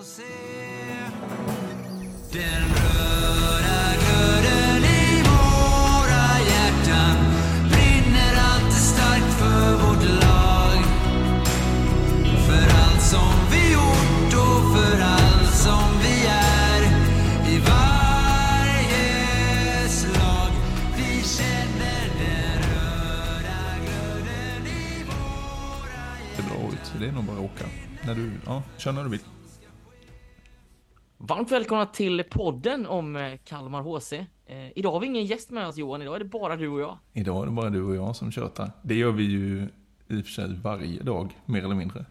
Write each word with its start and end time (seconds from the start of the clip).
få 0.00 0.06
se 0.06 0.22
Den 2.32 2.62
röda 2.82 3.82
glöden 4.00 4.84
i 4.84 5.22
våra 5.22 6.26
hjärtan 6.50 7.16
brinner 7.70 8.34
alltid 8.50 8.82
starkt 8.94 9.32
för 9.40 9.72
vårt 9.72 10.04
lag 10.22 10.84
För 12.46 12.66
allt 12.82 13.02
som 13.02 13.34
vi 13.52 13.72
gjort 13.72 14.34
och 14.34 14.76
för 14.76 15.00
allt 15.00 15.54
som 15.54 15.98
vi 16.02 16.26
är 16.26 16.82
i 17.52 17.58
varje 17.58 19.08
slag 19.88 20.52
Vi 20.96 21.22
känner 21.22 22.02
den 22.18 22.62
röda 22.70 23.60
glöden 23.84 24.66
i 24.66 25.04
våra 25.04 26.04
hjärtan. 26.18 26.36
Det 26.36 26.42
är 26.42 26.48
bra 26.48 26.72
ut, 26.72 26.92
det 27.00 27.06
är 27.06 27.12
nog 27.12 27.24
bara 27.24 27.36
att 27.36 27.44
åka. 27.44 27.64
När 28.06 28.14
du, 28.14 28.32
ja, 28.46 28.62
kör 28.78 28.92
när 28.92 29.04
du 29.04 29.10
vill. 29.10 29.20
Varmt 31.30 31.50
välkomna 31.52 31.86
till 31.86 32.24
podden 32.30 32.86
om 32.86 33.16
eh, 33.16 33.38
Kalmar 33.44 33.82
HC. 33.82 34.12
Eh, 34.12 34.78
idag 34.78 34.92
har 34.92 35.00
vi 35.00 35.06
ingen 35.06 35.24
gäst 35.24 35.50
med 35.50 35.66
oss 35.66 35.76
Johan, 35.76 36.02
idag 36.02 36.14
är 36.14 36.18
det 36.18 36.24
bara 36.24 36.56
du 36.56 36.68
och 36.68 36.80
jag. 36.80 36.98
Idag 37.12 37.42
är 37.42 37.46
det 37.46 37.52
bara 37.52 37.70
du 37.70 37.82
och 37.82 37.96
jag 37.96 38.16
som 38.16 38.32
tjötar. 38.32 38.72
Det 38.82 38.94
gör 38.94 39.12
vi 39.12 39.22
ju 39.22 39.68
i 40.08 40.20
och 40.20 40.24
för 40.24 40.32
sig 40.32 40.54
varje 40.62 41.02
dag, 41.02 41.38
mer 41.46 41.64
eller 41.64 41.74
mindre. 41.74 42.04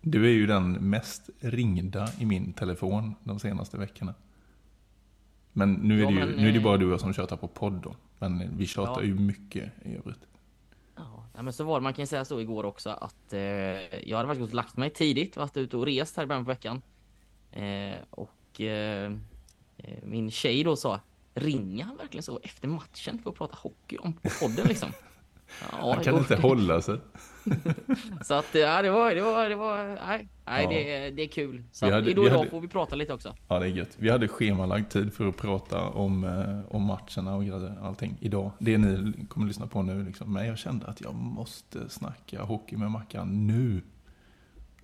Du 0.00 0.26
är 0.26 0.30
ju 0.30 0.46
den 0.46 0.72
mest 0.72 1.30
ringda 1.40 2.08
i 2.18 2.26
min 2.26 2.52
telefon 2.52 3.14
de 3.24 3.38
senaste 3.38 3.76
veckorna. 3.76 4.14
Men 5.52 5.72
nu 5.72 5.98
är, 5.98 6.02
Ja, 6.02 6.06
det, 6.08 6.14
ju, 6.14 6.18
men, 6.18 6.28
nu 6.28 6.48
är 6.48 6.52
det 6.52 6.58
eh, 6.58 6.64
bara 6.64 6.76
du 6.76 6.86
och 6.86 6.92
jag 6.92 7.00
som 7.00 7.12
tjötar 7.12 7.36
på 7.36 7.48
podd 7.48 7.72
då. 7.82 7.96
Men 8.18 8.56
vi 8.56 8.66
tjatar 8.66 9.02
Ja. 9.02 9.06
ju 9.06 9.14
mycket 9.14 9.72
i 9.84 9.96
övrigt. 9.96 10.26
Ja, 10.96 11.42
men 11.42 11.52
så 11.52 11.64
var 11.64 11.80
det, 11.80 11.82
man 11.82 11.94
kan 11.94 12.02
ju 12.02 12.06
säga 12.06 12.24
så 12.24 12.40
igår 12.40 12.64
också 12.64 12.90
att 12.90 13.32
eh, 13.32 13.40
jag 14.08 14.16
hade 14.16 14.28
faktiskt 14.28 14.54
lagt 14.54 14.76
mig 14.76 14.90
tidigt, 14.90 15.36
varit 15.36 15.56
ute 15.56 15.76
och 15.76 15.86
rest 15.86 16.16
här 16.16 16.24
i 16.24 16.26
början 16.26 16.44
på 16.44 16.48
veckan. 16.48 16.82
Eh, 17.52 17.96
och 18.10 18.30
eh, 18.60 19.04
eh, 19.04 19.10
min 20.02 20.30
tjej 20.30 20.64
då 20.64 20.76
sa, 20.76 21.00
ringer 21.34 21.84
han 21.84 21.96
verkligen 21.96 22.22
så 22.22 22.40
efter 22.42 22.68
matchen 22.68 23.18
för 23.22 23.30
att 23.30 23.36
prata 23.36 23.56
hockey 23.62 23.96
om 23.96 24.12
på 24.12 24.28
podden 24.40 24.66
liksom? 24.68 24.88
Ja, 25.72 25.92
Han 25.94 26.04
kan 26.04 26.18
inte 26.18 26.36
hålla 26.36 26.82
sig. 26.82 26.98
Så 28.24 28.34
att 28.34 28.54
ja, 28.54 28.82
det 28.82 28.90
var, 28.90 29.14
det 29.14 29.22
var, 29.22 29.48
det 29.48 29.54
var, 29.56 29.84
nej, 30.06 30.28
nej 30.46 30.64
Ja. 30.64 30.70
det, 30.70 31.10
det 31.10 31.22
är 31.22 31.28
kul. 31.28 31.62
Så 31.72 31.90
hade- 31.90 32.10
idag, 32.10 32.28
hade- 32.28 32.50
får 32.50 32.60
vi 32.60 32.68
prata 32.68 32.96
lite 32.96 33.12
också. 33.14 33.34
Ja, 33.48 33.58
det 33.58 33.66
är 33.66 33.70
gött. 33.70 33.90
Vi 33.96 34.10
hade 34.10 34.28
schemalagd 34.28 34.88
tid 34.90 35.12
för 35.14 35.28
att 35.28 35.36
prata 35.36 35.88
om, 35.88 36.24
eh, 36.24 36.74
om 36.76 36.82
matcherna 36.82 37.36
och 37.36 37.86
allting 37.86 38.16
idag. 38.20 38.50
Det 38.58 38.78
ni 38.78 39.26
kommer 39.28 39.46
att 39.46 39.48
lyssna 39.48 39.66
på 39.66 39.82
nu 39.82 40.04
liksom. 40.04 40.32
Men 40.32 40.46
jag 40.46 40.58
kände 40.58 40.86
att 40.86 41.00
jag 41.00 41.14
måste 41.14 41.88
snacka 41.88 42.42
hockey 42.42 42.76
med 42.76 42.90
Mackan 42.90 43.46
nu. 43.46 43.80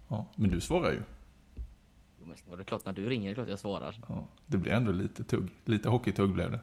Ja, 0.08 0.26
men 0.36 0.50
du 0.50 0.60
svarar 0.60 0.90
ju. 0.90 1.00
Men 2.48 2.56
Det 2.58 2.62
är 2.62 2.64
klart 2.64 2.84
när 2.86 2.92
du 2.92 3.08
ringer, 3.08 3.28
det 3.28 3.32
är 3.32 3.34
klart 3.34 3.48
jag 3.48 3.58
svarar. 3.58 4.00
Ja, 4.08 4.24
det 4.46 4.56
blev 4.56 4.74
ändå 4.74 4.92
lite 4.92 5.24
tugg. 5.24 5.48
Lite 5.64 5.88
hockeytugg 5.88 6.32
blev 6.32 6.50
det. 6.50 6.60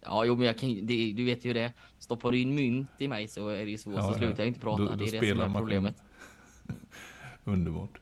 Ja, 0.00 0.24
jo, 0.24 0.36
men 0.36 0.46
jag 0.46 0.58
kan, 0.58 0.86
det, 0.86 1.12
du 1.12 1.24
vet 1.24 1.44
ju 1.44 1.52
det. 1.52 1.72
Stoppar 1.98 2.30
du 2.32 2.38
in 2.38 2.54
mynt 2.54 2.88
i 2.98 3.08
mig 3.08 3.28
så 3.28 3.48
är 3.48 3.64
det 3.64 3.70
ju 3.70 3.78
svårt, 3.78 3.94
Ja, 3.96 4.02
så 4.02 4.08
ja. 4.12 4.18
slutar 4.18 4.38
jag 4.38 4.48
inte 4.48 4.60
prata. 4.60 4.82
Då- 4.82 4.88
då 4.90 4.96
det 4.96 5.16
är 5.16 5.20
det 5.20 5.30
som 5.30 5.40
är 5.54 5.58
problemet. 5.58 6.02
Underbart. 7.44 7.98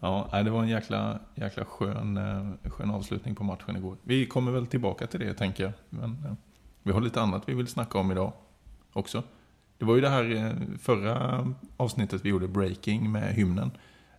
Ja, 0.00 0.42
det 0.44 0.50
var 0.50 0.62
en 0.62 0.68
jäkla, 0.68 1.18
jäkla 1.34 1.64
skön, 1.64 2.16
eh, 2.16 2.70
skön 2.70 2.90
avslutning 2.90 3.34
på 3.34 3.44
matchen 3.44 3.76
igår. 3.76 3.96
Vi 4.02 4.26
kommer 4.26 4.52
väl 4.52 4.66
tillbaka 4.66 5.06
till 5.06 5.20
det, 5.20 5.34
tänker 5.34 5.64
jag. 5.64 5.72
Men 5.90 6.10
eh, 6.24 6.32
vi 6.82 6.92
har 6.92 7.00
lite 7.00 7.20
annat 7.20 7.48
vi 7.48 7.54
vill 7.54 7.66
snacka 7.66 7.98
om 7.98 8.12
idag 8.12 8.32
också. 8.92 9.22
Det 9.78 9.84
var 9.84 9.94
ju 9.94 10.00
det 10.00 10.08
här 10.08 10.34
eh, 10.34 10.78
förra 10.78 11.46
avsnittet 11.76 12.24
vi 12.24 12.28
gjorde, 12.28 12.48
Breaking, 12.48 13.12
med 13.12 13.34
hymnen. 13.34 13.70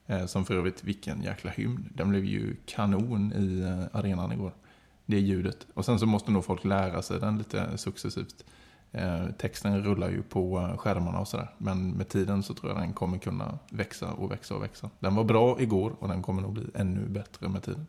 Eh, 0.08 0.26
som 0.26 0.46
för 0.46 0.54
övrigt, 0.54 0.84
vilken 0.84 1.22
jäkla 1.22 1.52
hymn. 1.52 1.90
Den 1.96 2.10
blev 2.10 2.26
ju 2.26 2.56
kanon 2.66 3.34
i 3.34 3.60
eh, 3.62 4.00
arenan 4.00 4.32
igår. 4.32 4.54
Det 5.06 5.20
ljudet. 5.20 5.68
Och 5.74 5.86
sen 5.86 6.00
så 6.00 6.06
måste 6.06 6.32
nog 6.32 6.46
folk 6.46 6.64
lära 6.64 7.02
sig 7.02 7.20
den 7.20 7.38
lite 7.38 7.78
successivt. 7.78 8.46
Eh, 8.92 9.26
texten 9.38 9.84
rullar 9.84 10.10
ju 10.10 10.24
på 10.24 10.76
skärmarna 10.78 11.20
och 11.20 11.28
sådär. 11.28 11.50
Men 11.58 11.92
med 11.92 12.10
tiden 12.10 12.44
så 12.44 12.54
tror 12.54 12.72
jag 12.72 12.82
den 12.82 12.94
kommer 12.94 13.18
kunna 13.18 13.60
växa 13.70 14.12
och 14.12 14.32
växa 14.32 14.56
och 14.56 14.64
växa. 14.64 14.90
Den 15.00 15.16
var 15.16 15.24
bra 15.24 15.62
igår 15.62 15.96
och 16.00 16.08
den 16.08 16.22
kommer 16.22 16.42
nog 16.42 16.54
bli 16.54 16.66
ännu 16.76 17.08
bättre 17.08 17.50
med 17.50 17.64
tiden. 17.64 17.88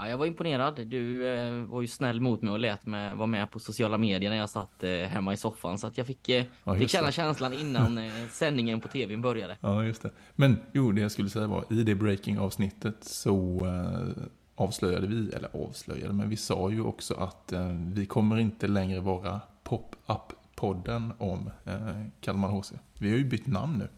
Ja, 0.00 0.08
jag 0.08 0.18
var 0.18 0.26
imponerad. 0.26 0.86
Du 0.86 1.28
eh, 1.28 1.52
var 1.64 1.80
ju 1.80 1.86
snäll 1.88 2.20
mot 2.20 2.42
mig 2.42 2.52
och 2.52 2.58
lät 2.58 2.86
mig 2.86 3.14
vara 3.14 3.26
med 3.26 3.50
på 3.50 3.58
sociala 3.58 3.98
medier 3.98 4.30
när 4.30 4.36
jag 4.36 4.50
satt 4.50 4.84
eh, 4.84 4.90
hemma 4.90 5.32
i 5.32 5.36
soffan. 5.36 5.78
Så 5.78 5.86
att 5.86 5.98
jag 5.98 6.06
fick, 6.06 6.28
eh, 6.28 6.44
Ja, 6.64 6.74
fick 6.74 6.90
känna 6.90 7.06
det. 7.06 7.12
känslan 7.12 7.52
innan 7.52 7.98
eh, 7.98 8.12
sändningen 8.30 8.80
på 8.80 8.88
tvn 8.88 9.22
började. 9.22 9.56
Ja, 9.60 9.84
just 9.84 10.02
det. 10.02 10.10
Men 10.34 10.60
jo, 10.72 10.92
det 10.92 11.00
jag 11.00 11.10
skulle 11.10 11.28
säga 11.30 11.46
var, 11.46 11.64
i 11.70 11.82
det 11.82 11.94
breaking-avsnittet 11.94 13.04
så 13.04 13.66
eh, 13.66 14.24
avslöjade 14.54 15.06
vi, 15.06 15.30
eller 15.32 15.48
avslöjade, 15.68 16.12
men 16.12 16.28
vi 16.28 16.36
sa 16.36 16.70
ju 16.70 16.82
också 16.82 17.14
att 17.14 17.52
eh, 17.52 17.68
vi 17.94 18.06
kommer 18.06 18.38
inte 18.38 18.68
längre 18.68 19.00
vara 19.00 19.40
pop-up-podden 19.62 21.12
om 21.18 21.50
eh, 21.64 22.02
Kalmar 22.20 22.48
HC. 22.48 22.72
Vi 22.98 23.10
har 23.10 23.18
ju 23.18 23.24
bytt 23.24 23.46
namn 23.46 23.78
nu. 23.78 23.88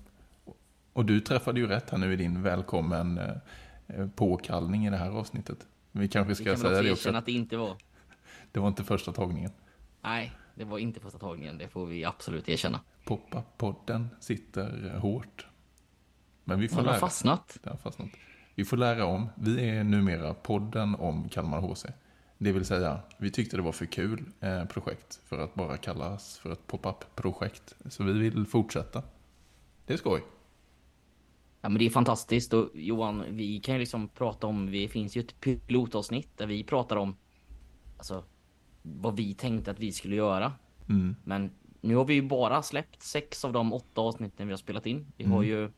Och 0.92 1.04
du 1.04 1.20
träffade 1.20 1.60
ju 1.60 1.66
rätt 1.66 1.90
här 1.90 1.98
nu 1.98 2.12
i 2.12 2.16
din 2.16 2.42
välkommen 2.42 3.20
påkallning 4.16 4.86
i 4.86 4.90
det 4.90 4.96
här 4.96 5.10
avsnittet. 5.10 5.66
Vi 5.92 6.08
kanske 6.08 6.28
Vi 6.28 6.34
ska 6.34 6.44
kan 6.44 6.50
väl 6.52 6.58
säga 6.60 6.70
också 6.70 6.82
det 6.82 6.92
också. 6.92 7.18
att 7.18 7.26
det 7.26 7.32
inte 7.32 7.56
var... 7.56 7.76
Det 8.52 8.60
var 8.60 8.68
inte 8.68 8.84
första 8.84 9.12
tagningen. 9.12 9.50
Nej, 10.02 10.32
det 10.54 10.64
var 10.64 10.78
inte 10.78 11.00
första 11.00 11.18
tagningen. 11.18 11.58
Det 11.58 11.68
får 11.68 11.86
vi 11.86 12.04
absolut 12.04 12.48
erkänna. 12.48 12.80
Pop-up-podden 13.04 14.08
sitter 14.20 14.98
hårt. 14.98 15.46
Men 16.44 16.60
vi 16.60 16.68
får 16.68 16.76
Den 16.76 16.84
har 16.84 16.92
lära 16.92 17.00
fastnat. 17.00 17.58
Det 17.62 17.70
har 17.70 17.76
fastnat. 17.76 18.08
Vi 18.54 18.64
får 18.64 18.76
lära 18.76 19.04
om. 19.04 19.28
Vi 19.34 19.68
är 19.68 19.84
numera 19.84 20.34
podden 20.34 20.94
om 20.94 21.28
Kalmar 21.28 21.60
HC. 21.60 21.86
Det 22.38 22.52
vill 22.52 22.64
säga, 22.64 23.00
vi 23.18 23.30
tyckte 23.30 23.56
det 23.56 23.62
var 23.62 23.72
för 23.72 23.86
kul 23.86 24.24
eh, 24.40 24.64
projekt 24.64 25.20
för 25.24 25.38
att 25.38 25.54
bara 25.54 25.76
kallas 25.76 26.38
för 26.38 26.52
ett 26.52 26.66
pop-up-projekt. 26.66 27.74
Så 27.88 28.04
vi 28.04 28.12
vill 28.12 28.46
fortsätta. 28.46 29.02
Det 29.86 29.92
är 29.92 29.98
skoj. 29.98 30.22
Ja, 31.62 31.68
men 31.68 31.78
det 31.78 31.86
är 31.86 31.90
fantastiskt 31.90 32.52
och 32.52 32.70
Johan, 32.74 33.24
vi 33.28 33.60
kan 33.60 33.74
ju 33.74 33.78
liksom 33.78 34.08
prata 34.08 34.46
om, 34.46 34.70
det 34.70 34.88
finns 34.88 35.16
ju 35.16 35.20
ett 35.20 35.40
pilotavsnitt 35.40 36.38
där 36.38 36.46
vi 36.46 36.64
pratar 36.64 36.96
om 36.96 37.16
alltså 37.96 38.24
vad 38.82 39.16
vi 39.16 39.34
tänkte 39.34 39.70
att 39.70 39.78
vi 39.78 39.92
skulle 39.92 40.16
göra. 40.16 40.52
Mm. 40.88 41.16
Men 41.24 41.50
nu 41.80 41.96
har 41.96 42.04
vi 42.04 42.14
ju 42.14 42.22
bara 42.22 42.62
släppt 42.62 43.02
sex 43.02 43.44
av 43.44 43.52
de 43.52 43.72
åtta 43.72 44.00
avsnitten 44.00 44.46
vi 44.46 44.52
har 44.52 44.58
spelat 44.58 44.86
in. 44.86 45.12
Vi 45.16 45.24
har 45.24 45.42
ju 45.42 45.70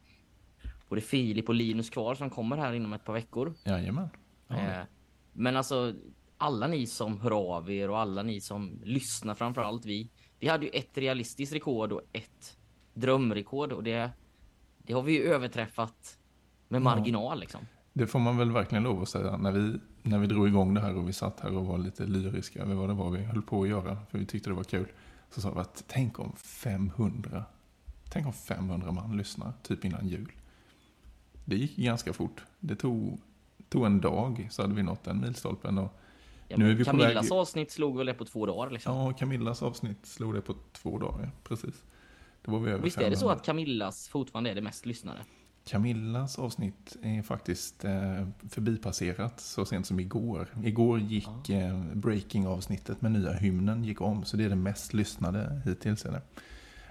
både 0.88 1.00
Filip 1.00 1.48
och 1.48 1.54
Linus 1.54 1.90
kvar 1.90 2.14
som 2.14 2.30
kommer 2.30 2.56
här 2.56 2.72
inom 2.72 2.92
ett 2.92 3.04
par 3.04 3.12
veckor. 3.12 3.54
Jajamän. 3.64 4.08
Ja, 4.48 4.56
Eh, 4.56 4.84
men 5.32 5.56
alltså 5.56 5.94
alla 6.38 6.66
ni 6.66 6.86
som 6.86 7.20
hör 7.20 7.56
av 7.56 7.70
er 7.70 7.90
och 7.90 7.98
alla 7.98 8.22
ni 8.22 8.40
som 8.40 8.80
lyssnar 8.84 9.34
framför 9.34 9.62
allt 9.62 9.84
vi. 9.84 10.10
Vi 10.38 10.48
hade 10.48 10.64
ju 10.64 10.70
ett 10.70 10.98
realistiskt 10.98 11.54
rekord 11.54 11.92
och 11.92 12.02
ett 12.12 12.58
drömrekord 12.94 13.72
och 13.72 13.82
det, 13.82 14.10
det 14.86 14.92
har 14.92 15.02
vi 15.02 15.12
ju 15.12 15.22
överträffat 15.22 16.18
med 16.68 16.82
marginal 16.82 17.40
liksom. 17.40 17.60
Det 17.92 18.06
får 18.06 18.18
man 18.18 18.36
väl 18.36 18.50
verkligen 18.52 18.84
lov 18.84 19.02
att 19.02 19.08
säga. 19.08 19.36
När 19.36 19.52
vi, 19.52 19.78
när 20.02 20.18
vi 20.18 20.26
drog 20.26 20.48
igång 20.48 20.74
det 20.74 20.80
här 20.80 20.96
och 20.96 21.08
vi 21.08 21.12
satt 21.12 21.40
här 21.40 21.56
och 21.56 21.66
var 21.66 21.78
lite 21.78 22.06
lyriska 22.06 22.62
över 22.62 22.74
vad 22.74 22.88
det 22.88 22.94
var 22.94 23.10
vi 23.10 23.24
höll 23.24 23.42
på 23.42 23.62
att 23.62 23.68
göra, 23.68 23.98
för 24.10 24.18
vi 24.18 24.26
tyckte 24.26 24.50
det 24.50 24.54
var 24.54 24.64
kul, 24.64 24.86
så 25.30 25.40
sa 25.40 25.50
vi 25.50 25.60
att 25.60 25.84
tänk 25.86 26.18
om 26.18 26.32
500, 26.36 27.44
tänk 28.08 28.26
om 28.26 28.32
500 28.32 28.92
man 28.92 29.16
lyssnar, 29.16 29.52
typ 29.62 29.84
innan 29.84 30.08
jul. 30.08 30.32
Det 31.44 31.56
gick 31.56 31.76
ganska 31.76 32.12
fort. 32.12 32.42
Det 32.60 32.76
tog, 32.76 33.20
tog 33.68 33.86
en 33.86 34.00
dag 34.00 34.48
så 34.50 34.62
hade 34.62 34.74
vi 34.74 34.82
nått 34.82 35.04
den 35.04 35.20
milstolpen. 35.20 35.78
Och, 35.78 36.00
Ja, 36.48 36.56
Nu 36.56 36.70
är 36.70 36.74
vi 36.74 36.84
på 36.84 36.90
Camillas 36.90 37.24
väg- 37.30 37.32
avsnitt 37.38 37.70
slog 37.70 37.96
väl 37.96 38.06
det 38.06 38.14
på 38.14 38.24
två 38.24 38.46
dagar 38.46 38.70
liksom. 38.70 38.96
ja, 38.96 39.12
Camillas 39.12 39.62
avsnitt 39.62 40.06
slog 40.06 40.34
det 40.34 40.40
på 40.40 40.54
två 40.72 40.98
dagar, 40.98 41.22
ja, 41.24 41.30
precis. 41.48 41.82
Då 42.44 42.58
var 42.58 42.68
över 42.68 42.84
Visst 42.84 42.98
är 42.98 43.10
det 43.10 43.16
så 43.16 43.20
500. 43.20 43.34
att 43.36 43.46
Camillas 43.46 44.08
fortfarande 44.08 44.50
är 44.50 44.54
det 44.54 44.62
mest 44.62 44.86
lyssnade? 44.86 45.18
Camillas 45.66 46.38
avsnitt 46.38 46.96
är 47.02 47.22
faktiskt 47.22 47.84
eh, 47.84 48.28
förbipasserat 48.50 49.40
så 49.40 49.64
sent 49.64 49.86
som 49.86 50.00
igår. 50.00 50.48
Igår 50.64 51.00
gick 51.00 51.50
eh, 51.50 51.84
breaking-avsnittet 51.94 53.02
med 53.02 53.12
nya 53.12 53.32
hymnen 53.32 53.84
gick 53.84 54.00
om, 54.00 54.24
så 54.24 54.36
det 54.36 54.44
är 54.44 54.48
det 54.48 54.56
mest 54.56 54.94
lyssnade 54.94 55.60
hittills. 55.64 56.04
Är 56.04 56.12
det. 56.12 56.22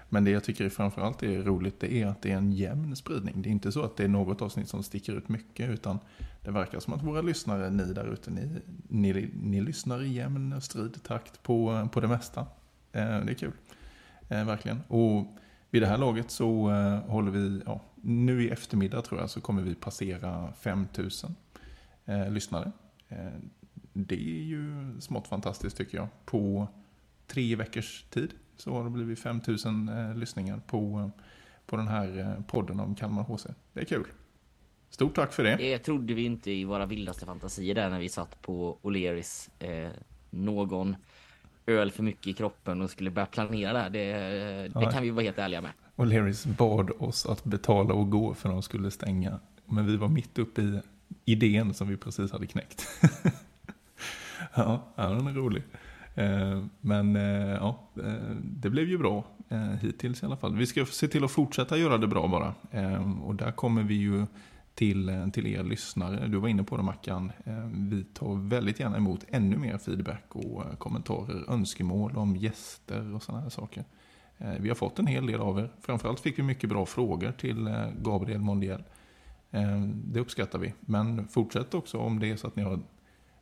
Men 0.08 0.24
det 0.24 0.30
jag 0.30 0.44
tycker 0.44 0.68
framförallt 0.68 1.22
är 1.22 1.42
roligt 1.42 1.80
det 1.80 1.94
är 1.94 2.06
att 2.06 2.22
det 2.22 2.30
är 2.30 2.36
en 2.36 2.52
jämn 2.52 2.96
spridning. 2.96 3.42
Det 3.42 3.48
är 3.48 3.50
inte 3.50 3.72
så 3.72 3.82
att 3.82 3.96
det 3.96 4.04
är 4.04 4.08
något 4.08 4.42
avsnitt 4.42 4.68
som 4.68 4.82
sticker 4.82 5.12
ut 5.12 5.28
mycket, 5.28 5.70
utan 5.70 5.98
det 6.42 6.50
verkar 6.50 6.80
som 6.80 6.94
att 6.94 7.02
våra 7.02 7.22
lyssnare, 7.22 7.70
ni 7.70 7.92
där 7.92 8.12
ute, 8.12 8.30
ni, 8.30 8.48
ni, 8.88 9.30
ni 9.42 9.60
lyssnar 9.60 10.02
i 10.02 10.12
jämn 10.12 10.60
stridtakt 10.60 11.42
på, 11.42 11.88
på 11.92 12.00
det 12.00 12.08
mesta. 12.08 12.40
Eh, 12.92 13.20
det 13.20 13.32
är 13.32 13.34
kul. 13.34 13.52
Eh, 14.28 14.44
verkligen. 14.44 14.80
Och 14.88 15.36
vid 15.74 15.82
det 15.82 15.86
här 15.86 15.98
laget 15.98 16.30
så 16.30 16.70
eh, 16.70 17.10
håller 17.10 17.30
vi, 17.30 17.62
ja, 17.66 17.80
nu 17.94 18.44
i 18.44 18.50
eftermiddag 18.50 19.02
tror 19.02 19.20
jag, 19.20 19.30
så 19.30 19.40
kommer 19.40 19.62
vi 19.62 19.74
passera 19.74 20.52
5000 20.52 21.34
eh, 22.04 22.30
lyssnare. 22.30 22.72
Eh, 23.08 23.16
det 23.92 24.14
är 24.14 24.42
ju 24.42 24.94
smått 25.00 25.28
fantastiskt 25.28 25.76
tycker 25.76 25.98
jag. 25.98 26.08
På 26.24 26.68
tre 27.26 27.56
veckors 27.56 28.04
tid 28.10 28.34
så 28.56 28.72
har 28.72 28.84
det 28.84 28.90
blivit 28.90 29.18
5000 29.18 29.88
eh, 29.88 30.14
lyssningar 30.16 30.60
på, 30.66 30.78
eh, 30.78 31.22
på 31.66 31.76
den 31.76 31.88
här 31.88 32.42
podden 32.48 32.80
om 32.80 32.94
Kalmar 32.94 33.22
HC. 33.22 33.46
Det 33.72 33.80
är 33.80 33.84
kul. 33.84 34.06
Stort 34.90 35.14
tack 35.14 35.32
för 35.32 35.44
det. 35.44 35.56
Det 35.56 35.78
trodde 35.78 36.14
vi 36.14 36.24
inte 36.24 36.50
i 36.50 36.64
våra 36.64 36.86
vildaste 36.86 37.26
fantasier 37.26 37.74
där 37.74 37.90
när 37.90 37.98
vi 37.98 38.08
satt 38.08 38.42
på 38.42 38.78
O'Learys. 38.82 39.50
Eh, 39.64 39.92
någon 40.30 40.96
öl 41.66 41.90
för 41.90 42.02
mycket 42.02 42.26
i 42.26 42.32
kroppen 42.32 42.82
och 42.82 42.90
skulle 42.90 43.10
börja 43.10 43.26
planera 43.26 43.72
det 43.72 43.82
här. 43.82 43.90
Det, 43.90 44.80
det 44.80 44.92
kan 44.92 45.02
vi 45.02 45.10
vara 45.10 45.24
helt 45.24 45.38
ärliga 45.38 45.60
med. 45.60 45.70
Och 45.96 46.06
Leris 46.06 46.46
bad 46.46 46.90
oss 46.98 47.26
att 47.26 47.44
betala 47.44 47.94
och 47.94 48.10
gå 48.10 48.34
för 48.34 48.48
de 48.48 48.62
skulle 48.62 48.90
stänga. 48.90 49.40
Men 49.66 49.86
vi 49.86 49.96
var 49.96 50.08
mitt 50.08 50.38
uppe 50.38 50.62
i 50.62 50.80
idén 51.24 51.74
som 51.74 51.88
vi 51.88 51.96
precis 51.96 52.32
hade 52.32 52.46
knäckt. 52.46 52.86
ja, 54.54 54.92
den 54.96 55.26
är 55.26 55.32
rolig. 55.32 55.62
Eh, 56.14 56.64
Men 56.80 57.16
eh, 57.16 57.52
ja, 57.54 57.88
eh, 57.96 58.12
det 58.42 58.70
blev 58.70 58.88
ju 58.88 58.98
bra 58.98 59.24
hittills 59.80 60.22
i 60.22 60.26
alla 60.26 60.36
fall. 60.36 60.56
Vi 60.56 60.66
ska 60.66 60.86
se 60.86 61.08
till 61.08 61.24
att 61.24 61.30
fortsätta 61.30 61.76
göra 61.76 61.98
det 61.98 62.06
bra 62.06 62.28
bara. 62.28 62.54
Och 63.22 63.34
där 63.34 63.52
kommer 63.52 63.82
vi 63.82 63.94
ju 63.94 64.26
till, 64.74 65.08
eh, 65.08 65.28
till 65.28 65.46
er 65.46 65.62
lyssnare. 65.62 66.26
Du 66.26 66.38
var 66.38 66.48
inne 66.48 66.64
på 66.64 66.76
det 66.76 66.82
Mackan. 66.82 67.32
Eh, 67.44 67.66
vi 67.90 68.04
tar 68.04 68.48
väldigt 68.48 68.80
gärna 68.80 68.96
emot 68.96 69.24
ännu 69.28 69.56
mer 69.56 69.78
feedback 69.78 70.24
och 70.28 70.64
eh, 70.64 70.76
kommentarer, 70.76 71.50
önskemål 71.50 72.16
om 72.16 72.36
gäster 72.36 73.14
och 73.14 73.22
sådana 73.22 73.42
här 73.42 73.50
saker. 73.50 73.84
Vi 74.60 74.68
har 74.68 74.74
fått 74.74 74.98
en 74.98 75.06
hel 75.06 75.26
del 75.26 75.40
av 75.40 75.58
er. 75.58 75.72
Framförallt 75.80 76.20
fick 76.20 76.38
vi 76.38 76.42
mycket 76.42 76.70
bra 76.70 76.86
frågor 76.86 77.32
till 77.32 77.68
Gabriel 77.98 78.40
Mondiel. 78.40 78.82
Det 79.94 80.20
uppskattar 80.20 80.58
vi. 80.58 80.74
Men 80.80 81.28
fortsätt 81.28 81.74
också 81.74 81.98
om 81.98 82.20
det 82.20 82.30
är 82.30 82.36
så 82.36 82.46
att 82.46 82.56
ni 82.56 82.62
har 82.62 82.80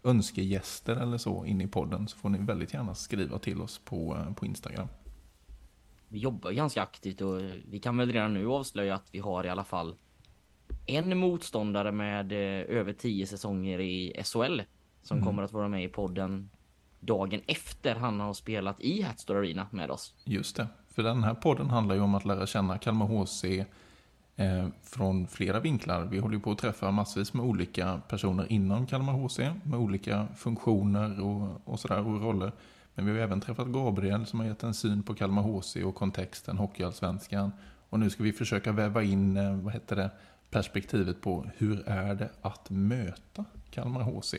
önskegäster 0.04 0.96
eller 0.96 1.18
så 1.18 1.44
in 1.44 1.60
i 1.60 1.66
podden 1.66 2.08
så 2.08 2.16
får 2.16 2.28
ni 2.28 2.38
väldigt 2.38 2.74
gärna 2.74 2.94
skriva 2.94 3.38
till 3.38 3.60
oss 3.60 3.78
på, 3.84 4.26
på 4.36 4.46
Instagram. 4.46 4.88
Vi 6.08 6.18
jobbar 6.18 6.52
ganska 6.52 6.82
aktivt 6.82 7.20
och 7.20 7.40
vi 7.68 7.78
kan 7.78 7.96
väl 7.96 8.12
redan 8.12 8.34
nu 8.34 8.46
avslöja 8.46 8.94
att 8.94 9.08
vi 9.14 9.18
har 9.18 9.46
i 9.46 9.48
alla 9.48 9.64
fall 9.64 9.94
en 10.86 11.18
motståndare 11.18 11.92
med 11.92 12.32
eh, 12.32 12.76
över 12.78 12.92
tio 12.92 13.26
säsonger 13.26 13.80
i 13.80 14.22
SHL 14.24 14.60
som 15.02 15.16
Mm. 15.16 15.26
kommer 15.26 15.42
att 15.42 15.52
vara 15.52 15.68
med 15.68 15.84
i 15.84 15.88
podden 15.88 16.50
dagen 17.00 17.40
efter 17.46 17.94
han 17.94 18.20
har 18.20 18.32
spelat 18.34 18.80
i 18.80 19.02
Hatstore 19.02 19.38
Arena 19.38 19.66
med 19.70 19.90
oss. 19.90 20.14
Just 20.24 20.56
det, 20.56 20.66
för 20.88 21.02
den 21.02 21.24
här 21.24 21.34
podden 21.34 21.70
handlar 21.70 21.94
ju 21.94 22.00
om 22.00 22.14
att 22.14 22.24
lära 22.24 22.46
känna 22.46 22.78
Kalmar 22.78 23.06
HC 23.06 23.44
eh, 24.36 24.68
från 24.82 25.26
flera 25.26 25.60
vinklar. 25.60 26.04
Vi 26.04 26.18
håller 26.18 26.34
ju 26.34 26.40
på 26.40 26.50
att 26.50 26.58
träffa 26.58 26.90
massvis 26.90 27.34
med 27.34 27.46
olika 27.46 28.00
personer 28.08 28.52
inom 28.52 28.86
Kalmar 28.86 29.12
HC 29.12 29.38
med 29.64 29.78
olika 29.78 30.26
funktioner 30.36 31.20
och, 31.24 31.60
och 31.64 31.80
sådär 31.80 32.06
och 32.06 32.22
roller. 32.22 32.52
Men 32.94 33.04
vi 33.04 33.10
har 33.10 33.18
ju 33.18 33.24
även 33.24 33.40
träffat 33.40 33.66
Gabriel 33.68 34.26
som 34.26 34.40
har 34.40 34.46
gett 34.46 34.62
en 34.62 34.74
syn 34.74 35.02
på 35.02 35.14
Kalmar 35.14 35.42
HC 35.42 35.76
och 35.76 35.94
kontexten 35.94 36.58
Hockeyallsvenskan. 36.58 37.52
Och 37.90 38.00
nu 38.00 38.10
ska 38.10 38.22
vi 38.22 38.32
försöka 38.32 38.72
väva 38.72 39.02
in, 39.02 39.36
eh, 39.36 39.56
vad 39.56 39.72
heter 39.72 39.96
det, 39.96 40.10
perspektivet 40.52 41.20
på 41.20 41.50
hur 41.56 41.88
är 41.88 42.14
det 42.14 42.30
att 42.42 42.70
möta 42.70 43.44
Kalmar 43.70 44.00
HC 44.02 44.34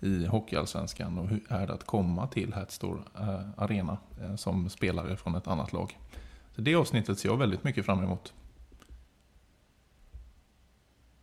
i 0.00 0.26
Hockeyallsvenskan 0.26 1.18
och 1.18 1.28
hur 1.28 1.42
är 1.48 1.66
det 1.66 1.72
att 1.72 1.84
komma 1.86 2.26
till 2.26 2.52
Hatstore 2.52 3.02
eh, 3.18 3.40
Arena 3.56 3.98
eh, 4.20 4.36
som 4.36 4.70
spelare 4.70 5.16
från 5.16 5.34
ett 5.34 5.46
annat 5.48 5.72
lag. 5.72 5.98
Så 6.54 6.60
det 6.60 6.74
avsnittet 6.74 7.18
ser 7.18 7.28
jag 7.28 7.36
väldigt 7.36 7.64
mycket 7.64 7.86
fram 7.86 8.02
emot. 8.04 8.34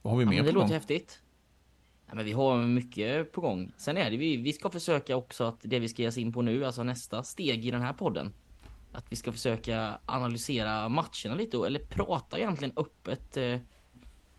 Vad 0.01 0.13
har 0.13 0.17
vi 0.19 0.23
Ja, 0.25 0.29
mer 0.29 0.37
men 0.37 0.45
det 0.45 0.51
på 0.51 0.59
gång? 0.59 0.63
låter 0.63 0.73
häftigt. 0.75 1.21
Ja, 2.07 2.15
men 2.15 2.25
vi 2.25 2.31
har 2.31 2.57
mycket 2.57 3.31
på 3.31 3.41
gång. 3.41 3.71
Sen 3.77 3.97
är 3.97 4.11
det 4.11 4.17
vi, 4.17 4.37
vi 4.37 4.53
ska 4.53 4.69
försöka 4.69 5.15
också 5.15 5.43
att 5.43 5.57
det 5.61 5.79
vi 5.79 5.89
ska 5.89 6.01
ge 6.01 6.07
oss 6.07 6.17
in 6.17 6.33
på 6.33 6.41
nu, 6.41 6.65
alltså 6.65 6.83
nästa 6.83 7.23
steg 7.23 7.65
i 7.65 7.71
den 7.71 7.81
här 7.81 7.93
podden. 7.93 8.33
Att 8.91 9.05
vi 9.11 9.15
ska 9.15 9.31
försöka 9.31 9.99
analysera 10.05 10.89
matcherna 10.89 11.35
lite, 11.35 11.57
eller 11.57 11.79
prata 11.79 12.37
egentligen 12.37 12.73
öppet 12.77 13.37
eh, 13.37 13.57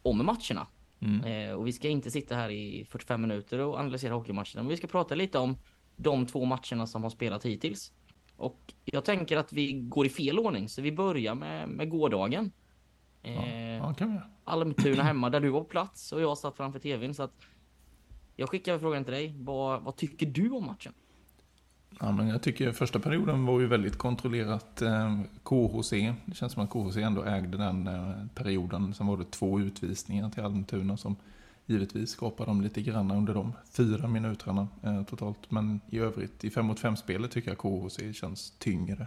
om 0.02 0.26
matcherna. 0.26 0.66
Mm. 1.00 1.24
Eh, 1.24 1.54
och 1.54 1.66
vi 1.66 1.72
ska 1.72 1.88
inte 1.88 2.10
sitta 2.10 2.34
här 2.34 2.50
i 2.50 2.84
45 2.90 3.20
minuter 3.20 3.58
och 3.58 3.78
analysera 3.78 4.14
hockeymatcherna, 4.14 4.62
men 4.62 4.68
vi 4.68 4.76
ska 4.76 4.86
prata 4.86 5.14
lite 5.14 5.38
om 5.38 5.56
de 5.96 6.26
två 6.26 6.44
matcherna 6.44 6.86
som 6.86 7.02
har 7.02 7.10
spelat 7.10 7.46
hittills. 7.46 7.92
Och 8.36 8.74
jag 8.84 9.04
tänker 9.04 9.36
att 9.36 9.52
vi 9.52 9.72
går 9.72 10.06
i 10.06 10.08
fel 10.08 10.38
ordning, 10.38 10.68
så 10.68 10.82
vi 10.82 10.92
börjar 10.92 11.34
med, 11.34 11.68
med 11.68 11.90
gårdagen. 11.90 12.52
Eh, 13.22 13.76
Ja, 13.76 13.94
vi 13.98 14.04
göra. 14.14 14.26
Almtuna 14.44 15.02
hemma 15.02 15.30
där 15.30 15.40
du 15.40 15.48
var 15.48 15.60
på 15.60 15.66
plats 15.70 16.12
och 16.12 16.20
jag 16.20 16.38
satt 16.38 16.56
framför 16.56 16.78
tvn 16.78 17.14
så 17.14 17.22
att 17.22 17.34
jag 18.36 18.48
skickar 18.48 18.78
frågan 18.78 19.04
till 19.04 19.12
dig. 19.12 19.34
Vad, 19.38 19.82
vad 19.82 19.96
tycker 19.96 20.26
du 20.26 20.50
om 20.50 20.66
matchen? 20.66 20.92
Ja, 22.00 22.12
men 22.12 22.28
jag 22.28 22.42
tycker 22.42 22.72
första 22.72 22.98
perioden 22.98 23.46
var 23.46 23.60
ju 23.60 23.66
väldigt 23.66 23.98
kontrollerat 23.98 24.82
eh, 24.82 25.20
KHC. 25.42 25.90
Det 26.24 26.34
känns 26.34 26.52
som 26.52 26.62
att 26.62 26.70
KHC 26.70 26.96
ändå 26.96 27.24
ägde 27.24 27.58
den 27.58 27.86
eh, 27.86 28.12
perioden. 28.34 28.94
Sen 28.94 29.06
var 29.06 29.16
det 29.16 29.30
två 29.30 29.60
utvisningar 29.60 30.30
till 30.30 30.42
Almtuna 30.42 30.96
som 30.96 31.16
givetvis 31.66 32.10
skapade 32.10 32.50
dem 32.50 32.60
lite 32.60 32.82
grann 32.82 33.10
under 33.10 33.34
de 33.34 33.52
fyra 33.70 34.08
minuterna 34.08 34.68
eh, 34.82 35.02
totalt. 35.02 35.50
Men 35.50 35.80
i 35.90 35.98
övrigt, 35.98 36.44
i 36.44 36.50
5 36.50 36.66
mot 36.66 36.80
5-spelet 36.80 37.30
tycker 37.30 37.50
jag 37.50 37.58
KHC 37.58 38.12
känns 38.12 38.50
tyngre. 38.58 39.06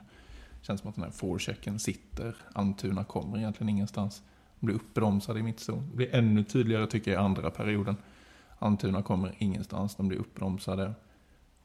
Känns 0.62 0.82
som 0.82 0.90
att 0.90 0.96
den 0.96 1.04
här 1.04 1.12
forechecken 1.12 1.80
sitter. 1.80 2.36
Almtuna 2.54 3.04
kommer 3.04 3.38
egentligen 3.38 3.70
ingenstans. 3.70 4.22
De 4.60 4.66
blir 4.66 4.76
uppbromsade 4.76 5.40
i 5.40 5.44
mittzon. 5.44 5.88
Det 5.90 5.98
blir 5.98 6.16
ännu 6.16 6.44
tydligare 6.44 6.88
tycker 6.88 7.12
jag 7.12 7.22
i 7.22 7.26
andra 7.26 7.52
perioden. 7.52 7.96
Almtuna 8.60 9.02
kommer 9.02 9.36
ingenstans, 9.38 9.96
de 9.96 10.08
blir 10.08 10.18
uppbromsade. 10.18 10.94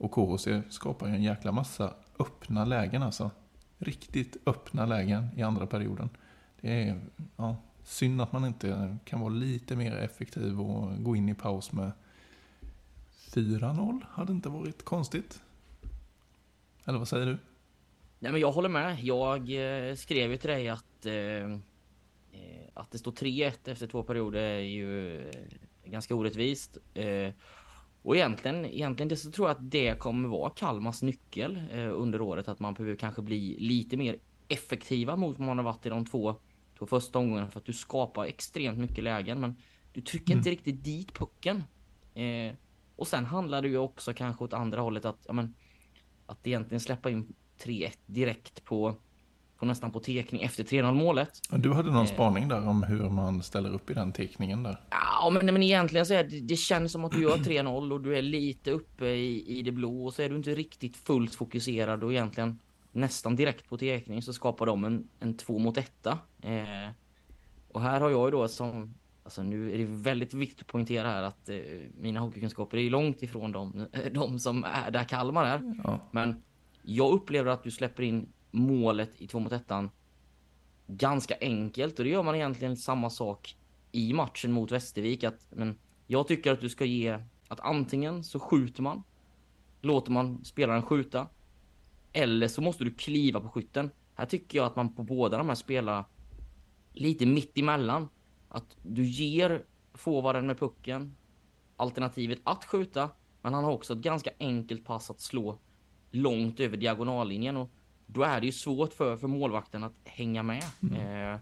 Och 0.01 0.13
KHC 0.13 0.49
skapar 0.71 1.09
ju 1.09 1.15
en 1.15 1.23
jäkla 1.23 1.53
massa 1.53 1.95
öppna 2.19 2.65
lägen 2.65 3.03
alltså. 3.03 3.31
Riktigt 3.79 4.37
öppna 4.47 4.87
lägen 4.87 5.29
i 5.37 5.43
andra 5.43 5.67
perioden. 5.67 6.11
Det 6.61 6.89
är 6.89 7.01
ja, 7.37 7.57
synd 7.85 8.21
att 8.21 8.33
man 8.33 8.45
inte 8.45 8.97
kan 9.05 9.21
vara 9.21 9.31
lite 9.31 9.77
mer 9.77 9.97
effektiv 9.97 10.61
och 10.61 11.05
gå 11.05 11.17
in 11.17 11.29
i 11.29 11.35
paus 11.35 11.73
med 11.73 11.93
4-0. 13.35 14.01
Hade 14.11 14.33
inte 14.33 14.49
varit 14.49 14.85
konstigt. 14.85 15.43
Eller 16.85 16.99
vad 16.99 17.09
säger 17.09 17.27
du? 17.27 17.39
Nej, 18.19 18.33
men 18.33 18.41
jag 18.41 18.53
håller 18.53 18.69
med. 18.69 19.01
Jag 19.01 19.39
eh, 19.39 19.95
skrev 19.95 20.31
ju 20.31 20.37
till 20.37 20.51
dig 20.51 20.69
att 20.69 21.07
eh, 21.07 21.15
eh 21.15 21.59
att 22.75 22.91
det 22.91 22.99
står 22.99 23.13
3-1 23.13 23.53
efter 23.65 23.87
två 23.87 24.03
perioder 24.03 24.41
är 24.41 24.59
ju 24.59 25.21
eh, 25.29 25.35
ganska 25.85 26.15
orättvist. 26.15 26.79
Eh, 26.95 27.33
och 28.03 28.17
egentligen, 28.17 28.65
egentligen 28.65 29.09
det 29.09 29.17
så 29.17 29.31
tror 29.31 29.49
jag 29.49 29.57
att 29.57 29.71
det 29.71 29.99
kommer 29.99 30.29
vara 30.29 30.51
Kalmars 30.51 31.03
nyckel 31.03 31.63
eh, 31.73 32.01
under 32.01 32.21
året. 32.21 32.49
Att 32.49 32.61
man 32.61 32.75
behöver 32.75 32.97
kanske 32.97 33.23
bli 33.23 33.57
lite 33.59 33.97
mer 33.97 34.19
effektiva 34.49 35.17
mot 35.17 35.39
vad 35.39 35.47
man 35.47 35.59
har 35.59 35.65
varit 35.65 35.87
i 35.87 35.89
de 35.89 36.07
två, 36.07 36.35
två 36.79 36.87
första 36.87 37.19
omgångarna. 37.19 37.51
För 37.51 37.61
att 37.61 37.67
du 37.67 37.73
skapar 37.73 38.25
extremt 38.25 38.79
mycket 38.79 39.05
lägen 39.05 39.41
men 39.41 39.57
du 39.93 40.01
trycker 40.01 40.33
inte 40.33 40.51
riktigt 40.51 40.85
dit 40.85 41.13
pucken. 41.13 41.65
Eh, 42.15 42.55
och 42.97 43.07
sen 43.07 43.25
handlar 43.25 43.63
det 43.63 43.69
ju 43.69 43.79
också 43.79 44.15
kanske 44.15 44.45
åt 44.45 44.53
andra 44.53 44.81
hållet 44.81 45.05
att, 45.05 45.25
ja, 45.27 45.33
men, 45.33 45.55
att 46.27 46.47
egentligen 46.47 46.81
släppa 46.81 47.11
in 47.11 47.35
3-1 47.65 47.93
direkt 48.07 48.65
på, 48.65 48.95
på 49.61 49.67
nästan 49.67 49.91
på 49.93 50.01
tekning 50.01 50.43
efter 50.43 50.65
3-0 50.65 50.95
målet. 50.95 51.31
Du 51.51 51.73
hade 51.73 51.91
någon 51.91 52.07
Eh. 52.07 52.13
spaning 52.13 52.49
där 52.49 52.69
om 52.69 52.83
hur 52.83 53.09
man 53.11 53.43
ställer 53.43 53.75
upp 53.75 53.91
i 53.91 53.95
den 53.95 54.13
teckningen 54.13 54.63
där. 54.63 54.81
Ja, 54.91 55.31
men, 55.31 55.47
men 55.47 55.63
egentligen 55.63 56.07
så 56.07 56.15
är 56.15 56.25
det, 56.25 56.41
det 56.41 56.57
känns 56.57 56.93
som 56.93 57.05
att 57.05 57.13
du 57.13 57.23
gör 57.23 57.37
3-0 57.37 57.93
och 57.93 58.01
du 58.01 58.19
är 58.19 58.23
lite 58.23 58.71
uppe 58.71 59.07
i, 59.07 59.59
i 59.59 59.63
det 59.63 59.73
blå 59.73 60.07
och 60.07 60.15
så 60.15 60.23
är 60.23 60.29
du 60.29 60.37
inte 60.37 60.55
riktigt 60.55 60.97
fullt 60.97 61.35
fokuserad 61.35 62.05
och 62.05 62.13
egentligen 62.13 62.59
nästan 62.93 63.37
direkt 63.37 63.69
på 63.69 63.77
tekning 63.79 64.23
så 64.23 64.33
skapar 64.33 64.67
de 64.67 64.85
en, 64.85 65.09
en 65.21 65.37
två 65.37 65.59
mot 65.59 65.77
etta. 65.79 66.19
Eh, 66.43 66.91
och 67.73 67.81
här 67.81 68.01
har 68.01 68.11
jag 68.11 68.27
ju 68.27 68.31
då 68.31 68.49
som, 68.49 68.95
alltså 69.25 69.43
nu 69.43 69.73
är 69.75 69.79
det 69.79 69.85
väldigt 69.89 70.35
viktigt 70.35 70.61
att 70.61 70.67
poängtera 70.67 71.09
här 71.09 71.23
att 71.23 71.49
eh, 71.49 71.57
mina 72.01 72.21
hockeykunskaper 72.21 72.79
är 72.79 72.91
långt 72.91 73.23
ifrån 73.23 73.53
de, 73.53 73.87
de 74.13 74.39
som 74.39 74.65
är 74.65 74.91
där 74.91 75.05
Kalmar 75.05 75.45
är. 75.45 75.75
Ja. 75.85 75.99
Men 76.11 76.43
jag 76.83 77.13
upplever 77.13 77.51
att 77.51 77.63
du 77.65 77.71
släpper 77.71 78.03
in 78.03 78.29
målet 78.51 79.21
i 79.21 79.27
två 79.27 79.39
mot 79.39 79.53
ettan 79.53 79.91
ganska 80.87 81.37
enkelt 81.41 81.99
och 81.99 82.05
det 82.05 82.11
gör 82.11 82.23
man 82.23 82.35
egentligen 82.35 82.77
samma 82.77 83.11
sak 83.11 83.57
i 83.93 84.13
matchen 84.13 84.53
mot 84.53 84.73
Västervik. 84.73 85.25
Att, 85.25 85.47
men 85.51 85.79
jag 86.07 86.29
tycker 86.29 86.53
att 86.53 86.61
du 86.61 86.69
ska 86.69 86.85
ge 86.85 87.19
att 87.49 87.61
antingen 87.61 88.25
så 88.25 88.41
skjuter 88.41 88.83
man, 88.83 89.03
låter 89.81 90.13
man 90.13 90.45
spelaren 90.45 90.83
skjuta, 90.83 91.27
eller 92.13 92.49
så 92.49 92.63
måste 92.63 92.85
du 92.85 92.95
kliva 92.95 93.41
på 93.41 93.49
skytten. 93.49 93.91
Här 94.15 94.27
tycker 94.27 94.59
jag 94.59 94.67
att 94.67 94.77
man 94.77 94.95
på 94.95 95.03
båda 95.03 95.39
de 95.39 95.49
här 95.49 95.55
spelar 95.55 96.05
lite 96.93 97.27
mitt 97.27 97.59
emellan. 97.59 98.09
Att 98.49 98.77
du 98.83 99.05
ger 99.05 99.65
forwarden 99.95 100.47
med 100.47 100.59
pucken 100.59 101.17
alternativet 101.77 102.39
att 102.45 102.65
skjuta, 102.65 103.11
men 103.43 103.55
han 103.55 103.65
har 103.65 103.73
också 103.73 103.93
ett 103.93 103.99
ganska 103.99 104.31
enkelt 104.39 104.85
pass 104.85 105.11
att 105.11 105.21
slå 105.21 105.59
långt 106.11 106.61
över 106.61 106.77
diagonallinjen 106.77 107.57
och 107.57 107.71
då 108.13 108.23
är 108.23 108.41
det 108.41 108.47
ju 108.47 108.53
svårt 108.53 108.93
för, 108.93 109.17
för 109.17 109.29
målvakten 109.29 109.85
att 109.85 109.95
hänga 110.05 110.43
med. 110.43 110.63
Eh, 110.93 111.41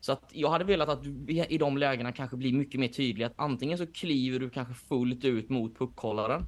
så 0.00 0.12
att 0.12 0.30
jag 0.32 0.50
hade 0.50 0.64
velat 0.64 0.88
att 0.88 1.02
du 1.02 1.32
i 1.48 1.58
de 1.58 1.78
lägena 1.78 2.12
kanske 2.12 2.36
blir 2.36 2.52
mycket 2.52 2.80
mer 2.80 2.88
tydlig 2.88 3.24
att 3.24 3.32
antingen 3.36 3.78
så 3.78 3.86
kliver 3.86 4.38
du 4.38 4.50
kanske 4.50 4.74
fullt 4.74 5.24
ut 5.24 5.48
mot 5.48 5.78
puckhållaren. 5.78 6.46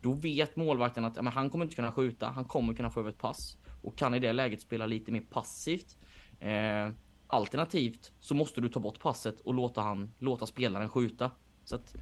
Då 0.00 0.12
vet 0.12 0.56
målvakten 0.56 1.04
att 1.04 1.16
ja, 1.16 1.22
men 1.22 1.32
han 1.32 1.50
kommer 1.50 1.64
inte 1.64 1.76
kunna 1.76 1.92
skjuta, 1.92 2.26
han 2.26 2.44
kommer 2.44 2.74
kunna 2.74 2.90
få 2.90 3.00
över 3.00 3.10
ett 3.10 3.18
pass 3.18 3.58
och 3.82 3.98
kan 3.98 4.14
i 4.14 4.18
det 4.18 4.32
läget 4.32 4.60
spela 4.60 4.86
lite 4.86 5.12
mer 5.12 5.20
passivt. 5.20 5.96
Eh, 6.40 6.90
Alternativt 7.28 8.12
så 8.20 8.34
måste 8.34 8.60
du 8.60 8.68
ta 8.68 8.80
bort 8.80 9.00
passet 9.00 9.40
och 9.40 9.54
låta 9.54 9.80
han 9.80 10.14
låta 10.18 10.46
spelaren 10.46 10.88
skjuta. 10.88 11.30
Så 11.64 11.76
att 11.76 11.96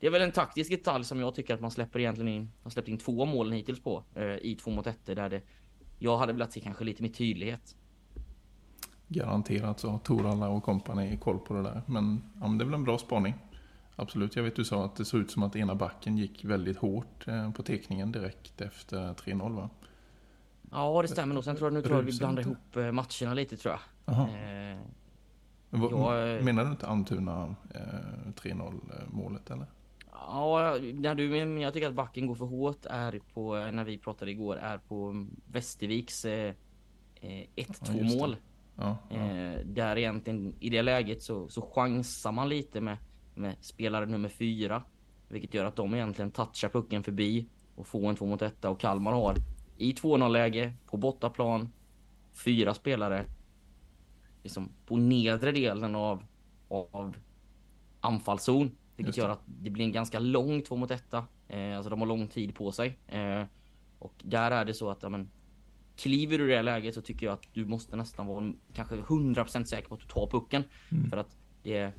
det 0.00 0.06
är 0.06 0.10
väl 0.10 0.22
en 0.22 0.32
taktisk 0.32 0.70
detalj 0.70 1.04
som 1.04 1.20
jag 1.20 1.34
tycker 1.34 1.54
att 1.54 1.60
man 1.60 1.70
släpper 1.70 2.00
egentligen 2.00 2.28
in. 2.28 2.52
Har 2.62 2.70
släppt 2.70 2.88
in 2.88 2.98
två 2.98 3.24
mål 3.24 3.52
hittills 3.52 3.82
på 3.82 4.04
eh, 4.14 4.36
i 4.36 4.58
två 4.62 4.70
mot 4.70 4.86
ett 4.86 5.06
där 5.06 5.28
det. 5.28 5.42
Jag 6.02 6.18
hade 6.18 6.32
velat 6.32 6.52
se 6.52 6.60
kanske 6.60 6.84
lite 6.84 7.02
mer 7.02 7.08
tydlighet. 7.10 7.76
Garanterat 9.08 9.80
så 9.80 9.90
har 9.90 9.98
Toralla 9.98 10.48
och 10.48 10.62
kompani 10.62 11.16
koll 11.16 11.38
på 11.38 11.54
det 11.54 11.62
där. 11.62 11.82
Men, 11.86 12.22
ja, 12.40 12.48
men 12.48 12.58
det 12.58 12.64
är 12.64 12.66
väl 12.66 12.74
en 12.74 12.84
bra 12.84 12.98
spaning. 12.98 13.34
Absolut, 13.96 14.36
jag 14.36 14.42
vet 14.42 14.56
du 14.56 14.64
sa 14.64 14.84
att 14.84 14.96
det 14.96 15.04
såg 15.04 15.20
ut 15.20 15.30
som 15.30 15.42
att 15.42 15.56
ena 15.56 15.74
backen 15.74 16.18
gick 16.18 16.44
väldigt 16.44 16.76
hårt 16.78 17.28
eh, 17.28 17.52
på 17.52 17.62
tekningen 17.62 18.12
direkt 18.12 18.60
efter 18.60 19.14
3-0 19.14 19.54
va? 19.56 19.70
Ja, 20.70 21.02
det 21.02 21.08
stämmer 21.08 21.34
nog. 21.34 21.44
Sen 21.44 21.56
tror 21.56 21.66
jag, 21.66 21.72
nu 21.74 21.82
tror 21.82 21.96
jag 21.96 22.02
vi 22.02 22.18
blandar 22.18 22.42
ihop 22.42 22.76
eh, 22.76 22.92
matcherna 22.92 23.34
lite 23.34 23.56
tror 23.56 23.74
jag. 23.74 24.18
Eh, 24.18 24.78
Men 25.70 25.80
vad- 25.80 25.92
jag- 26.36 26.44
Menar 26.44 26.64
du 26.64 26.70
inte 26.70 26.86
Almtuna 26.86 27.54
eh, 27.74 28.32
3-0 28.36 28.74
målet 29.10 29.50
eller? 29.50 29.66
Ja, 30.12 30.78
när 30.94 31.14
du, 31.14 31.28
men 31.28 31.60
jag 31.60 31.74
tycker 31.74 31.88
att 31.88 31.94
backen 31.94 32.26
går 32.26 32.34
för 32.34 32.44
hårt 32.44 32.86
är 32.86 33.20
på, 33.34 33.56
eh, 33.56 33.72
när 33.72 33.84
vi 33.84 33.98
pratade 33.98 34.30
igår, 34.30 34.56
är 34.56 34.78
på 34.78 35.26
Västerviks 35.46 36.24
eh, 36.24 36.54
eh, 37.20 37.46
1-2 37.56 37.74
Ja, 37.80 38.16
mål. 38.16 38.36
Ja, 38.76 38.96
ja. 39.10 39.16
Eh, 39.16 39.60
där 39.64 39.98
egentligen 39.98 40.54
i 40.60 40.70
det 40.70 40.82
läget 40.82 41.22
så, 41.22 41.48
så 41.48 41.62
chansar 41.74 42.32
man 42.32 42.48
lite 42.48 42.80
med, 42.80 42.96
med 43.34 43.56
spelare 43.60 44.06
nummer 44.06 44.28
fyra. 44.28 44.82
Vilket 45.28 45.54
gör 45.54 45.64
att 45.64 45.76
de 45.76 45.94
egentligen 45.94 46.30
touchar 46.30 46.68
pucken 46.68 47.02
förbi 47.02 47.46
och 47.76 47.86
får 47.86 48.08
en 48.08 48.16
2 48.16 48.26
mot 48.26 48.42
1 48.42 48.64
och 48.64 48.80
Kalmar 48.80 49.12
har 49.12 49.36
i 49.76 49.92
2-0 49.92 50.28
läge 50.28 50.72
på 50.86 50.96
bortaplan 50.96 51.72
fyra 52.44 52.74
spelare 52.74 53.24
liksom 54.42 54.68
på 54.86 54.96
nedre 54.96 55.52
delen 55.52 55.94
av, 55.94 56.24
av 56.68 57.16
anfallszon. 58.00 58.70
Vilket 59.04 59.16
gör 59.16 59.28
att 59.28 59.42
det 59.46 59.70
blir 59.70 59.84
en 59.84 59.92
ganska 59.92 60.18
lång 60.18 60.62
2 60.62 60.76
mot 60.76 60.90
1. 60.90 61.14
Eh, 61.48 61.76
alltså 61.76 61.90
de 61.90 62.00
har 62.00 62.06
lång 62.06 62.28
tid 62.28 62.54
på 62.54 62.72
sig. 62.72 62.98
Eh, 63.06 63.44
och 63.98 64.14
där 64.22 64.50
är 64.50 64.64
det 64.64 64.74
så 64.74 64.90
att 64.90 65.02
ja, 65.02 65.08
men, 65.08 65.30
kliver 65.96 66.38
du 66.38 66.52
i 66.52 66.56
det 66.56 66.62
läget 66.62 66.94
så 66.94 67.00
tycker 67.00 67.26
jag 67.26 67.32
att 67.32 67.48
du 67.52 67.64
måste 67.64 67.96
nästan 67.96 68.26
vara 68.26 68.52
kanske 68.72 68.96
100% 68.96 69.64
säker 69.64 69.88
på 69.88 69.94
att 69.94 70.00
du 70.00 70.06
tar 70.06 70.26
pucken. 70.26 70.64
Mm. 70.90 71.10
För 71.10 71.16
att 71.16 71.36
det 71.62 71.76
är, 71.76 71.92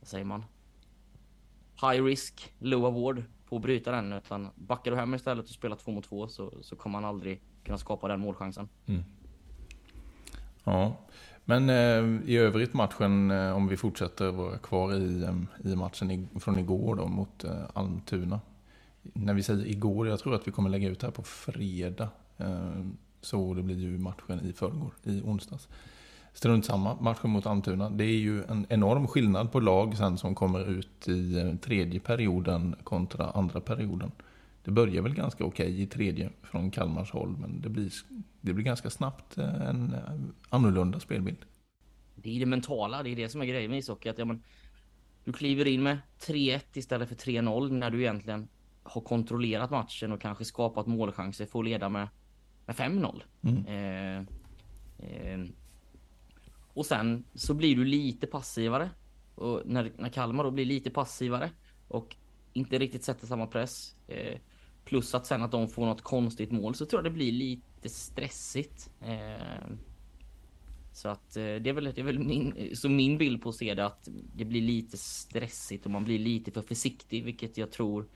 vad 0.00 0.08
säger 0.08 0.24
man? 0.24 0.44
High 1.80 2.04
risk, 2.04 2.52
low 2.58 2.84
award 2.84 3.22
på 3.48 3.56
att 3.56 3.62
bryta 3.62 3.90
den. 3.90 4.12
Utan 4.12 4.48
backar 4.54 4.90
du 4.90 4.96
hem 4.96 5.14
istället 5.14 5.44
och 5.44 5.50
spelar 5.50 5.76
två 5.76 5.90
mot 5.90 6.04
två 6.04 6.28
så, 6.28 6.52
så 6.60 6.76
kommer 6.76 7.00
man 7.00 7.08
aldrig 7.08 7.42
kunna 7.64 7.78
skapa 7.78 8.08
den 8.08 8.20
målchansen. 8.20 8.68
Ja, 10.64 10.96
men 11.50 11.70
eh, 11.70 12.30
i 12.30 12.36
övrigt 12.36 12.74
matchen, 12.74 13.30
eh, 13.30 13.56
om 13.56 13.68
vi 13.68 13.76
fortsätter 13.76 14.30
vara 14.30 14.58
kvar 14.58 14.94
i, 14.94 15.22
eh, 15.22 15.70
i 15.72 15.76
matchen 15.76 16.10
i, 16.10 16.26
från 16.40 16.58
igår 16.58 16.94
då 16.94 17.06
mot 17.06 17.44
eh, 17.44 17.62
Almtuna. 17.72 18.40
När 19.02 19.34
vi 19.34 19.42
säger 19.42 19.66
igår, 19.66 20.08
jag 20.08 20.18
tror 20.18 20.34
att 20.34 20.48
vi 20.48 20.52
kommer 20.52 20.70
lägga 20.70 20.88
ut 20.88 21.00
det 21.00 21.06
här 21.06 21.12
på 21.12 21.22
fredag. 21.22 22.08
Eh, 22.36 22.84
så 23.20 23.54
det 23.54 23.62
blir 23.62 23.76
ju 23.76 23.98
matchen 23.98 24.40
i 24.40 24.52
förrgår, 24.52 24.90
i 25.04 25.22
onsdags. 25.22 25.68
Strunt 26.32 26.64
samma, 26.64 26.94
matchen 27.00 27.30
mot 27.30 27.46
Almtuna. 27.46 27.90
Det 27.90 28.04
är 28.04 28.18
ju 28.18 28.44
en 28.44 28.66
enorm 28.68 29.06
skillnad 29.06 29.52
på 29.52 29.60
lag 29.60 29.96
sen 29.96 30.18
som 30.18 30.34
kommer 30.34 30.70
ut 30.70 31.08
i 31.08 31.38
eh, 31.38 31.54
tredje 31.54 32.00
perioden 32.00 32.76
kontra 32.84 33.30
andra 33.30 33.60
perioden. 33.60 34.12
Det 34.68 34.72
börjar 34.72 35.02
väl 35.02 35.14
ganska 35.14 35.44
okej 35.44 35.82
i 35.82 35.86
tredje 35.86 36.30
från 36.42 36.70
Kalmars 36.70 37.10
håll, 37.10 37.36
men 37.38 37.60
det 37.60 37.68
blir, 37.68 37.92
det 38.40 38.52
blir 38.52 38.64
ganska 38.64 38.90
snabbt 38.90 39.38
en 39.38 39.96
annorlunda 40.48 41.00
spelbild. 41.00 41.38
Det 42.14 42.36
är 42.36 42.40
det 42.40 42.46
mentala, 42.46 43.02
det 43.02 43.10
är 43.10 43.16
det 43.16 43.28
som 43.28 43.40
är 43.40 43.46
grejen 43.46 43.70
med 43.70 43.78
ishockey. 43.78 44.08
Att, 44.08 44.18
ja, 44.18 44.24
men, 44.24 44.42
du 45.24 45.32
kliver 45.32 45.66
in 45.66 45.82
med 45.82 45.98
3-1 46.20 46.60
istället 46.74 47.08
för 47.08 47.16
3-0 47.16 47.72
när 47.72 47.90
du 47.90 48.00
egentligen 48.00 48.48
har 48.82 49.00
kontrollerat 49.00 49.70
matchen 49.70 50.12
och 50.12 50.20
kanske 50.20 50.44
skapat 50.44 50.86
målchanser 50.86 51.46
för 51.46 51.58
att 51.58 51.64
leda 51.64 51.88
med, 51.88 52.08
med 52.66 52.76
5-0. 52.76 53.22
Mm. 53.42 53.66
Eh, 53.66 54.26
eh, 55.08 55.44
och 56.74 56.86
sen 56.86 57.24
så 57.34 57.54
blir 57.54 57.76
du 57.76 57.84
lite 57.84 58.26
passivare. 58.26 58.90
Och 59.34 59.62
när, 59.64 59.92
när 59.98 60.08
Kalmar 60.08 60.44
då 60.44 60.50
blir 60.50 60.64
lite 60.64 60.90
passivare 60.90 61.50
och 61.88 62.16
inte 62.52 62.78
riktigt 62.78 63.04
sätter 63.04 63.26
samma 63.26 63.46
press. 63.46 63.96
Eh, 64.08 64.38
plus 64.88 65.14
att 65.14 65.26
sen 65.26 65.42
att 65.42 65.50
de 65.50 65.68
får 65.68 65.86
något 65.86 66.02
konstigt 66.02 66.50
mål 66.50 66.74
så 66.74 66.86
tror 66.86 66.98
jag 66.98 67.12
det 67.12 67.16
blir 67.16 67.32
lite 67.32 67.88
stressigt. 67.88 68.90
Eh, 69.00 69.66
så 70.92 71.08
att 71.08 71.36
eh, 71.36 71.42
det 71.42 71.68
är 71.68 71.72
väl, 71.72 71.84
det 71.84 71.98
är 71.98 72.04
väl 72.04 72.18
min, 72.18 72.76
så 72.76 72.88
min 72.88 73.18
bild 73.18 73.42
på 73.42 73.48
att 73.48 73.54
se 73.54 73.74
det 73.74 73.86
att 73.86 74.08
det 74.34 74.44
blir 74.44 74.62
lite 74.62 74.96
stressigt 74.96 75.84
och 75.84 75.90
man 75.90 76.04
blir 76.04 76.18
lite 76.18 76.50
för 76.50 76.62
försiktig, 76.62 77.24
vilket 77.24 77.58
jag 77.58 77.70
tror 77.70 78.08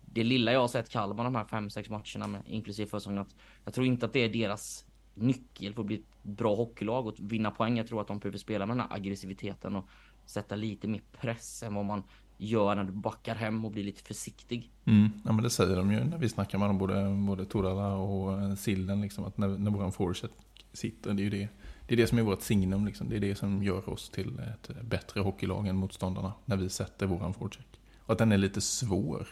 det 0.00 0.24
lilla 0.24 0.52
jag 0.52 0.60
har 0.60 0.68
sett 0.68 0.90
Kalmar 0.90 1.24
de 1.24 1.34
här 1.34 1.44
5-6 1.44 1.90
matcherna 1.90 2.26
med 2.26 2.42
inklusive 2.46 2.90
försäsongen 2.90 3.18
att 3.18 3.36
jag 3.64 3.74
tror 3.74 3.86
inte 3.86 4.06
att 4.06 4.12
det 4.12 4.20
är 4.20 4.28
deras 4.28 4.84
nyckel 5.14 5.74
för 5.74 5.80
att 5.80 5.86
bli 5.86 5.96
ett 5.96 6.22
bra 6.22 6.54
hockeylag 6.54 7.06
och 7.06 7.14
vinna 7.18 7.50
poäng. 7.50 7.76
Jag 7.76 7.86
tror 7.86 8.00
att 8.00 8.06
de 8.06 8.18
behöver 8.18 8.38
spela 8.38 8.66
med 8.66 8.76
den 8.76 8.86
här 8.86 8.96
aggressiviteten 8.96 9.76
och 9.76 9.88
sätta 10.26 10.56
lite 10.56 10.88
mer 10.88 11.02
press 11.12 11.62
än 11.62 11.74
vad 11.74 11.84
man 11.84 12.02
gör 12.46 12.74
när 12.74 12.84
du 12.84 12.92
backar 12.92 13.34
hem 13.34 13.64
och 13.64 13.70
blir 13.70 13.84
lite 13.84 14.02
försiktig. 14.02 14.70
Mm. 14.84 15.10
Ja, 15.24 15.32
men 15.32 15.42
det 15.42 15.50
säger 15.50 15.76
de 15.76 15.92
ju 15.92 16.04
när 16.04 16.18
vi 16.18 16.28
snackar 16.28 16.58
med 16.58 16.68
dem, 16.68 16.78
både, 16.78 17.14
både 17.26 17.44
Torala 17.44 17.94
och 17.94 18.42
eh, 18.42 18.54
Silden, 18.54 19.00
liksom, 19.00 19.24
att 19.24 19.38
när, 19.38 19.48
när 19.48 19.70
våran 19.70 19.92
foreset 19.92 20.30
sitter, 20.72 21.14
det 21.14 21.22
är 21.22 21.24
ju 21.24 21.30
det. 21.30 21.48
Det 21.88 21.94
är 21.94 21.96
det 21.96 22.06
som 22.06 22.18
är 22.18 22.22
vårt 22.22 22.42
signum, 22.42 22.86
liksom. 22.86 23.08
det 23.08 23.16
är 23.16 23.20
det 23.20 23.34
som 23.34 23.62
gör 23.62 23.88
oss 23.88 24.10
till 24.10 24.38
ett 24.38 24.82
bättre 24.82 25.20
hockeylag 25.20 25.66
än 25.66 25.76
motståndarna, 25.76 26.32
när 26.44 26.56
vi 26.56 26.68
sätter 26.68 27.06
våran 27.06 27.34
forecheck. 27.34 27.80
Och 27.98 28.12
att 28.12 28.18
den 28.18 28.32
är 28.32 28.38
lite 28.38 28.60
svår, 28.60 29.28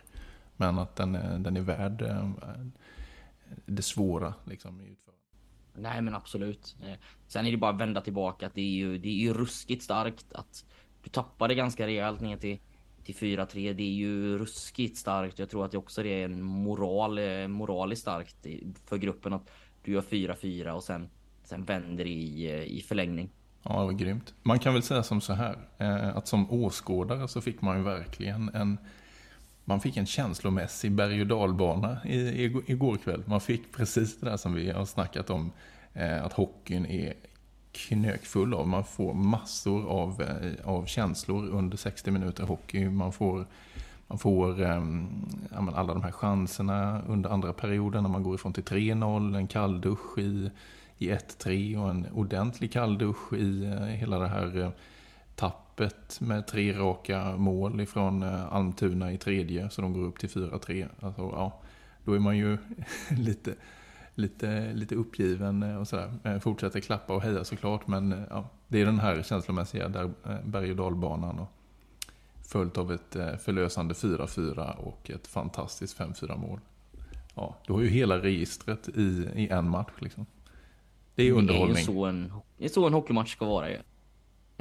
men 0.57 0.79
att 0.79 0.97
den 0.97 1.15
är, 1.15 1.39
den 1.39 1.57
är 1.57 1.61
värd 1.61 2.03
eh, 2.03 2.31
det 3.67 3.83
svåra 3.83 4.35
liksom, 4.45 4.81
i 4.81 4.85
utförandet. 4.85 5.21
Nej 5.75 6.03
men 6.03 6.15
absolut. 6.15 6.77
Eh, 6.83 6.95
Sen 7.27 7.47
är 7.47 7.51
det 7.51 7.57
bara 7.57 7.71
att 7.71 7.81
vända 7.81 8.01
tillbaka 8.01 8.47
att 8.47 8.55
det 8.55 8.61
är 8.61 8.75
ju, 8.75 8.99
det 8.99 9.09
är 9.09 9.21
ju 9.21 9.35
ruskigt 9.35 9.83
starkt 9.83 10.33
att 10.33 10.65
du 11.03 11.11
tappade 11.11 11.55
ganska 11.55 11.87
rejält 11.87 12.21
ner 12.21 12.37
till, 12.37 12.59
till 13.05 13.15
4-3. 13.15 13.73
Det 13.73 13.83
är 13.83 13.93
ju 13.93 14.39
ruskigt 14.39 14.97
starkt. 14.97 15.39
Jag 15.39 15.51
tror 15.51 15.65
att 15.65 15.73
det 15.73 15.79
också 15.79 16.05
är 16.05 16.25
en 16.25 16.43
moral, 16.43 17.19
eh, 17.19 17.49
moraliskt 17.49 18.03
starkt 18.03 18.47
för 18.87 18.97
gruppen 18.97 19.33
att 19.33 19.51
du 19.83 19.93
gör 19.93 20.03
4-4 20.03 20.73
och 20.73 20.83
sen, 20.83 21.09
sen 21.45 21.65
vänder 21.65 22.07
i, 22.07 22.51
eh, 22.51 22.63
i 22.63 22.85
förlängning. 22.89 23.31
Ja, 23.63 23.71
det 23.81 23.85
var 23.85 23.93
grymt. 23.93 24.35
Man 24.43 24.59
kan 24.59 24.75
väl 24.75 24.83
säga 24.83 25.03
som 25.03 25.21
så 25.21 25.33
här, 25.33 25.59
eh, 25.79 26.17
att 26.17 26.29
som 26.29 26.51
åskådare 26.51 27.29
så 27.29 27.41
fick 27.41 27.63
man 27.63 27.77
ju 27.77 27.83
verkligen 27.83 28.51
en 28.55 28.79
man 29.65 29.81
fick 29.81 29.97
en 29.97 30.07
känslomässig 30.07 30.93
berg 30.93 31.21
och 31.21 31.27
dalbana 31.27 31.99
igår 32.05 32.97
kväll. 32.97 33.23
Man 33.27 33.41
fick 33.41 33.73
precis 33.73 34.21
det 34.21 34.27
där 34.27 34.37
som 34.37 34.55
vi 34.55 34.71
har 34.71 34.85
snackat 34.85 35.31
om, 35.31 35.53
att 36.23 36.33
hockeyn 36.33 36.87
är 36.87 37.15
knökfull 37.73 38.55
av. 38.55 38.69
Man 38.69 38.85
får 38.85 39.15
massor 39.15 39.89
av, 39.89 40.23
eh, 40.23 40.69
av 40.69 40.87
känslor 40.87 41.49
under 41.49 41.77
60 41.77 42.11
minuter 42.11 42.45
hockey. 42.45 42.89
Man 42.89 43.13
får, 43.13 43.47
man 44.07 44.19
får 44.19 44.63
ehm, 44.63 45.09
ja, 45.51 45.73
alla 45.75 45.95
de 45.95 46.03
här 46.03 46.13
chanserna 46.13 47.03
under 47.09 47.31
andra 47.31 47.53
perioden 47.53 48.03
när 48.03 48.11
man 48.11 48.23
går 48.23 48.35
ifrån 48.35 48.53
till 48.53 48.65
3-0, 48.65 49.37
en 49.37 49.47
kalldusch 49.47 50.19
i, 50.19 50.51
i 50.99 51.11
1-3 51.11 51.83
och 51.83 51.91
en 51.91 52.07
ordentlig 52.15 52.73
kalldusch 52.73 53.33
i 53.33 53.65
eh, 53.65 53.85
hela 53.85 54.19
det 54.19 54.29
här 54.29 54.61
eh, 54.61 54.71
tappet 55.35 56.21
med 56.21 56.47
tre 56.47 56.73
raka 56.73 57.37
mål 57.37 57.81
ifrån 57.81 58.23
Almtuna 58.23 59.13
i 59.13 59.19
tredje, 59.19 59.71
så 59.71 59.83
de 59.83 59.93
går 59.93 60.03
upp 60.03 60.19
till 60.19 60.29
4-3. 60.29 60.89
Alltså, 61.01 61.23
ja, 61.23 61.61
då 62.05 62.13
är 62.13 62.19
man 62.19 62.37
ju 62.37 62.59
lite, 63.11 63.55
lite, 64.15 64.73
lite 64.73 64.95
uppgiven 64.95 65.63
eh, 65.63 65.77
och 65.77 65.89
sådär. 65.89 66.13
Eh, 66.25 66.39
Fortsätter 66.39 66.81
klappa 66.81 67.15
och 67.15 67.23
heja 67.23 67.45
såklart, 67.45 67.87
men 67.87 68.13
eh, 68.13 68.19
ja, 68.31 68.49
det 68.69 68.81
är 68.81 68.87
den 68.87 68.99
här 68.99 69.23
känslomässiga 69.23 69.89
där, 69.89 70.11
berg 70.45 70.71
och 70.71 70.77
dalbanan. 70.77 71.39
Och 71.39 71.49
följt 72.43 72.79
av 72.79 72.93
ett 72.93 73.17
förlösande 73.43 73.95
4-4 73.95 74.77
och 74.77 75.11
ett 75.11 75.27
fantastiskt 75.27 75.99
5-4 75.99 76.39
mål. 76.39 76.61
Ja, 77.35 77.57
du 77.67 77.73
har 77.73 77.81
ju 77.81 77.89
hela 77.89 78.19
registret 78.19 78.89
i, 78.89 79.29
i 79.35 79.49
en 79.49 79.69
match 79.71 79.93
liksom. 79.99 80.27
Det 81.15 81.23
är 81.23 81.33
underhållning. 81.33 81.75
Det 81.75 81.81
är 81.81 81.85
så 81.85 82.05
en, 82.05 82.33
det 82.59 82.65
är 82.65 82.69
så 82.69 82.87
en 82.87 82.93
hockeymatch 82.95 83.33
ska 83.33 83.45
vara 83.45 83.71
ju. 83.71 83.79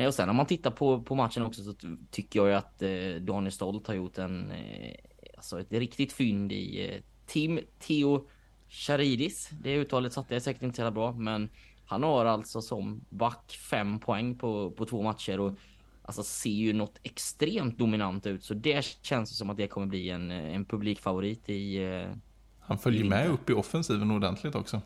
Och 0.08 0.14
sen 0.14 0.30
om 0.30 0.36
man 0.36 0.46
tittar 0.46 0.72
på, 0.72 1.02
på 1.02 1.16
matchen 1.16 1.44
också 1.44 1.64
så 1.64 1.74
ty- 1.74 1.98
tycker 2.12 2.40
jag 2.40 2.48
ju 2.50 2.54
att 2.56 2.82
eh, 2.82 3.22
Daniel 3.22 3.52
Stolt 3.52 3.88
har 3.88 3.94
gjort 3.94 4.18
en, 4.18 4.52
eh, 4.52 4.96
alltså 5.38 5.60
ett 5.60 5.72
riktigt 5.72 6.14
fynd 6.14 6.52
i 6.52 6.90
eh, 6.90 7.02
Tim 7.26 7.60
Theo 7.80 8.28
Charidis. 8.70 9.50
Det 9.62 9.76
uttalet 9.76 10.14
satte 10.14 10.34
jag 10.34 10.44
säkert 10.44 10.64
inte 10.64 10.76
så 10.76 10.82
jävla 10.82 10.92
bra, 10.92 11.12
men 11.12 11.50
han 11.86 12.04
har 12.04 12.26
alltså 12.26 12.62
som 12.62 13.02
back 13.10 13.60
fem 13.70 14.00
poäng 14.00 14.36
på, 14.36 14.72
på 14.72 14.86
två 14.86 15.04
matcher 15.04 15.40
och 15.40 15.54
alltså 16.02 16.24
ser 16.24 16.50
ju 16.50 16.74
något 16.74 17.00
extremt 17.04 17.78
dominant 17.78 18.26
ut. 18.26 18.44
Så 18.44 18.54
det 18.54 18.86
känns 19.02 19.38
som 19.38 19.50
att 19.50 19.58
det 19.58 19.68
kommer 19.68 19.88
bli 19.88 20.10
en, 20.10 20.32
en 20.32 20.66
publikfavorit 20.66 21.50
i, 21.50 21.84
eh, 21.84 22.16
Han 22.60 22.78
följer 22.78 23.06
i 23.06 23.10
med 23.10 23.30
upp 23.30 23.50
i 23.50 23.54
offensiven 23.54 24.12
ordentligt 24.12 24.56
också. 24.56 24.82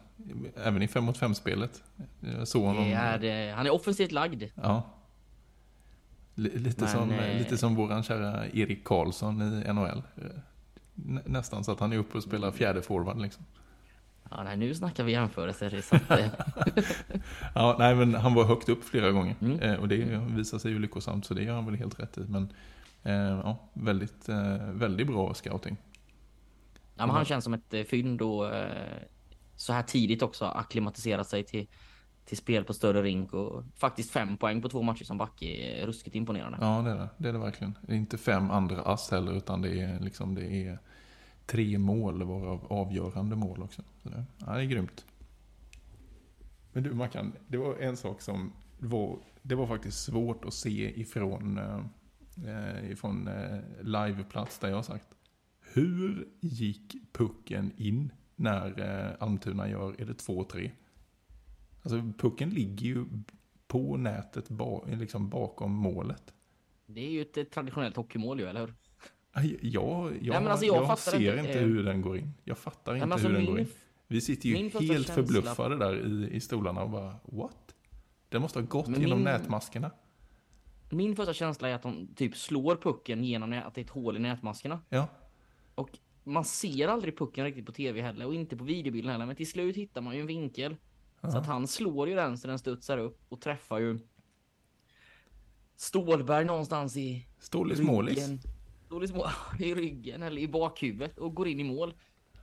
Även 0.55 0.81
i 0.81 0.87
5 0.87 1.03
mot 1.03 1.17
5 1.17 1.35
spelet. 1.35 1.83
Jag 2.19 2.47
såg 2.47 2.63
honom. 2.63 2.83
Är, 2.83 3.23
eh, 3.23 3.55
han 3.55 3.65
är 3.65 3.73
offensivt 3.73 4.11
lagd. 4.11 4.43
Ja. 4.55 4.83
Lite, 6.35 6.81
Men, 6.81 6.89
som, 6.89 7.11
eh, 7.11 7.37
lite 7.37 7.57
som 7.57 7.75
våran 7.75 8.03
kära 8.03 8.47
Erik 8.47 8.83
Karlsson 8.83 9.41
i 9.41 9.73
NHL. 9.73 10.03
Nä, 10.93 11.21
nästan 11.25 11.63
så 11.63 11.71
att 11.71 11.79
han 11.79 11.93
är 11.93 11.97
uppe 11.97 12.17
och 12.17 12.23
spelar 12.23 12.51
fjärde 12.51 12.81
forward 12.81 13.21
liksom. 13.21 13.45
Ja, 14.37 14.43
nej, 14.43 14.57
nu 14.57 14.75
snackar 14.75 15.03
vi 15.03 15.11
jämförelser. 15.11 15.81
Så 15.81 15.95
att, 15.95 16.03
Ja, 17.55 17.75
nej 17.79 17.95
men 17.95 18.15
han 18.15 18.33
var 18.33 18.43
högt 18.43 18.69
upp 18.69 18.83
flera 18.83 19.11
gånger. 19.11 19.35
Mm. 19.41 19.59
Eh, 19.59 19.75
och 19.75 19.87
det 19.87 19.95
visar 20.35 20.59
sig 20.59 20.71
ju 20.71 20.79
lyckosamt 20.79 21.25
så 21.25 21.33
det 21.33 21.43
gör 21.43 21.55
han 21.55 21.65
väl 21.65 21.75
helt 21.75 21.99
rätt 21.99 22.17
i. 22.17 22.21
Men 22.21 22.53
eh, 23.03 23.13
ja, 23.13 23.69
väldigt, 23.73 24.29
eh, 24.29 24.57
väldigt 24.71 25.07
bra 25.07 25.33
scouting. 25.33 25.77
ja, 26.95 27.05
men 27.05 27.15
han 27.15 27.25
känns 27.25 27.43
som 27.43 27.53
ett 27.53 27.89
fynd 27.89 28.21
och 28.21 28.51
så 29.55 29.73
här 29.73 29.83
tidigt 29.83 30.21
också 30.21 30.45
acklimatiserat 30.45 31.27
sig 31.27 31.43
till, 31.43 31.67
till 32.25 32.37
spel 32.37 32.63
på 32.63 32.73
större 32.73 33.01
rink 33.03 33.33
och 33.33 33.63
faktiskt 33.75 34.11
fem 34.11 34.37
poäng 34.37 34.61
på 34.61 34.69
två 34.69 34.81
matcher 34.81 35.03
som 35.03 35.17
back 35.17 35.41
är 35.41 35.85
ruskigt 35.85 36.15
imponerande. 36.15 36.57
Ja, 36.61 36.81
det 36.81 36.91
är 36.91 36.95
det. 36.95 37.09
Det 37.17 37.29
är 37.29 37.33
det 37.33 37.39
verkligen. 37.39 37.77
Det 37.81 37.93
är 37.93 37.97
inte 37.97 38.17
fem 38.17 38.51
andra 38.51 38.81
ass 38.81 39.11
heller, 39.11 39.33
utan 39.33 39.61
det 39.61 39.81
är, 39.81 39.99
liksom, 39.99 40.35
det 40.35 40.45
är 40.45 40.79
tre 41.45 41.77
mål, 41.77 42.23
varav 42.23 42.65
avgörande 42.69 43.35
mål 43.35 43.63
också. 43.63 43.81
Så 44.03 44.09
det, 44.09 44.25
ja, 44.37 44.53
det 44.53 44.61
är 44.61 44.65
grymt. 44.65 45.05
Men 46.73 46.83
du 46.83 46.93
Mackan, 46.93 47.33
det 47.47 47.57
var 47.57 47.75
en 47.75 47.97
sak 47.97 48.21
som 48.21 48.53
var, 48.79 49.19
det 49.41 49.55
var 49.55 49.67
faktiskt 49.67 50.03
svårt 50.03 50.45
att 50.45 50.53
se 50.53 51.01
ifrån, 51.01 51.57
eh, 51.57 51.85
eh, 52.47 52.91
ifrån 52.91 53.27
eh, 53.27 53.59
liveplats 53.81 54.59
där 54.59 54.69
jag 54.69 54.75
har 54.75 54.83
sagt. 54.83 55.07
Hur 55.73 56.27
gick 56.39 56.95
pucken 57.13 57.71
in 57.77 58.11
när 58.35 58.79
eh, 58.79 59.15
Almtuna 59.19 59.69
gör, 59.69 60.01
är 60.01 60.05
det 60.05 60.27
2-3? 60.27 60.71
Alltså 61.81 62.11
pucken 62.17 62.49
ligger 62.49 62.85
ju 62.85 63.05
på 63.67 63.97
nätet 63.97 64.49
ba, 64.49 64.85
liksom 64.85 65.29
bakom 65.29 65.71
målet. 65.71 66.33
Det 66.85 67.01
är 67.01 67.09
ju 67.09 67.21
ett 67.21 67.51
traditionellt 67.51 67.95
hockeymål 67.95 68.39
ju, 68.39 68.45
eller 68.45 68.59
hur? 68.59 68.73
Jag, 69.61 70.17
jag, 70.21 70.43
men 70.43 70.47
alltså, 70.47 70.65
jag 70.65 70.83
jag, 70.83 70.99
ser 70.99 71.37
inte, 71.37 71.51
eh, 71.53 71.59
hur 71.65 71.83
den 71.83 72.01
går 72.01 72.17
in. 72.17 72.33
Jag 72.43 72.57
fattar 72.57 72.93
Nej, 72.93 73.01
inte 73.03 73.13
alltså, 73.13 73.27
hur 73.27 73.33
den 73.35 73.43
min- 73.43 73.51
går 73.51 73.59
in. 73.59 73.67
Vi 74.07 74.21
sitter 74.21 74.49
ju 74.49 74.55
helt 74.69 75.09
förbluffade 75.09 75.77
där 75.77 76.05
i, 76.07 76.29
i 76.35 76.39
stolarna 76.39 76.83
och 76.83 76.89
bara 76.89 77.15
what? 77.23 77.75
Den 78.29 78.41
måste 78.41 78.59
ha 78.59 78.65
gått 78.65 78.87
Men 78.87 79.01
genom 79.01 79.17
min- 79.17 79.23
nätmaskerna. 79.23 79.91
Min 80.89 81.15
första 81.15 81.33
känsla 81.33 81.69
är 81.69 81.73
att 81.75 81.81
de 81.81 82.07
typ 82.15 82.37
slår 82.37 82.75
pucken 82.75 83.23
genom 83.23 83.53
att 83.53 83.75
det 83.75 83.81
är 83.81 83.85
ett 83.85 83.89
hål 83.91 84.17
i 84.17 84.19
nätmaskerna. 84.19 84.79
Ja, 84.89 85.07
Och 85.75 85.89
man 86.23 86.45
ser 86.45 86.87
aldrig 86.87 87.17
pucken 87.17 87.45
riktigt 87.45 87.65
på 87.65 87.71
tv 87.71 88.01
heller 88.01 88.25
och 88.25 88.33
inte 88.35 88.57
på 88.57 88.63
videobilden 88.63 89.11
heller. 89.11 89.25
Men 89.25 89.35
till 89.35 89.49
slut 89.51 89.75
hittar 89.75 90.01
man 90.01 90.15
ju 90.15 90.21
en 90.21 90.27
vinkel. 90.27 90.75
Så 91.21 91.37
att 91.37 91.45
han 91.45 91.67
slår 91.67 92.09
ju 92.09 92.15
den 92.15 92.37
så 92.37 92.47
den 92.47 92.59
studsar 92.59 92.97
upp 92.97 93.19
och 93.29 93.41
träffar 93.41 93.79
ju 93.79 93.99
Stålberg 95.75 96.45
någonstans 96.45 96.97
i 96.97 97.25
Stålis 97.39 97.79
målis. 97.79 98.29
Stålis 98.93 99.13
mål 99.15 99.29
i 99.59 99.75
ryggen 99.75 100.23
eller 100.23 100.41
i 100.41 100.47
bakhuvudet 100.47 101.17
och 101.17 101.35
går 101.35 101.47
in 101.47 101.59
i 101.59 101.63
mål. 101.63 101.93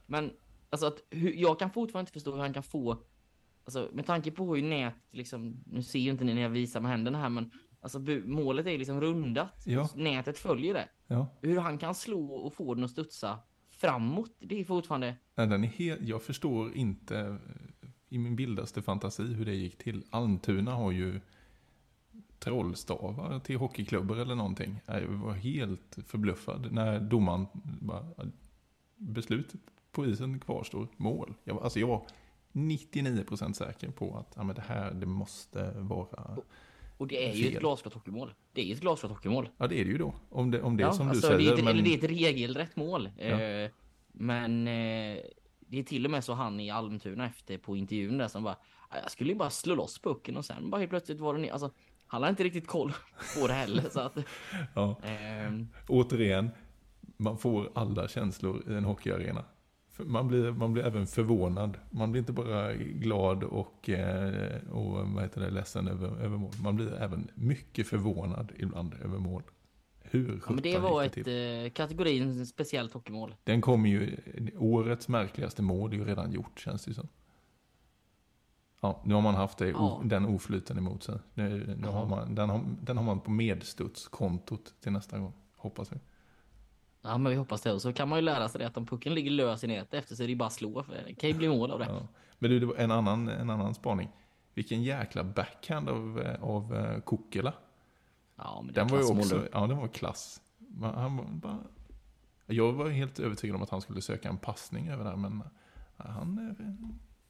Men 0.07 0.33
alltså 0.71 0.87
att 0.87 1.03
jag 1.35 1.59
kan 1.59 1.71
fortfarande 1.71 2.03
inte 2.03 2.13
förstå 2.13 2.33
hur 2.33 2.41
han 2.41 2.55
kan 2.55 2.63
få 2.63 3.03
Alltså 3.65 3.91
med 3.93 4.07
tanke 4.07 4.31
på 4.31 4.55
hur 4.55 4.63
nät 4.63 4.95
liksom, 5.11 5.65
nu 5.67 5.83
ser 5.83 5.99
ju 5.99 6.11
inte 6.11 6.25
ni 6.25 6.35
när 6.35 6.43
jag 6.43 6.51
visar 6.51 6.81
med 6.81 6.91
händerna 6.91 7.19
här 7.19 7.29
men 7.29 7.51
Alltså 7.83 7.99
målet 8.25 8.67
är 8.67 8.79
liksom 8.79 9.01
rundat. 9.01 9.63
Ja. 9.67 9.89
Nätet 9.95 10.39
följer 10.39 10.75
det. 10.75 10.89
Ja. 11.07 11.27
Hur 11.41 11.59
han 11.59 11.79
kan 11.79 11.95
slå 11.95 12.35
och 12.35 12.55
få 12.55 12.75
den 12.75 12.85
att 12.85 12.91
studsa 12.91 13.39
framåt, 13.71 14.37
det 14.39 14.61
är 14.61 14.65
fortfarande... 14.65 15.17
Nej, 15.35 15.47
den 15.47 15.65
är 15.65 15.69
helt, 15.69 16.01
jag 16.03 16.23
förstår 16.23 16.75
inte 16.75 17.39
i 18.09 18.19
min 18.19 18.37
vildaste 18.37 18.83
fantasi 18.83 19.23
hur 19.23 19.45
det 19.45 19.55
gick 19.55 19.79
till. 19.79 20.05
Almtuna 20.11 20.71
har 20.71 20.93
ju 20.93 21.21
trollstavar 22.41 23.39
till 23.41 23.57
hockeyklubbor 23.57 24.19
eller 24.19 24.35
någonting. 24.35 24.81
Jag 24.87 25.01
var 25.07 25.33
helt 25.33 25.99
förbluffad 26.07 26.73
när 26.73 27.01
domaren 27.01 27.47
bara, 27.81 28.05
beslutet 28.97 29.61
på 29.93 30.07
isen 30.07 30.41
kvarstår, 30.41 30.89
mål. 30.97 31.35
Jag, 31.45 31.55
var- 31.55 31.63
alltså 31.63 31.81
jag 31.81 31.87
var 31.87 32.07
99% 32.53 33.53
säker 33.53 33.91
på 33.91 34.17
att 34.19 34.33
ja, 34.37 34.43
men 34.43 34.55
det 34.57 34.63
här 34.67 34.93
det 34.95 35.07
måste 35.07 35.73
vara... 35.77 36.37
Och 36.97 37.07
det 37.07 37.29
är 37.31 37.35
ju 37.35 37.45
Fel. 37.45 37.53
ett 37.55 37.61
glasklart 37.61 37.95
hockeymål. 37.95 38.35
Det 38.53 38.61
är 38.61 38.65
ju 38.65 38.73
ett 38.75 38.81
glasklart 38.81 39.13
hockeymål. 39.13 39.49
Ja 39.59 39.67
det 39.67 39.81
är 39.81 39.85
det 39.85 39.91
ju 39.91 39.99
då. 39.99 40.15
Om 40.31 40.51
det, 40.51 40.63
om 40.63 40.77
det 40.77 40.83
är 40.83 40.87
Ja, 40.87 40.93
som 40.93 41.09
alltså, 41.09 41.31
du 41.31 41.37
det 41.39 41.45
är 41.45 41.49
säger. 41.49 41.63
men... 41.65 41.69
Eller 41.75 41.83
det 41.83 41.95
är 41.95 41.99
ett 41.99 42.11
regelrätt 42.11 42.77
mål. 42.77 43.11
Ja. 43.19 43.25
Eh, 43.25 43.71
men 44.13 44.69
eh, 44.69 45.19
det 45.61 45.79
är 45.79 45.83
till 45.83 46.05
och 46.05 46.11
med 46.11 46.25
så 46.25 46.33
han 46.35 46.61
i 46.61 46.71
Almtuna 46.71 47.27
efter 47.27 47.59
på 47.59 47.77
intervjun 47.77 48.19
där 48.19 48.29
som 48.29 48.43
bara 48.43 48.57
"Ja, 48.91 48.97
Jag 49.03 49.11
skulle 49.11 49.33
ju 49.33 49.39
bara 49.39 49.51
slå 49.51 49.75
loss 49.75 49.99
pucken 49.99 50.37
och 50.37 50.45
sen 50.45 50.71
bara 50.71 50.79
helt 50.79 50.91
plötsligt 50.91 51.21
var 51.21 51.35
den. 51.35 51.51
Alltså, 51.53 51.71
han 52.11 52.23
har 52.23 52.31
inte 52.31 52.45
riktigt 52.45 52.67
koll 52.67 52.93
på 53.41 53.47
det 53.47 53.53
heller. 53.53 53.83
så 53.91 54.01
att, 54.01 54.17
Ja. 54.75 54.97
ehm, 55.03 55.69
återigen, 55.89 56.51
man 57.17 57.39
får 57.39 57.71
alla 57.75 58.09
känslor 58.09 58.63
i 58.71 58.75
en 58.75 58.85
hockeyarena. 58.85 59.45
Man 59.99 60.29
blir, 60.29 60.53
man 60.53 60.73
blir 60.73 60.85
även 60.87 61.07
förvånad. 61.07 61.79
Man 61.91 62.13
blir 62.13 62.21
inte 62.21 62.33
bara 62.33 62.75
glad 62.75 63.45
och, 63.45 63.89
eh, 63.91 64.57
och 64.71 64.91
vad 65.11 65.23
heter 65.23 65.41
det, 65.41 65.51
ledsen 65.51 65.89
över, 65.89 66.09
över 66.09 66.37
mål. 66.37 66.53
Man 66.63 66.77
blir 66.77 66.93
även 66.95 67.31
mycket 67.35 67.87
förvånad 67.87 68.53
ibland 68.57 68.95
över 69.05 69.19
mål. 69.19 69.43
Hur 70.03 70.41
ja, 70.47 70.53
men 70.53 70.63
det 70.63 70.79
var 70.79 71.03
ett 71.05 71.13
till? 71.13 71.65
eh, 71.65 71.71
kategorin 71.71 72.47
speciellt 72.47 72.93
hockeymål. 72.93 73.35
Den 73.45 73.61
kommer 73.61 73.89
ju, 73.89 74.17
årets 74.59 75.09
märkligaste 75.09 75.63
mål 75.63 75.93
är 75.93 75.97
ju 75.97 76.05
redan 76.05 76.33
gjort 76.33 76.61
känns 76.61 76.85
det 76.85 76.95
som. 76.95 77.09
Ja, 78.81 79.01
nu 79.05 79.15
har 79.15 79.21
man 79.21 79.35
haft 79.35 79.59
det, 79.59 79.69
Ja. 79.69 80.01
den 80.05 80.25
oflyten 80.27 80.79
emot 80.79 81.03
sig. 81.03 81.19
Nu, 81.35 81.77
nu 81.79 81.87
har 81.89 82.07
man, 82.07 82.35
den, 82.35 82.51
har, 82.51 82.65
den 82.83 82.97
har 82.97 83.05
man 83.05 83.21
på 83.21 83.31
medstudskontot 83.31 84.75
till 84.81 84.93
nästa 84.93 85.19
gång, 85.19 85.33
hoppas 85.57 85.93
vi. 85.93 85.97
Ja 87.03 87.19
men 87.19 87.31
vi 87.31 87.37
hoppas 87.39 87.63
det. 87.63 87.73
Och 87.73 87.83
så 87.83 87.93
kan 87.93 88.09
man 88.09 88.19
ju 88.19 88.23
lära 88.23 88.49
sig 88.49 88.59
det 88.59 88.67
att 88.67 88.77
om 88.77 88.87
pucken 88.87 89.15
ligger 89.15 89.31
lös 89.31 89.65
i 89.65 89.67
nätet 89.67 89.95
efter 89.95 90.15
så 90.15 90.23
är 90.23 90.29
det 90.29 90.37
bara 90.37 90.47
att 90.47 90.53
slå. 90.53 90.83
För 90.83 90.93
det 91.07 91.15
kan 91.15 91.31
ju 91.31 91.35
bli 91.37 91.49
mål 91.49 91.71
av 91.71 91.79
det. 91.79 91.85
Ja. 91.85 92.01
Men 92.39 92.51
du, 92.51 92.61
det 92.61 92.67
var 92.67 92.75
en 92.75 92.91
annan, 92.91 93.29
en 93.29 93.51
annan 93.51 93.75
spaning. 93.75 94.09
Vilken 94.55 94.83
jäkla 94.83 95.25
backhand 95.25 95.89
av, 95.89 96.27
av 96.41 96.77
eh, 96.77 97.01
Kokela. 97.01 97.53
Ja 98.37 98.63
men 98.65 98.75
Den 98.75 98.87
var 98.89 98.99
ju 98.99 99.05
också, 99.05 99.49
ja 99.53 99.67
den 99.67 99.79
var 99.79 99.89
klass. 99.89 100.41
Han 100.81 101.17
var 101.17 101.25
bara, 101.25 101.59
jag 102.47 102.73
var 102.73 102.89
helt 102.89 103.19
övertygad 103.19 103.57
om 103.57 103.63
att 103.63 103.71
han 103.71 103.81
skulle 103.81 104.01
söka 104.01 104.29
en 104.29 104.39
passning 104.39 104.89
över 104.89 105.05
där, 105.05 105.17
men 105.17 105.43
han 105.97 106.57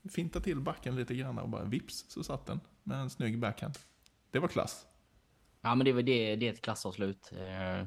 eh, 0.04 0.10
fintade 0.10 0.44
till 0.44 0.60
backen 0.60 0.96
lite 0.96 1.14
grann 1.14 1.38
och 1.38 1.48
bara 1.48 1.64
vips 1.64 2.04
så 2.08 2.22
satt 2.22 2.46
den 2.46 2.60
med 2.82 2.98
en 3.00 3.10
snygg 3.10 3.38
backhand. 3.38 3.74
Det 4.30 4.38
var 4.38 4.48
klass. 4.48 4.86
Ja 5.60 5.74
men 5.74 5.84
det, 5.84 5.92
var- 5.92 6.02
det, 6.02 6.36
det 6.36 6.48
är 6.48 6.52
ett 6.52 6.60
klassavslut. 6.62 7.32
Eh, 7.32 7.86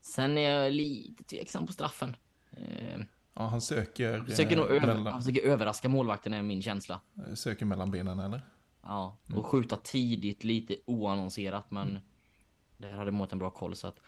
sen 0.00 0.38
är 0.38 0.50
jag 0.50 0.72
lite 0.72 1.24
tveksam 1.24 1.66
på 1.66 1.72
straffen. 1.72 2.16
Eh, 2.50 3.00
Ja, 3.38 3.46
han 3.46 3.60
söker, 3.60 4.20
försöker, 4.24 4.52
eh, 4.52 4.58
nog 4.62 4.66
över, 4.70 4.86
mellan, 4.86 5.06
han 5.06 5.22
försöker 5.22 5.48
överraska 5.48 5.88
målvakten 5.88 6.34
är 6.34 6.42
min 6.42 6.62
känsla. 6.62 7.00
eh, 7.28 7.34
söker 7.34 7.66
mellan 7.66 7.90
benen 7.90 8.18
eller? 8.20 8.40
Ja, 8.82 9.18
Mm. 9.28 9.38
och 9.38 9.46
skjuta 9.46 9.76
tidigt, 9.76 10.44
lite 10.44 10.76
oannonserat, 10.86 11.70
men 11.70 11.98
där 12.76 12.92
hade 12.92 13.10
målet 13.10 13.32
en 13.32 13.38
bra 13.38 13.50
koll. 13.50 13.76
Så 13.76 13.86
att, 13.86 13.98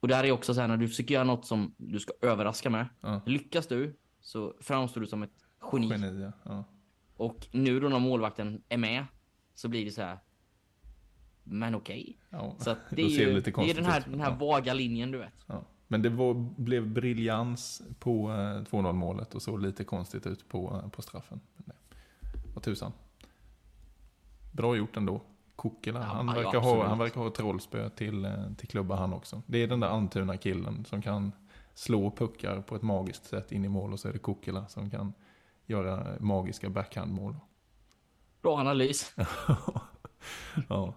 och 0.00 0.08
där 0.08 0.24
är 0.24 0.32
också 0.32 0.54
så 0.54 0.60
här 0.60 0.68
när 0.68 0.76
du 0.76 0.88
försöker 0.88 1.14
göra 1.14 1.24
något 1.24 1.46
som 1.46 1.74
du 1.76 2.00
ska 2.00 2.12
överraska 2.22 2.70
med. 2.70 2.86
Ja. 3.00 3.20
Lyckas 3.26 3.66
du 3.66 3.96
så 4.20 4.54
framstår 4.60 5.00
du 5.00 5.06
som 5.06 5.22
ett 5.22 5.44
geni. 5.72 5.88
Geni, 5.88 6.22
ja. 6.22 6.32
ja. 6.44 6.64
Och 7.22 7.48
nu 7.52 7.80
då 7.80 7.88
när 7.88 7.98
målvakten 7.98 8.62
är 8.68 8.76
med 8.76 9.04
så 9.54 9.68
blir 9.68 9.84
det 9.84 9.90
så 9.90 10.02
här. 10.02 10.18
Men 11.44 11.74
okej. 11.74 12.18
ja. 12.30 12.56
Så 12.58 12.70
att 12.70 12.78
det 12.90 13.02
är 13.02 13.06
det 13.06 13.12
ju 13.12 13.34
lite 13.34 13.50
det 13.50 13.70
är 13.70 13.74
den 13.74 13.84
här, 13.84 14.04
den 14.06 14.20
här 14.20 14.30
Ja. 14.30 14.36
vaga 14.36 14.74
linjen 14.74 15.10
du 15.10 15.18
vet. 15.18 15.32
Ja. 15.46 15.62
Men 15.88 16.02
det 16.02 16.08
var, 16.08 16.34
blev 16.56 16.88
briljans 16.88 17.82
på 17.98 18.30
eh, 18.30 18.34
2-0 18.34 18.92
målet 18.92 19.34
och 19.34 19.42
såg 19.42 19.62
lite 19.62 19.84
konstigt 19.84 20.26
ut 20.26 20.48
på, 20.48 20.80
eh, 20.84 20.90
på 20.90 21.02
straffen. 21.02 21.40
Det, 21.56 21.72
vad 22.54 22.62
tusan. 22.62 22.92
Bra 24.52 24.76
gjort 24.76 24.96
ändå. 24.96 25.22
Kokela, 25.56 26.00
Ja, 26.00 26.06
han, 26.06 26.26
verkar 26.26 26.60
ha, 26.60 26.86
han 26.86 26.98
verkar 26.98 27.20
ha 27.20 27.30
trollspö 27.30 27.88
till, 27.88 28.24
eh, 28.24 28.52
till 28.58 28.68
klubba 28.68 28.96
han 28.96 29.12
också. 29.12 29.42
Det 29.46 29.58
är 29.58 29.66
den 29.66 29.80
där 29.80 29.88
Almtuna 29.88 30.36
killen 30.36 30.84
som 30.84 31.02
kan 31.02 31.32
slå 31.74 32.10
puckar 32.10 32.60
på 32.60 32.76
ett 32.76 32.82
magiskt 32.82 33.24
sätt 33.24 33.52
in 33.52 33.64
i 33.64 33.68
mål 33.68 33.92
och 33.92 34.00
så 34.00 34.08
är 34.08 34.12
det 34.12 34.18
Kokela 34.18 34.66
som 34.68 34.90
kan 34.90 35.12
göra 35.66 36.16
magiska 36.20 36.70
backhandmål. 36.70 37.36
Bra 38.42 38.58
analys. 38.58 39.14
ja. 40.68 40.94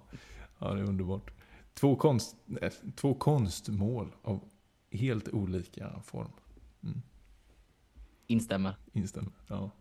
ja, 0.59 0.73
det 0.73 0.79
är 0.79 0.89
underbart. 0.89 1.31
Två, 1.73 1.95
konst, 1.95 2.35
två 2.95 3.13
konstmål 3.13 4.15
av 4.21 4.39
helt 4.91 5.29
olika 5.29 6.01
form. 6.03 6.31
Instämmer. 8.27 8.75
Instämmer. 8.93 9.31
Ja. 9.47 9.71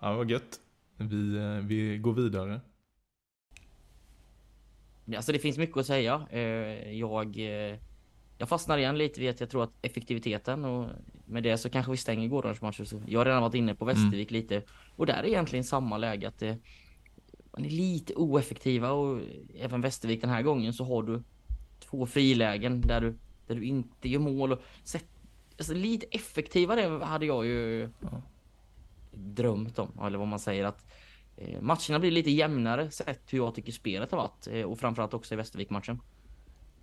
ja, 0.00 0.16
vad 0.16 0.30
gött. 0.30 0.60
Vi, 0.96 1.36
eh, 1.36 1.56
vi 1.56 1.98
går 1.98 2.12
vidare. 2.12 2.60
Alltså 5.16 5.32
det 5.32 5.38
finns 5.38 5.58
mycket 5.58 5.76
att 5.76 5.86
säga. 5.86 6.26
Eh, 6.30 6.92
Jag, 6.98 7.38
eh, 7.38 7.78
jag 8.42 8.48
fastnar 8.48 8.78
igen 8.78 8.98
lite 8.98 9.20
vid 9.20 9.30
att 9.30 9.40
jag 9.40 9.50
tror 9.50 9.62
att 9.64 9.72
effektiviteten 9.82 10.64
och 10.64 10.88
med 11.24 11.42
det 11.42 11.58
så 11.58 11.70
kanske 11.70 11.92
vi 11.92 11.96
stänger 11.98 12.28
gårdagens 12.28 12.60
match. 12.62 12.80
Så 12.84 13.02
jag 13.06 13.20
har 13.20 13.24
redan 13.24 13.42
varit 13.42 13.54
inne 13.54 13.74
på 13.74 13.84
Västervik 13.84 14.30
lite 14.30 14.62
och 14.96 15.06
där 15.06 15.14
är 15.14 15.26
egentligen 15.26 15.64
samma 15.64 15.98
läge 15.98 16.28
att 16.28 16.38
det, 16.38 16.58
man 17.52 17.64
är 17.64 17.70
lite 17.70 18.14
oeffektiva 18.14 18.90
och 18.90 19.20
även 19.58 19.80
Västervik 19.80 20.20
den 20.20 20.30
här 20.30 20.42
gången 20.42 20.72
så 20.72 20.84
har 20.84 21.02
du 21.02 21.22
två 21.78 22.06
frilägen 22.06 22.80
där 22.80 23.00
du, 23.00 23.18
där 23.46 23.54
du 23.54 23.64
inte 23.64 24.08
gör 24.08 24.20
mål 24.20 24.52
och 24.52 24.62
sett, 24.84 25.06
alltså 25.58 25.74
lite 25.74 26.06
effektivare 26.10 27.04
hade 27.04 27.26
jag 27.26 27.46
ju 27.46 27.90
drömt 29.12 29.78
om, 29.78 30.00
eller 30.06 30.18
vad 30.18 30.28
man 30.28 30.40
säger 30.40 30.64
att 30.64 30.86
eh, 31.36 31.60
matcherna 31.60 31.98
blir 31.98 32.10
lite 32.10 32.30
jämnare 32.30 32.90
sett 32.90 33.32
hur 33.32 33.38
jag 33.38 33.54
tycker 33.54 33.72
spelet 33.72 34.10
har 34.10 34.18
varit 34.18 34.48
eh, 34.50 34.62
och 34.62 34.78
framförallt 34.78 35.14
också 35.14 35.34
i 35.34 35.36
Västervik-matchen. 35.36 36.00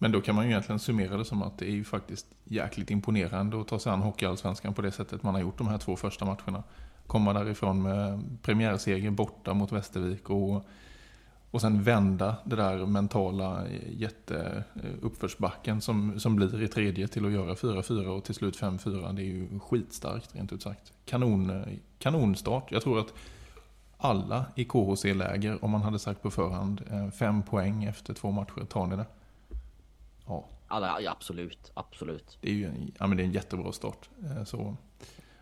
Men 0.01 0.11
då 0.11 0.21
kan 0.21 0.35
man 0.35 0.45
ju 0.45 0.51
egentligen 0.51 0.79
summera 0.79 1.17
det 1.17 1.25
som 1.25 1.41
att 1.41 1.57
det 1.57 1.65
är 1.65 1.71
ju 1.71 1.83
faktiskt 1.83 2.27
jäkligt 2.43 2.91
imponerande 2.91 3.61
att 3.61 3.67
ta 3.67 3.79
sig 3.79 3.91
an 3.91 4.01
Hockeyallsvenskan 4.01 4.73
på 4.73 4.81
det 4.81 4.91
sättet 4.91 5.23
man 5.23 5.33
har 5.33 5.41
gjort 5.41 5.57
de 5.57 5.67
här 5.67 5.77
två 5.77 5.95
första 5.95 6.25
matcherna. 6.25 6.63
Komma 7.07 7.33
därifrån 7.33 7.81
med 7.81 8.37
premiärseger 8.41 9.11
borta 9.11 9.53
mot 9.53 9.71
Västervik 9.71 10.29
och, 10.29 10.65
och 11.51 11.61
sen 11.61 11.83
vända 11.83 12.35
det 12.43 12.55
där 12.55 12.85
mentala 12.85 13.67
jätteuppförsbacken 13.89 15.75
eh, 15.75 15.79
som, 15.79 16.19
som 16.19 16.35
blir 16.35 16.63
i 16.63 16.67
tredje 16.67 17.07
till 17.07 17.25
att 17.25 17.31
göra 17.31 17.53
4-4 17.53 18.07
och 18.07 18.23
till 18.23 18.35
slut 18.35 18.59
5-4. 18.59 19.13
Det 19.13 19.21
är 19.21 19.25
ju 19.25 19.59
skitstarkt 19.59 20.35
rent 20.35 20.53
ut 20.53 20.61
sagt. 20.61 20.93
Kanon, 21.05 21.49
eh, 21.49 21.67
kanonstart. 21.99 22.71
Jag 22.71 22.81
tror 22.81 22.99
att 22.99 23.13
alla 23.97 24.45
i 24.55 24.65
KHC-läger, 24.65 25.65
om 25.65 25.71
man 25.71 25.81
hade 25.81 25.99
sagt 25.99 26.21
på 26.21 26.31
förhand, 26.31 26.81
eh, 26.91 27.09
fem 27.09 27.43
poäng 27.43 27.83
efter 27.83 28.13
två 28.13 28.31
matcher, 28.31 28.65
tar 28.69 28.87
ni 28.87 28.95
det? 28.95 29.05
Ja, 30.29 30.45
Alla, 30.67 31.01
ja, 31.01 31.11
absolut, 31.11 31.71
absolut. 31.73 32.37
det 32.41 32.49
är 32.49 32.53
ju 32.53 32.65
en, 32.65 32.91
ja, 32.99 33.07
men 33.07 33.17
det 33.17 33.23
är 33.23 33.25
en 33.25 33.31
jättebra 33.31 33.71
start. 33.71 34.09
Eh, 34.23 34.43
Så, 34.43 34.75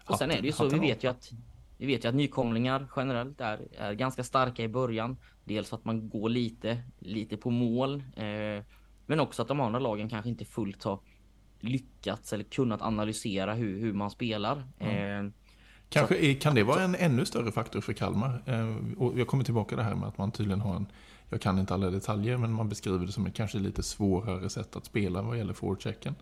Och 0.06 0.18
sen 0.18 0.32
är 0.32 0.42
det 0.42 0.48
ju 0.48 0.54
så, 0.54 0.70
vi 0.70 0.80
vet 0.80 1.04
ju 1.04 1.08
att 1.08 1.32
vi 1.78 1.86
vet 1.86 2.06
ju 2.06 2.10
att 2.10 2.16
nykomlingar 2.16 2.88
generellt 2.96 3.42
är, 3.42 3.60
är 3.78 3.94
ganska 3.94 4.24
starka 4.24 4.64
i 4.64 4.68
början. 4.68 5.18
Dels 5.44 5.74
att 5.74 5.86
man 5.86 6.10
går 6.10 6.30
lite, 6.30 6.84
lite 7.00 7.38
på 7.38 7.50
mål. 7.50 8.04
Eh, 8.16 8.64
men 9.06 9.20
också 9.20 9.42
att 9.42 9.48
de 9.48 9.60
andra 9.60 9.80
lagen 9.80 10.10
kanske 10.10 10.30
inte 10.30 10.46
fullt 10.46 10.84
har 10.84 11.00
lyckats 11.60 12.34
eller 12.34 12.44
kunnat 12.44 12.82
analysera 12.82 13.54
hur, 13.54 13.80
hur 13.80 13.94
man 13.94 14.10
spelar. 14.12 14.58
Eh, 14.80 15.30
Kanske 15.90 16.18
är, 16.18 16.34
kan 16.34 16.56
det 16.56 16.64
vara 16.64 16.82
en 16.84 16.96
ännu 16.96 17.26
större 17.26 17.52
faktor 17.52 17.82
för 17.82 17.94
Kalmar? 17.94 18.42
Eh, 18.46 18.76
Och 18.98 19.20
jag 19.20 19.28
kommer 19.28 19.44
tillbaka 19.44 19.76
det 19.76 19.84
här 19.84 19.96
med 19.96 20.08
att 20.08 20.18
man 20.18 20.32
tydligen 20.32 20.62
har 20.62 20.76
en, 20.76 20.86
jag 21.30 21.42
kan 21.42 21.60
inte 21.60 21.74
alla 21.74 21.90
detaljer, 21.90 22.38
men 22.38 22.54
man 22.54 22.70
beskriver 22.70 23.06
det 23.06 23.12
som 23.12 23.26
ett 23.26 23.36
kanske 23.36 23.60
lite 23.60 23.84
svårare 23.84 24.50
sätt 24.50 24.76
att 24.76 24.86
spela 24.86 25.22
vad 25.22 25.38
gäller 25.38 25.54
forechecken. 25.54 26.16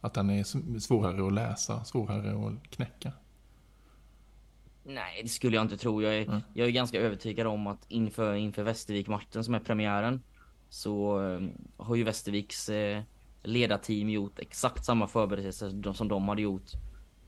Att 0.00 0.14
den 0.14 0.30
är 0.30 0.78
svårare 0.80 1.26
att 1.26 1.32
läsa, 1.32 1.84
svårare 1.84 2.46
att 2.46 2.70
knäcka. 2.70 3.12
Nej, 4.84 5.20
det 5.22 5.28
skulle 5.28 5.56
jag 5.56 5.64
inte 5.64 5.76
tro. 5.76 6.02
Jag 6.02 6.14
är, 6.14 6.22
Mm. 6.28 6.40
jag 6.54 6.66
är 6.66 6.70
ganska 6.72 7.00
övertygad 7.00 7.46
om 7.46 7.66
att 7.66 7.84
inför, 7.88 8.34
inför 8.34 8.62
Västervik-matchen 8.62 9.44
som 9.44 9.54
är 9.54 9.60
premiären 9.60 10.22
så 10.68 11.22
eh, 11.28 11.40
har 11.76 11.94
ju 11.96 12.04
Västerviks 12.04 12.68
eh, 12.68 13.02
ledarteam 13.42 14.08
gjort 14.10 14.38
exakt 14.38 14.84
samma 14.84 15.08
förberedelser 15.08 15.70
de- 15.70 15.94
som 15.94 16.08
de 16.08 16.28
hade 16.28 16.42
gjort 16.42 16.70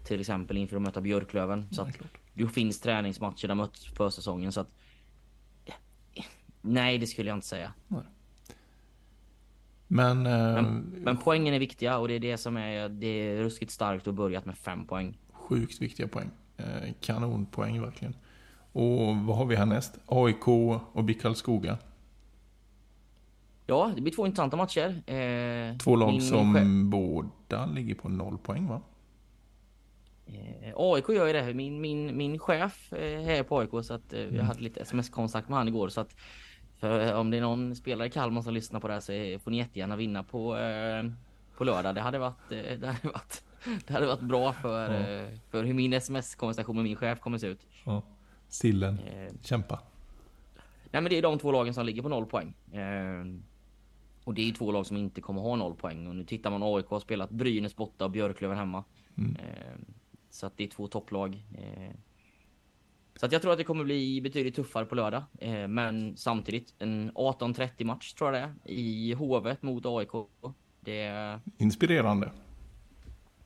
till 0.04 0.20
exempel 0.20 0.56
inför 0.56 0.76
att 0.76 0.82
möta 0.82 1.00
Björklöven. 1.00 1.68
Så 1.72 1.82
att 1.82 1.88
det 2.34 2.48
finns 2.48 2.80
träningsmatcher 2.80 3.48
där 3.48 3.54
möts 3.54 3.94
på 3.94 4.10
säsongen 4.10 4.52
så 4.52 4.60
att 4.60 4.70
Nej, 6.62 6.98
det 6.98 7.06
skulle 7.06 7.30
jag 7.30 7.36
inte 7.36 7.46
säga. 7.46 7.72
Men, 9.88 10.26
eh, 10.26 10.32
Men, 10.54 10.94
men 10.98 11.16
poängen 11.16 11.54
är 11.54 11.58
viktiga 11.58 11.98
och 11.98 12.08
det 12.08 12.14
är 12.14 12.20
det 12.20 12.38
som 12.38 12.56
är, 12.56 12.88
det 12.88 13.06
är 13.06 13.36
ruskigt 13.42 13.70
starkt 13.72 14.06
och 14.06 14.14
börjat 14.14 14.44
med 14.46 14.58
fem 14.58 14.86
poäng. 14.86 15.18
sjukt 15.32 15.82
viktiga 15.82 16.08
poäng. 16.08 16.30
Eh, 16.56 16.92
kanonpoäng 17.00 17.80
verkligen. 17.80 18.16
Och 18.72 19.16
vad 19.16 19.36
har 19.36 19.46
vi 19.46 19.56
härnäst? 19.56 19.98
AIK 20.06 20.48
och 20.92 21.04
BIK 21.04 21.22
Karlskoga. 21.22 21.78
Ja, 23.66 23.92
det 23.96 24.00
blir 24.02 24.12
två 24.12 24.26
intressanta 24.26 24.56
matcher. 24.56 25.02
Eh, 25.10 25.76
Två 25.78 25.96
lag 25.96 26.06
min- 26.08 26.14
min 26.16 26.28
som 26.28 26.56
chef- 26.56 26.90
båda 26.90 27.66
ligger 27.66 27.94
på 27.94 28.08
noll 28.08 28.38
poäng 28.38 28.66
va? 28.68 28.80
Eh, 30.26 30.72
AIK 30.76 31.08
gör 31.08 31.26
ju 31.26 31.32
det. 31.32 31.54
Min, 31.54 31.80
min, 31.80 32.16
min 32.16 32.38
chef 32.38 32.92
eh, 32.92 33.28
är 33.28 33.42
på 33.42 33.58
AIK 33.58 33.70
så 33.84 33.94
att 33.94 34.12
eh, 34.12 34.20
Mm. 34.22 34.36
jag 34.36 34.44
hade 34.44 34.60
lite 34.60 34.80
sms-kontakt 34.80 35.48
med 35.48 35.58
han 35.58 35.68
igår 35.68 35.88
så 35.88 36.00
att 36.00 36.16
för 36.82 37.06
eh, 37.06 37.20
om 37.20 37.30
det 37.30 37.36
är 37.36 37.40
någon 37.40 37.76
spelare 37.76 38.08
i 38.08 38.10
Kalmar 38.10 38.42
som 38.42 38.54
lyssnar 38.54 38.80
på 38.80 38.88
det 38.88 38.92
här 38.94 39.00
så 39.00 39.12
eh, 39.12 39.38
får 39.38 39.50
ni 39.50 39.56
jättegärna 39.56 39.96
vinna 39.96 40.22
på, 40.22 40.56
eh, 40.56 41.04
på 41.56 41.64
lördag. 41.64 41.94
Det 41.94 42.00
hade 42.00 42.18
varit, 42.18 42.48
det 42.48 42.86
hade 42.86 43.08
varit, 43.08 43.44
det 43.86 43.92
hade 43.92 44.06
varit 44.06 44.20
bra 44.20 44.52
för, 44.52 44.94
Ja. 44.94 45.26
för 45.50 45.64
hur 45.64 45.74
min 45.74 45.92
sms-konversation 45.92 46.76
med 46.76 46.84
min 46.84 46.96
chef 46.96 47.20
kommer 47.20 47.38
se 47.38 47.46
ut. 47.46 47.66
Ja. 47.84 48.02
Sillen, 48.48 48.98
kämpa. 49.42 49.80
Nej 50.90 51.02
men 51.02 51.04
det 51.04 51.18
är 51.18 51.22
de 51.22 51.38
två 51.38 51.52
lagen 51.52 51.74
som 51.74 51.86
ligger 51.86 52.02
på 52.02 52.08
noll 52.08 52.26
poäng. 52.26 52.54
Och 54.24 54.34
det 54.34 54.48
är 54.48 54.52
två 54.52 54.72
lag 54.72 54.86
som 54.86 54.96
inte 54.96 55.20
kommer 55.20 55.42
ha 55.42 55.56
noll 55.56 55.74
poäng. 55.74 56.06
Och 56.06 56.16
nu 56.16 56.24
tittar 56.24 56.50
man 56.50 56.62
AIK 56.62 56.86
har 56.86 57.00
spelat 57.00 57.30
Brynäs 57.30 57.76
borta 57.76 58.04
och 58.04 58.10
Björklöven 58.10 58.56
hemma. 58.58 58.84
Mm. 59.18 59.36
Så 60.30 60.46
att 60.46 60.56
det 60.56 60.64
är 60.64 60.68
två 60.68 60.88
topplag. 60.88 61.42
Så 63.16 63.28
jag 63.30 63.42
tror 63.42 63.52
att 63.52 63.58
det 63.58 63.64
kommer 63.64 63.84
bli 63.84 64.20
betydligt 64.20 64.54
tuffare 64.54 64.84
på 64.84 64.94
lördag. 64.94 65.22
Eh, 65.38 65.68
men 65.68 66.16
samtidigt 66.16 66.74
en 66.78 67.12
18-30 67.12 67.84
match 67.84 68.12
tror 68.12 68.34
jag 68.34 68.42
det 68.42 68.70
är. 68.70 68.74
I 68.74 69.12
Hovet 69.12 69.62
mot 69.62 69.86
AIK. 69.86 70.10
Det 70.80 71.38
Inspirerande. 71.58 72.30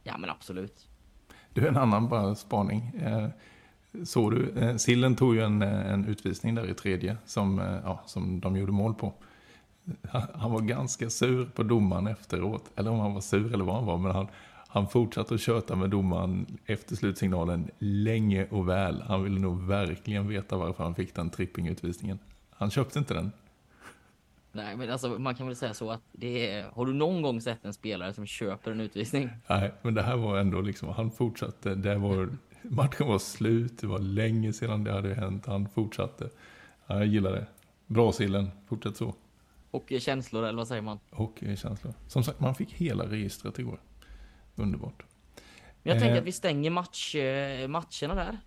ja 0.02 0.18
men 0.18 0.30
absolut. 0.30 0.88
Du, 1.54 1.68
en 1.68 1.76
annan 1.76 2.08
bara 2.08 2.34
spaning. 2.34 2.92
Eh, 3.02 3.28
såg 4.04 4.30
du, 4.32 4.50
eh, 4.50 4.76
Sillen 4.76 5.16
tog 5.16 5.34
ju 5.34 5.42
en, 5.42 5.62
eh, 5.62 5.92
en 5.92 6.04
utvisning 6.04 6.54
där 6.54 6.70
i 6.70 6.74
tredje 6.74 7.16
som, 7.24 7.58
eh, 7.58 7.78
ja, 7.84 8.00
som 8.06 8.40
de 8.40 8.56
gjorde 8.56 8.72
mål 8.72 8.94
på. 8.94 9.12
Han, 10.10 10.22
han 10.34 10.52
var 10.52 10.60
ganska 10.60 11.10
sur 11.10 11.46
på 11.46 11.62
domaren 11.62 12.06
efteråt. 12.06 12.70
Eller 12.76 12.90
om 12.90 12.98
han 12.98 13.14
var 13.14 13.20
sur 13.20 13.54
eller 13.54 13.64
vad 13.64 13.74
han 13.74 13.86
var. 13.86 13.98
Men 13.98 14.12
han, 14.12 14.28
han 14.76 14.88
fortsatte 14.88 15.34
att 15.34 15.40
köta 15.40 15.76
med 15.76 15.90
domaren 15.90 16.58
efter 16.66 16.96
slutsignalen 16.96 17.70
länge 17.78 18.46
och 18.50 18.68
väl. 18.68 19.02
Han 19.02 19.24
ville 19.24 19.40
nog 19.40 19.62
verkligen 19.62 20.28
veta 20.28 20.56
varför 20.56 20.84
han 20.84 20.94
fick 20.94 21.14
den 21.14 21.30
trippingutvisningen. 21.30 22.18
Han 22.50 22.70
köpte 22.70 22.98
inte 22.98 23.14
den. 23.14 23.32
Nej 24.52 24.76
men 24.76 24.90
alltså 24.90 25.08
man 25.08 25.34
kan 25.34 25.46
väl 25.46 25.56
säga 25.56 25.74
så 25.74 25.90
att 25.90 26.00
det 26.12 26.50
är, 26.50 26.70
har 26.72 26.86
du 26.86 26.94
någon 26.94 27.22
gång 27.22 27.40
sett 27.40 27.64
en 27.64 27.72
spelare 27.74 28.12
som 28.12 28.26
köper 28.26 28.70
en 28.70 28.80
utvisning? 28.80 29.30
Nej, 29.46 29.72
men 29.82 29.94
det 29.94 30.02
här 30.02 30.16
var 30.16 30.38
ändå 30.38 30.60
liksom, 30.60 30.88
han 30.88 31.10
fortsatte. 31.10 31.74
Det 31.74 31.96
var, 31.96 32.28
matchen 32.62 33.06
var 33.06 33.18
slut, 33.18 33.78
det 33.78 33.86
var 33.86 33.98
länge 33.98 34.52
sedan 34.52 34.84
det 34.84 34.92
hade 34.92 35.14
hänt. 35.14 35.46
Han 35.46 35.68
fortsatte. 35.68 36.28
Ja, 36.86 36.94
jag 36.94 37.06
gillar 37.06 37.32
det. 37.32 37.46
Bra 37.86 38.12
Sillen, 38.12 38.50
fortsätt 38.68 38.96
så. 38.96 39.14
Och 39.70 39.92
känslor 39.98 40.44
eller 40.44 40.56
vad 40.56 40.68
säger 40.68 40.82
man? 40.82 40.98
Och 41.10 41.44
eh, 41.44 41.56
känslor. 41.56 41.94
Som 42.08 42.24
sagt, 42.24 42.40
man 42.40 42.54
fick 42.54 42.72
hela 42.72 43.04
registret 43.04 43.58
igår. 43.58 43.78
Underbart. 44.56 45.02
Men 45.82 45.90
jag 45.90 45.96
Eh. 45.96 46.00
tänker 46.02 46.18
att 46.18 46.24
vi 46.26 46.32
stänger 46.32 46.70
match, 46.70 47.14
eh, 47.14 47.68
matcherna 47.68 48.14
där. 48.14 48.38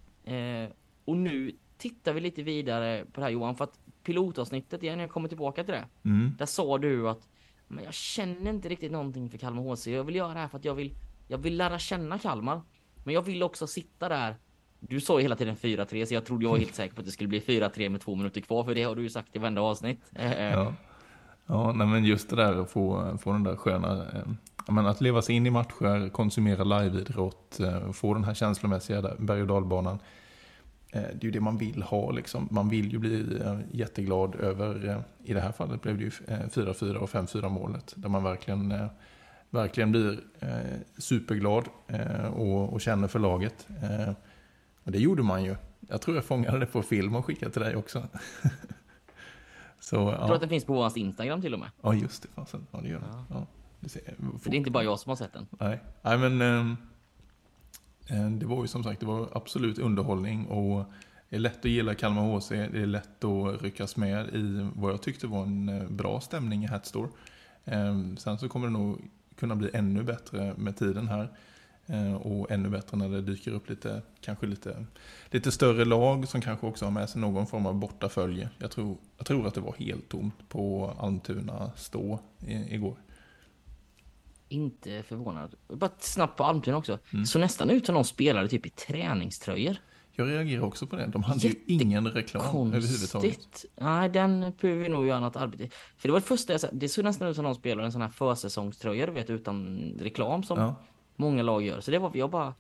Eh, 0.64 0.70
och 1.06 1.18
nu 1.18 1.52
tittar 1.78 2.14
vi 2.14 2.22
lite 2.22 2.44
vidare 2.44 3.06
på 3.14 3.20
det 3.20 3.26
här 3.26 3.32
Johan, 3.32 3.56
för 3.56 3.64
att 3.64 3.80
pilotavsnittet 4.04 4.84
igen, 4.84 5.00
jag 5.00 5.10
kommer 5.10 5.30
tillbaka 5.30 5.64
till 5.64 5.74
det. 5.74 5.86
Mm. 6.06 6.36
Där 6.38 6.46
sa 6.46 6.78
du 6.78 7.10
att 7.10 7.28
men 7.68 7.84
jag 7.84 7.94
känner 7.94 8.50
inte 8.52 8.70
riktigt 8.70 8.92
någonting 8.92 9.30
för 9.30 9.38
Kalmar 9.38 9.64
HC. 9.64 9.88
Jag 9.92 10.04
vill 10.04 10.16
göra 10.16 10.34
det 10.34 10.40
här 10.40 10.48
för 10.48 10.58
att 10.58 10.66
jag 10.66 10.76
vill, 10.76 10.94
jag 11.28 11.38
vill 11.38 11.58
lära 11.58 11.80
känna 11.80 12.20
Kalmar. 12.20 12.62
Men 13.04 13.14
jag 13.14 13.22
vill 13.22 13.44
också 13.44 13.68
sitta 13.68 14.10
där. 14.10 14.36
Du 14.80 15.02
sa 15.02 15.18
ju 15.20 15.22
hela 15.24 15.36
tiden 15.36 15.56
4-3, 15.56 16.06
så 16.06 16.14
jag 16.14 16.26
trodde 16.26 16.46
jag 16.46 16.50
var 16.52 16.58
helt 16.58 16.76
säker 16.76 16.96
på 16.96 17.00
att 17.02 17.06
det 17.06 17.12
skulle 17.12 17.28
bli 17.28 17.40
4-3 17.40 17.90
med 17.90 18.02
två 18.02 18.16
minuter 18.16 18.42
kvar, 18.42 18.64
för 18.64 18.76
det 18.76 18.84
har 18.84 18.96
du 18.96 19.02
ju 19.02 19.10
sagt 19.10 19.36
i 19.36 19.40
varenda 19.40 19.62
avsnitt. 19.62 20.00
Eh, 20.16 20.44
Ja. 20.44 20.74
Ja, 21.48 21.74
nej, 21.74 21.88
men 21.88 22.06
just 22.06 22.30
det 22.30 22.36
där 22.36 22.62
att 22.62 22.72
få, 22.72 23.18
få 23.22 23.32
den 23.32 23.44
där 23.44 23.56
sköna, 23.56 23.94
eh, 24.12 24.24
menar, 24.74 24.90
att 24.90 25.02
leva 25.02 25.22
sig 25.22 25.36
in 25.36 25.46
i 25.46 25.50
matcher, 25.50 26.10
konsumera 26.10 26.64
liveidrott, 26.64 27.60
eh, 27.60 27.92
få 27.92 28.14
den 28.14 28.24
här 28.24 28.34
känslomässiga 28.34 29.02
berg 29.18 29.42
och 29.42 29.48
dalbanan. 29.48 30.00
Eh, 30.92 31.02
det 31.02 31.22
är 31.22 31.26
ju 31.26 31.32
det 31.32 31.40
man 31.40 31.58
vill 31.58 31.82
ha 31.82 32.12
liksom. 32.12 32.48
Man 32.52 32.70
vill 32.70 32.92
ju 32.92 32.98
bli 32.98 33.42
eh, 33.42 33.60
jätteglad 33.72 34.36
över, 34.36 35.04
i 35.24 35.34
det 35.34 35.42
här 35.42 35.52
fallet 35.52 35.82
blev 35.82 35.98
det 35.98 36.04
ju 36.04 36.12
eh, 36.28 36.40
4-4 36.40 36.96
och 36.96 37.10
5-4 37.10 37.50
målet. 37.50 37.94
Där 37.96 38.10
man 38.10 38.24
verkligen, 38.24 38.90
verkligen 39.50 39.92
blir 39.92 40.20
superglad 40.98 41.66
och, 42.34 42.74
och 42.74 42.82
känner 42.82 43.08
för 43.08 43.20
laget. 43.20 43.68
Och 44.84 44.92
det 44.92 45.00
gjorde 45.00 45.24
man 45.24 45.44
ju. 45.44 45.56
Jag 45.80 46.02
tror 46.02 46.16
jag 46.16 46.26
fångade 46.26 46.60
det 46.60 46.66
på 46.66 46.82
film 46.82 47.16
och 47.16 47.26
skickade 47.26 47.52
till 47.52 47.62
dig 47.62 47.76
också. 47.76 48.08
Så, 49.80 49.96
Jag 49.96 50.18
tror 50.18 50.30
ja. 50.30 50.34
att 50.36 50.40
den 50.40 50.50
finns 50.50 50.66
på 50.66 50.74
vår 50.74 50.98
Instagram 50.98 51.42
till 51.42 51.54
och 51.54 51.60
med. 51.60 51.70
Ja, 51.82 51.94
just 51.94 52.24
det. 52.24 52.30
Fasen. 52.36 52.68
Ja, 52.72 52.80
det 52.82 52.90
gör 52.90 53.00
det. 53.00 53.06
Ja. 53.12 53.26
Ja. 53.30 53.46
Så 53.88 54.00
det 54.50 54.56
är 54.56 54.56
inte 54.56 54.72
bara 54.72 54.84
jag 54.84 55.00
som 55.00 55.10
har 55.10 55.16
sett 55.16 55.34
den. 55.34 55.48
Nej, 55.60 55.80
Nej 56.02 56.18
men 56.18 56.42
ehm, 56.42 56.78
eh, 58.08 58.30
det 58.30 58.46
var 58.46 58.62
ju 58.62 58.68
som 58.68 58.84
sagt, 58.84 59.00
det 59.00 59.06
var 59.06 59.30
absolut 59.34 59.80
underhållning 59.80 60.46
och 60.46 60.86
det 61.30 61.36
är 61.36 61.40
lätt 61.40 61.60
att 61.60 61.72
gilla 61.72 61.96
Kalmar 61.96 62.22
HC. 62.22 62.50
Det 62.50 62.82
är 62.82 62.86
lätt 62.86 63.24
att 63.24 63.62
ryckas 63.62 63.98
med 63.98 64.28
i 64.36 64.70
vad 64.76 64.92
jag 64.92 65.02
tyckte 65.02 65.28
var 65.28 65.44
en 65.44 65.70
eh, 65.70 65.90
bra 65.90 66.22
stämning 66.22 66.64
i 66.64 66.68
Hatstore. 66.68 67.10
Eh, 67.66 68.00
sen 68.18 68.38
så 68.38 68.50
kommer 68.50 68.68
det 68.68 68.74
nog 68.74 69.02
kunna 69.36 69.56
bli 69.56 69.70
ännu 69.74 70.04
bättre 70.04 70.54
med 70.58 70.78
tiden 70.78 71.08
här. 71.08 71.30
Eh, 71.90 72.14
och 72.14 72.52
ännu 72.52 72.70
bättre 72.70 72.98
när 72.98 73.10
det 73.10 73.22
dyker 73.22 73.52
upp 73.52 73.70
lite, 73.70 74.02
kanske 74.22 74.46
lite, 74.46 74.86
lite 75.30 75.52
större 75.52 75.86
lag 75.86 76.28
som 76.28 76.42
kanske 76.42 76.68
också 76.68 76.86
har 76.86 76.92
med 76.92 77.10
sig 77.10 77.22
någon 77.22 77.48
form 77.48 77.66
av 77.66 77.76
bortafölje. 77.76 78.50
Jag 78.58 78.72
tror, 78.72 78.98
jag 79.18 79.26
tror 79.26 79.48
att 79.48 79.54
det 79.54 79.62
var 79.62 79.76
helt 79.78 80.10
tomt 80.10 80.50
på 80.50 80.94
Almtuna 81.00 81.72
stå 81.76 82.20
i, 82.48 82.76
igår. 82.76 82.96
Inte 84.50 85.04
förvånad. 85.04 85.56
Bara 85.68 85.92
snabbt 86.00 86.38
på 86.38 86.44
Almtuna 86.44 86.78
också. 86.78 87.00
Mm. 87.14 87.26
Så 87.26 87.40
nästan 87.40 87.70
ut 87.70 87.86
som 87.86 87.96
någon 87.96 88.06
spelare 88.06 88.48
typ 88.48 88.66
i 88.66 88.70
träningströjor. 88.70 89.76
Jag 90.12 90.30
reagerar 90.30 90.62
också 90.64 90.88
på 90.88 90.96
det. 90.96 91.08
De 91.08 91.24
hade 91.24 91.48
ju 91.48 91.56
ingen 91.68 92.08
reklam 92.08 92.44
överhuvudtaget. 92.74 93.36
Konstigt. 93.36 93.66
Nej, 93.76 94.10
den 94.10 94.54
behöver 94.62 94.84
vi 94.84 94.90
nog 94.90 95.08
göra 95.08 95.20
något 95.20 95.36
arbete. 95.36 95.70
För 95.98 96.08
det 96.08 96.12
var 96.12 96.20
det 96.20 96.26
första 96.26 96.54
jag 96.54 96.62
sa. 96.62 96.68
Det 96.72 96.90
såg 96.90 97.04
nästan 97.04 97.28
ut 97.28 97.36
som 97.36 97.44
någon 97.46 97.56
spelar 97.56 97.84
en 97.84 97.92
sån 97.92 98.02
här 98.02 98.10
försäsongströja, 98.10 99.06
du 99.06 99.12
vet, 99.12 99.30
utan 99.30 99.80
reklam 100.00 100.44
som 100.44 100.60
Ja. 100.60 100.76
många 101.16 101.44
lag 101.44 101.64
gör. 101.64 101.82
Så 101.82 101.92
det 101.92 102.00
var 102.00 102.12
jag 102.14 102.30
bara... 102.30 102.54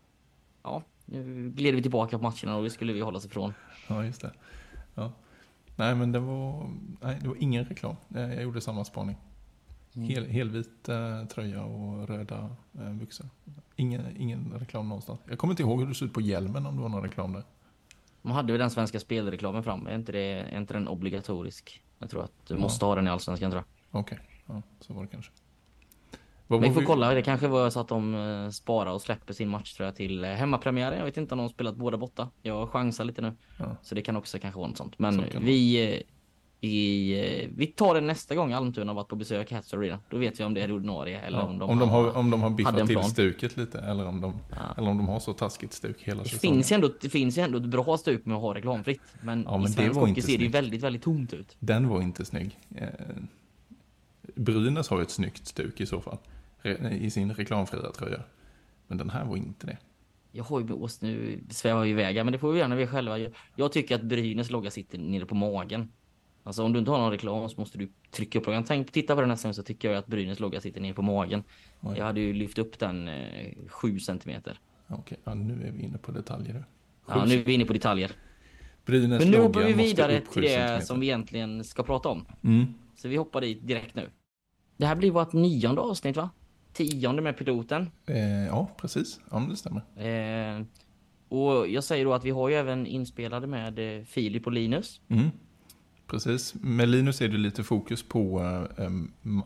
Ja, 0.64 0.84
nu 1.06 1.52
gled 1.56 1.76
vi 1.76 1.82
tillbaka 1.82 2.18
på 2.18 2.24
matcherna 2.24 2.58
och 2.58 2.64
det 2.64 2.70
skulle 2.70 2.94
vi 2.94 3.02
hålla 3.02 3.18
oss 3.18 3.26
ifrån. 3.26 3.54
Ja, 3.88 4.06
just 4.06 4.22
det. 4.22 4.32
Ja. 4.96 5.12
Nej, 5.76 5.96
men 5.96 6.12
det 6.12 6.20
var, 6.20 6.70
nej, 7.02 7.18
det 7.22 7.28
var 7.28 7.36
ingen 7.40 7.66
reklam. 7.66 7.96
Jag 8.08 8.44
gjorde 8.44 8.62
samma 8.62 8.86
spaning. 8.86 9.18
Hel, 9.94 10.26
helvit 10.26 10.90
eh, 10.90 11.26
tröja 11.26 11.64
och 11.64 12.08
röda 12.08 12.50
eh, 12.80 12.94
byxor. 12.94 13.30
Ingen, 13.76 14.18
ingen 14.18 14.54
reklam 14.60 14.90
någonstans. 14.90 15.20
Jag 15.30 15.38
kommer 15.38 15.54
inte 15.54 15.64
ihåg 15.64 15.80
hur 15.80 15.88
det 15.88 15.94
såg 15.94 16.08
ut 16.08 16.14
på 16.14 16.22
hjälmen 16.22 16.66
om 16.66 16.76
det 16.76 16.82
var 16.82 16.90
någon 16.90 17.04
reklam 17.04 17.34
där. 17.34 17.44
Man 18.22 18.36
hade 18.36 18.54
väl 18.54 18.60
den 18.60 18.70
svenska 18.70 19.00
spelreklamen 19.00 19.64
fram. 19.64 19.88
Är 19.88 19.96
inte, 19.96 20.12
det, 20.12 20.20
är 20.20 20.58
inte 20.58 20.74
den 20.74 20.88
obligatorisk? 20.88 21.82
Jag 22.00 22.10
tror 22.10 22.24
att 22.24 22.32
du 22.48 22.54
Ja. 22.54 22.60
måste 22.60 22.86
ha 22.86 22.96
den 22.96 23.08
i 23.08 23.10
Allsvenskan 23.10 23.52
tror 23.52 23.64
jag. 23.92 24.00
Okej, 24.00 24.20
ja, 24.46 24.62
så 24.80 24.94
var 24.94 25.02
det 25.02 25.08
kanske. 25.08 25.32
Vad 26.48 26.62
vi 26.62 26.72
får 26.72 26.82
kolla. 26.82 27.14
Det 27.14 27.22
kanske 27.22 27.48
var 27.48 27.70
så 27.70 27.80
att 27.80 27.88
de 27.88 28.16
eh, 28.16 28.50
sparar 28.50 28.92
och 28.94 29.02
släpper 29.02 29.34
sin 29.34 29.50
matchtröja 29.50 29.92
till 29.92 30.24
eh, 30.24 30.30
hemmapremiären. 30.32 30.98
Jag 30.98 31.06
vet 31.06 31.18
inte 31.18 31.34
om 31.34 31.38
de 31.38 31.42
har 31.44 31.50
spelat 31.50 31.76
båda 31.76 31.98
borta. 31.98 32.30
Jag 32.42 32.70
chansar 32.70 33.04
lite 33.04 33.22
nu. 33.22 33.34
Ja. 33.58 33.76
Så 33.82 33.96
det 33.96 34.02
kan 34.02 34.16
också 34.16 34.40
kanske 34.40 34.58
vara 34.60 34.68
något 34.70 34.78
sånt. 34.78 35.00
Men 35.00 35.14
Så 35.14 35.40
vi, 35.40 36.04
vi, 36.62 37.42
eh, 37.44 37.50
vi 37.56 37.68
tar 37.68 37.96
det 37.96 38.02
nästa 38.02 38.36
gång 38.36 38.54
Almtuna 38.54 38.90
har 38.92 38.96
varit 38.96 39.08
på 39.08 39.16
besök 39.16 39.52
i 39.52 39.56
Hats 39.56 39.74
Arena. 39.74 40.00
Då 40.10 40.18
vet 40.18 40.40
vi 40.40 40.44
om 40.44 40.54
det 40.54 40.62
är 40.62 40.72
ordinarie 40.72 41.20
eller 41.20 41.38
Ja, 41.38 41.44
om 41.46 41.60
de, 41.60 41.70
om, 41.70 41.80
de 41.80 41.90
har, 41.90 42.04
har, 42.04 42.18
om 42.18 42.30
de 42.30 42.42
har 42.42 42.50
biffat 42.50 42.88
till 42.88 43.04
stuket 43.04 43.58
lite 43.58 43.80
eller 43.80 44.08
om 44.08 44.22
de, 44.22 44.34
Ja. 44.50 44.56
eller 44.78 44.90
om 44.90 44.98
de 44.98 45.08
har 45.08 45.20
så 45.20 45.34
taskigt 45.34 45.74
stuk 45.74 46.02
hela 46.04 46.24
Det 46.24 46.30
säsongen. 46.30 46.56
finns, 46.56 46.72
ändå, 46.72 46.90
det 47.02 47.10
finns 47.10 47.38
ju 47.38 47.42
ändå 47.42 47.58
ett 47.58 47.66
bra 47.66 47.98
stuk 47.98 48.26
med 48.26 48.36
att 48.36 48.42
ha 48.42 48.56
reklamfritt. 48.56 49.02
Men, 49.22 49.44
Ja, 49.44 49.58
men 49.58 49.66
i 49.68 49.70
svensk 49.74 50.00
hockey 50.00 50.22
ser 50.22 50.38
det 50.38 50.44
ju 50.44 50.50
väldigt, 50.50 50.84
väldigt 50.84 51.04
tomt 51.04 51.34
ut. 51.34 51.56
Den 51.60 51.88
var 51.88 52.02
inte 52.02 52.26
snygg. 52.26 52.60
Eh, 52.76 52.88
Brynäs 54.36 54.90
har 54.90 54.98
ju 54.98 55.04
ett 55.04 55.10
snyggt 55.12 55.48
stuk 55.48 55.82
i 55.82 55.86
så 55.86 56.02
fall. 56.02 56.18
I 56.92 57.10
sin 57.10 57.34
reklamfria 57.34 57.92
tröja. 57.92 58.22
Men 58.88 58.98
den 58.98 59.10
här 59.10 59.26
var 59.26 59.38
inte 59.38 59.68
det. 59.68 59.78
Jag 60.32 60.44
har 60.44 60.60
ju 60.60 60.66
med 60.66 60.74
oss 60.76 61.02
nu, 61.02 61.40
svävar 61.50 61.84
vi 61.84 61.90
iväg 61.90 62.16
här, 62.18 62.24
men 62.24 62.32
det 62.34 62.40
får 62.40 62.52
vi 62.52 62.68
när 62.68 62.76
vi 62.76 62.88
själva. 62.88 63.18
Jag, 63.18 63.32
jag 63.56 63.72
tycker 63.72 63.96
att 63.96 64.02
Brynäs 64.02 64.50
logga 64.50 64.72
sitter 64.72 64.98
nere 64.98 65.26
på 65.26 65.36
magen. 65.36 65.90
Alltså 66.44 66.64
om 66.64 66.74
du 66.74 66.80
inte 66.80 66.92
har 66.92 66.98
någon 66.98 67.12
reklam 67.12 67.50
så 67.50 67.60
måste 67.60 67.78
du 67.78 67.90
trycka 68.12 68.40
upp 68.40 68.46
loggan. 68.46 68.64
Tänk, 68.64 68.92
titta 68.92 69.16
på 69.16 69.22
den 69.22 69.30
nästa 69.30 69.48
gång 69.48 69.54
så 69.54 69.64
tycker 69.64 69.90
jag 69.90 69.98
att 69.98 70.08
Brynäs 70.08 70.40
logga 70.40 70.62
sitter 70.62 70.82
nere 70.82 70.94
på 70.94 71.02
magen. 71.02 71.44
Oj. 71.82 71.98
Jag 71.98 72.06
hade 72.06 72.20
ju 72.20 72.34
lyft 72.34 72.58
upp 72.58 72.80
den 72.80 73.08
eh, 73.08 73.54
7 73.68 74.00
centimeter. 74.00 74.60
Okej, 74.88 75.18
ja, 75.24 75.34
nu 75.34 75.68
är 75.68 75.72
vi 75.72 75.84
inne 75.84 75.98
på 75.98 76.12
detaljer. 76.12 76.66
Ja, 77.08 77.26
nu 77.26 77.34
är 77.40 77.44
vi 77.44 77.54
inne 77.54 77.66
på 77.66 77.74
detaljer. 77.74 78.12
Brynäs 78.86 79.20
Men 79.20 79.32
nu 79.32 79.40
hoppar 79.42 79.64
vi 79.64 79.74
vidare 79.74 80.22
till 80.22 80.42
det 80.42 80.50
centimeter. 80.50 80.86
som 80.86 81.00
vi 81.00 81.08
egentligen 81.08 81.64
ska 81.64 81.84
prata 81.84 82.10
om. 82.10 82.26
Mm. 82.44 82.66
Så 82.96 83.08
vi 83.08 83.18
hoppar 83.18 83.42
dit 83.42 83.68
direkt 83.68 83.96
nu. 83.96 84.10
Det 84.78 84.86
här 84.86 84.96
blir 84.96 85.12
vårt 85.12 85.34
nionde 85.34 85.82
avsnitt 85.82 86.18
va? 86.18 86.30
Tionde 86.74 87.22
med 87.22 87.38
piloten. 87.38 87.90
Eh, 88.06 88.46
ja, 88.46 88.70
precis. 88.78 89.20
Ja, 89.32 89.48
det 89.50 89.56
stämmer. 89.56 89.82
Eh, 89.98 90.66
och 91.30 91.68
jag 91.68 91.84
säger 91.84 92.06
då 92.06 92.14
att 92.14 92.26
vi 92.26 92.30
har 92.30 92.50
ju 92.50 92.56
även 92.56 92.88
inspelade 92.88 93.48
med 93.48 94.00
eh, 94.00 94.04
Filip 94.04 94.48
och 94.48 94.54
Linus. 94.54 95.02
Mm. 95.08 95.30
Precis. 96.10 96.54
Med 96.62 96.90
Linus 96.90 97.22
är 97.22 97.28
det 97.28 97.38
lite 97.38 97.64
fokus 97.64 98.04
på, 98.04 98.40
eh, 98.78 98.90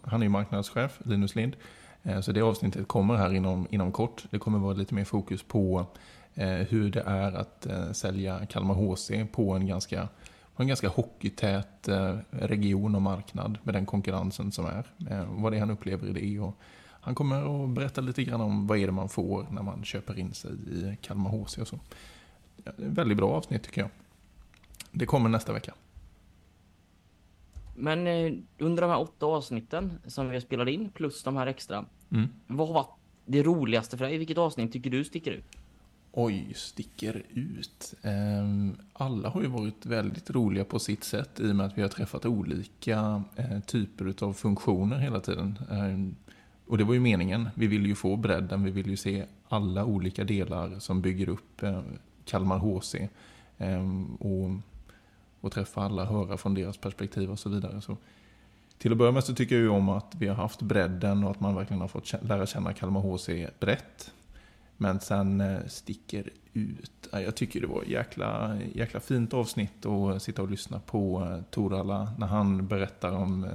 han 0.04 0.22
är 0.22 0.26
ju 0.26 0.30
marknadschef, 0.30 1.00
Linus 1.04 1.36
Lind. 1.36 1.56
Eh, 2.04 2.22
så 2.22 2.32
det 2.32 2.42
avsnittet 2.42 2.88
kommer 2.88 3.16
här 3.16 3.34
inom, 3.34 3.68
inom 3.70 3.92
kort. 3.92 4.26
Det 4.30 4.40
kommer 4.40 4.60
vara 4.60 4.74
lite 4.74 4.96
mer 4.96 5.06
fokus 5.06 5.44
på 5.44 5.86
eh, 6.34 6.48
hur 6.48 6.90
det 6.90 7.02
är 7.02 7.32
att 7.32 7.68
sälja 7.92 8.46
Kalmar 8.46 8.76
HC 8.76 9.12
på 9.32 9.52
en 9.54 9.68
ganska, 9.68 10.08
på 10.56 10.64
en 10.64 10.68
ganska 10.68 10.88
hockeytät 10.88 11.90
region 12.30 12.96
och 12.96 13.02
marknad 13.02 13.58
med 13.64 13.76
den 13.76 13.86
konkurrensen 13.86 14.52
som 14.52 14.66
är. 14.66 14.86
Vad 15.30 15.52
det 15.52 15.58
är 15.58 15.60
han 15.60 15.72
upplever 15.72 16.08
i 16.08 16.12
det. 16.12 16.40
Och 16.40 16.58
han 17.02 17.16
kommer 17.16 17.64
att 17.64 17.70
berätta 17.70 18.02
lite 18.02 18.24
grann 18.24 18.42
om 18.42 18.68
vad 18.68 18.78
är 18.78 18.86
det 18.86 18.92
man 18.92 19.10
får 19.10 19.48
när 19.52 19.62
man 19.62 19.84
köper 19.84 20.20
in 20.20 20.34
sig 20.34 20.52
i 20.52 20.98
Kalmar 21.02 21.32
HC 21.32 21.58
och 21.58 21.68
så. 21.68 21.80
Väldigt 22.76 23.18
bra 23.18 23.32
avsnitt 23.32 23.64
tycker 23.64 23.82
jag. 23.82 23.90
Det 24.92 25.06
kommer 25.06 25.30
nästa 25.30 25.54
vecka. 25.54 25.74
Men 27.76 28.08
eh, 28.08 28.34
under 28.58 28.82
de 28.82 28.90
här 28.92 29.00
åtta 29.00 29.26
avsnitten 29.26 29.94
som 30.08 30.30
vi 30.30 30.36
har 30.36 30.42
spelat 30.42 30.68
in 30.68 30.90
plus 30.90 31.24
de 31.24 31.36
här 31.36 31.48
extra. 31.48 31.86
Mm. 32.12 32.28
Vad 32.48 32.68
har 32.68 32.74
varit 32.74 32.96
det 33.26 33.44
roligaste 33.44 33.98
för 33.98 34.06
dig? 34.06 34.18
Vilket 34.18 34.38
avsnitt 34.38 34.74
tycker 34.74 34.90
du 34.90 35.04
sticker 35.04 35.32
ut? 35.32 35.46
Oj, 36.12 36.52
sticker 36.56 37.24
ut. 37.30 37.94
Ehm, 38.02 38.76
Alla 38.94 39.30
har 39.30 39.42
ju 39.42 39.48
varit 39.48 39.86
väldigt 39.86 40.30
roliga 40.30 40.66
på 40.66 40.80
sitt 40.80 41.04
sätt 41.04 41.40
i 41.40 41.52
och 41.52 41.56
med 41.56 41.66
att 41.66 41.78
vi 41.78 41.82
har 41.82 41.90
träffat 41.90 42.26
olika 42.26 43.24
eh, 43.36 43.60
typer 43.60 44.14
av 44.26 44.34
funktioner 44.34 44.98
hela 44.98 45.20
tiden. 45.20 45.60
Ehm, 45.72 46.16
Och 46.68 46.78
det 46.78 46.84
var 46.84 46.94
ju 46.94 47.00
meningen. 47.00 47.50
Vi 47.56 47.68
vill 47.68 47.86
ju 47.86 47.96
få 47.96 48.16
bredden, 48.16 48.64
vi 48.64 48.72
vill 48.72 48.88
ju 48.90 48.98
se 48.98 49.26
alla 49.50 49.86
olika 49.86 50.24
delar 50.24 50.80
som 50.80 51.02
bygger 51.02 51.30
upp 51.30 51.64
eh, 51.64 51.82
Kalmar 52.26 52.58
HC. 52.58 52.96
Ehm, 53.58 54.16
Och, 54.16 54.50
och 55.44 55.52
träffa 55.52 55.82
alla, 55.82 56.06
höra 56.06 56.38
från 56.38 56.54
deras 56.54 56.78
perspektiv 56.78 57.32
och 57.32 57.40
så 57.40 57.50
vidare. 57.50 57.82
Så 57.82 57.98
till 58.78 58.92
att 58.92 58.98
börja 58.98 59.12
med 59.12 59.24
så 59.24 59.36
tycker 59.36 59.56
jag 59.56 59.62
ju 59.62 59.70
om 59.70 59.90
att 59.90 60.16
vi 60.16 60.28
har 60.28 60.36
haft 60.36 60.62
bredden 60.62 61.24
och 61.24 61.32
att 61.32 61.40
man 61.40 61.56
verkligen 61.56 61.82
har 61.82 61.88
fått 61.88 62.14
lära 62.24 62.46
känna 62.46 62.74
Kalmar 62.74 63.02
HC 63.02 63.30
brett. 63.60 64.12
Men 64.78 65.00
sen 65.00 65.42
eh, 65.42 65.66
sticker 65.68 66.30
ut. 66.54 67.10
Jag 67.12 67.36
tycker 67.36 67.62
det 67.62 67.68
var 67.68 67.82
ett 67.82 67.88
jäkla, 67.88 68.58
jäkla 68.74 69.00
fint 69.00 69.34
avsnitt 69.34 69.86
att 69.86 70.24
sitta 70.24 70.42
och 70.42 70.50
lyssna 70.50 70.80
på 70.80 71.22
eh, 71.22 71.44
Torala 71.50 72.14
när 72.18 72.28
han 72.28 72.68
berättar 72.68 73.12
om, 73.12 73.44
eh, 73.44 73.52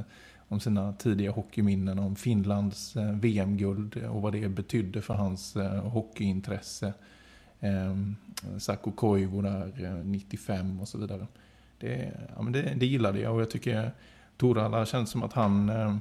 om 0.48 0.60
sina 0.60 0.92
tidiga 0.92 1.30
hockeyminnen, 1.30 1.98
om 1.98 2.16
Finlands 2.16 2.96
VM-guld 2.96 3.96
och 3.96 4.22
vad 4.22 4.32
det 4.32 4.48
betydde 4.48 5.02
för 5.02 5.14
hans 5.14 5.56
hockeyintresse. 5.82 6.92
Sakko 7.60 8.58
Saku 8.58 8.92
Koivu 8.92 9.42
där 9.42 10.02
95 10.04 10.80
och 10.80 10.88
så 10.88 10.98
vidare. 10.98 11.26
Det, 11.78 12.12
ja, 12.36 12.42
men 12.42 12.52
det, 12.52 12.74
det 12.76 12.86
gillade 12.86 13.20
jag 13.20 13.34
och 13.34 13.40
jag 13.40 13.50
tycker 13.50 13.92
Torala 14.36 14.86
känns 14.86 15.10
som 15.10 15.22
att 15.22 15.32
han 15.32 15.68
eh, 15.68 15.96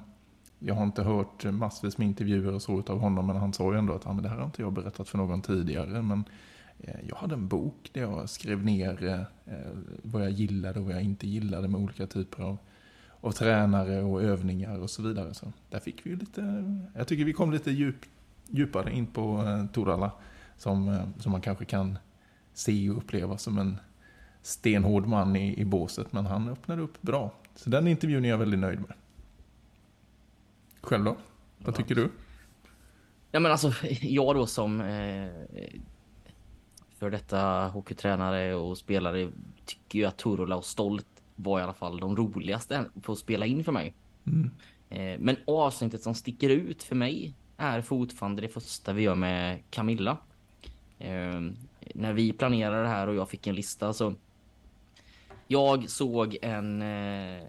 jag 0.60 0.76
har 0.76 0.84
inte 0.84 1.04
hört 1.04 1.44
massvis 1.44 1.98
med 1.98 2.08
intervjuer 2.08 2.54
och 2.54 2.62
så 2.62 2.80
utav 2.80 3.00
honom, 3.00 3.28
men 3.28 3.36
han 3.36 3.54
sa 3.54 3.72
ju 3.72 3.80
ändå 3.80 3.94
att 3.94 4.08
ah, 4.08 4.14
men 4.14 4.24
det 4.24 4.30
här 4.30 4.38
har 4.38 4.46
inte 4.46 4.62
jag 4.62 4.74
berättat 4.74 5.10
för 5.10 5.18
någon 5.18 5.42
tidigare. 5.42 6.02
Men 6.02 6.24
eh, 6.80 6.96
jag 7.08 7.16
hade 7.16 7.34
en 7.34 7.48
bok 7.48 7.90
där 7.94 8.02
jag 8.02 8.30
skrev 8.30 8.66
ner 8.66 9.28
eh, 9.46 9.54
vad 10.04 10.22
jag 10.22 10.32
gillade 10.32 10.80
och 10.80 10.86
vad 10.86 10.96
jag 10.96 11.04
inte 11.04 11.28
gillade 11.28 11.68
med 11.68 11.82
olika 11.82 12.08
typer 12.08 12.44
av, 12.44 12.58
av 13.22 13.32
tränare 13.32 14.04
och 14.04 14.24
övningar 14.24 14.80
och 14.80 14.90
så 14.90 15.02
vidare. 15.02 15.34
Så 15.34 15.54
där 15.70 15.80
fick 15.80 16.06
vi 16.06 16.16
lite, 16.16 16.64
jag 16.96 17.08
tycker 17.08 17.26
vi 17.26 17.34
kom 17.34 17.52
lite 17.52 17.72
djup, 17.72 18.06
djupare 18.48 18.94
in 18.94 19.08
på 19.08 19.44
eh, 19.44 19.66
Torala 19.66 20.12
som, 20.58 21.00
som 21.20 21.32
man 21.32 21.42
kanske 21.42 21.66
kan 21.66 21.98
se 22.54 22.90
och 22.90 22.98
uppleva 22.98 23.38
som 23.38 23.58
en 23.58 23.78
stenhård 24.48 25.08
man 25.08 25.36
i, 25.36 25.60
i 25.60 25.66
båset, 25.66 26.14
men 26.14 26.26
han 26.26 26.50
öppnade 26.50 26.82
upp 26.82 27.02
bra. 27.02 27.32
Så 27.56 27.70
den 27.70 27.88
intervjun 27.88 28.26
är 28.26 28.30
jag 28.30 28.38
väldigt 28.38 28.60
nöjd 28.60 28.80
med. 28.80 28.94
Själv 30.82 31.04
då? 31.04 31.18
Vad 31.58 31.76
tycker 31.76 31.96
du? 31.96 32.10
Ja 33.32 33.40
men 33.40 33.52
alltså, 33.52 33.74
jag 34.02 34.36
då 34.36 34.48
som 34.48 34.82
eh, 34.82 35.30
för 36.98 37.10
detta 37.10 37.68
hockeytränare 37.68 38.56
och 38.56 38.78
spelare 38.78 39.32
tycker 39.66 40.00
ju 40.00 40.06
att 40.06 40.18
Turola 40.18 40.56
och 40.56 40.66
Stolt 40.66 41.08
var 41.36 41.60
i 41.60 41.64
alla 41.64 41.74
fall 41.74 42.00
de 42.00 42.16
roligaste 42.16 42.86
på 43.02 43.12
att 43.12 43.20
spela 43.20 43.46
in 43.46 43.64
för 43.64 43.72
mig. 43.72 43.94
Mm. 44.26 44.52
Eh, 44.90 45.20
men 45.20 45.36
avsnittet 45.48 46.02
som 46.02 46.16
sticker 46.16 46.50
ut 46.50 46.84
för 46.84 46.96
mig 46.96 47.34
är 47.58 47.82
fortfarande 47.82 48.42
det 48.42 48.50
första 48.50 48.94
vi 48.94 49.02
gör 49.02 49.16
med 49.16 49.60
Camilla. 49.70 50.18
Eh, 51.00 51.42
när 51.96 52.14
vi 52.14 52.34
planerade 52.34 52.82
det 52.82 52.88
här 52.88 53.08
och 53.08 53.16
jag 53.16 53.30
fick 53.30 53.48
en 53.48 53.56
lista 53.56 53.94
så 53.94 54.16
jag 55.48 55.90
såg 55.90 56.38
en 56.42 56.82
eh, 56.82 57.44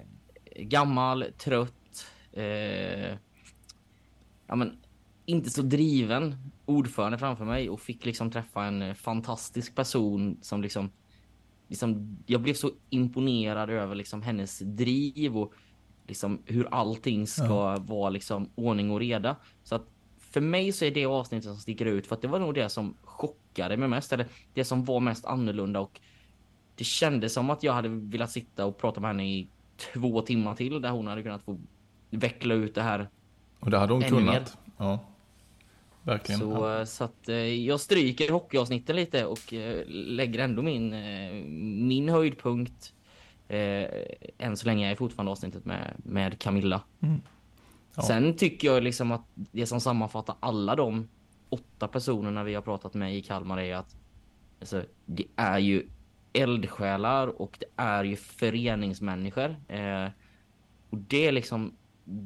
gammal, 0.56 1.24
trött, 1.38 2.06
eh, 2.32 3.12
ja 4.46 4.54
men 4.54 4.76
inte 5.26 5.50
så 5.50 5.62
driven 5.62 6.36
ordförande 6.66 7.18
framför 7.18 7.44
mig 7.44 7.70
och 7.70 7.80
fick 7.80 8.04
liksom 8.04 8.30
träffa 8.30 8.64
en 8.64 8.82
eh, 8.82 8.94
fantastisk 8.94 9.74
person 9.74 10.38
som 10.42 10.62
liksom, 10.62 10.90
liksom 11.68 12.18
jag 12.26 12.40
blev 12.40 12.54
så 12.54 12.70
imponerad 12.90 13.70
över 13.70 13.94
liksom 13.94 14.22
hennes 14.22 14.58
driv 14.58 15.38
och 15.38 15.52
liksom 16.06 16.42
hur 16.46 16.74
allting 16.74 17.26
ska 17.26 17.76
vara 17.78 18.10
liksom 18.10 18.50
ordning 18.54 18.90
och 18.90 19.00
reda. 19.00 19.36
Så 19.62 19.74
att 19.74 19.86
för 20.18 20.40
mig 20.40 20.72
så 20.72 20.84
är 20.84 20.90
det 20.90 21.06
avsnittet 21.06 21.44
som 21.44 21.56
sticker 21.56 21.86
ut 21.86 22.06
för 22.06 22.14
att 22.14 22.22
det 22.22 22.28
var 22.28 22.38
nog 22.38 22.54
det 22.54 22.68
som 22.68 22.96
chockade 23.02 23.76
mig 23.76 23.88
mest. 23.88 24.12
Eller 24.12 24.26
det 24.54 24.64
som 24.64 24.84
var 24.84 25.00
mest 25.00 25.24
annorlunda 25.24 25.80
och 25.80 26.00
det 26.78 26.84
kändes 26.84 27.32
som 27.32 27.50
att 27.50 27.62
jag 27.62 27.72
hade 27.72 27.88
velat 27.88 28.30
sitta 28.30 28.66
och 28.66 28.78
prata 28.78 29.00
med 29.00 29.10
henne 29.10 29.26
i 29.28 29.48
två 29.76 30.22
timmar 30.22 30.54
till 30.54 30.82
där 30.82 30.90
hon 30.90 31.06
hade 31.06 31.22
kunnat 31.22 31.42
få 31.42 31.58
veckla 32.10 32.54
ut 32.54 32.74
det 32.74 32.82
här. 32.82 33.08
Och 33.60 33.70
det 33.70 33.78
hade 33.78 33.92
hon 33.92 34.02
kunnat. 34.02 34.24
mer. 34.24 34.44
Ja. 34.76 35.00
Verkligen. 36.02 36.40
Så, 36.40 36.46
Ja. 36.46 36.86
så 36.86 37.04
att 37.04 37.28
eh, 37.28 37.36
jag 37.36 37.80
stryker 37.80 38.32
hockeyavsnitten 38.32 38.96
lite 38.96 39.26
och 39.26 39.52
eh, 39.52 39.82
lägger 39.88 40.38
ändå 40.38 40.62
min, 40.62 40.92
eh, 40.92 41.32
min 41.86 42.08
höjdpunkt 42.08 42.92
eh, 43.48 43.86
än 44.38 44.56
så 44.56 44.66
länge 44.66 44.90
är 44.90 44.96
fortfarande 44.96 45.32
avsnittet 45.32 45.64
med, 45.64 45.94
med 45.96 46.38
Camilla. 46.38 46.82
Mm. 47.00 47.20
Ja. 47.94 48.02
Sen 48.02 48.36
tycker 48.36 48.68
jag 48.68 48.82
liksom 48.82 49.12
att 49.12 49.24
det 49.34 49.66
som 49.66 49.80
sammanfattar 49.80 50.36
alla 50.40 50.76
de 50.76 51.08
åtta 51.48 51.88
personerna 51.88 52.44
vi 52.44 52.54
har 52.54 52.62
pratat 52.62 52.94
med 52.94 53.16
i 53.16 53.22
Kalmar 53.22 53.58
är 53.60 53.74
att 53.74 53.96
alltså, 54.60 54.82
det 55.06 55.24
är 55.36 55.58
ju 55.58 55.88
eldsjälar 56.42 57.40
och 57.42 57.56
det 57.60 57.66
är 57.82 58.04
ju 58.04 58.16
föreningsmänniskor. 58.16 59.56
Eh, 59.68 60.08
och 60.90 60.98
det 60.98 61.26
är 61.26 61.32
liksom, 61.32 61.76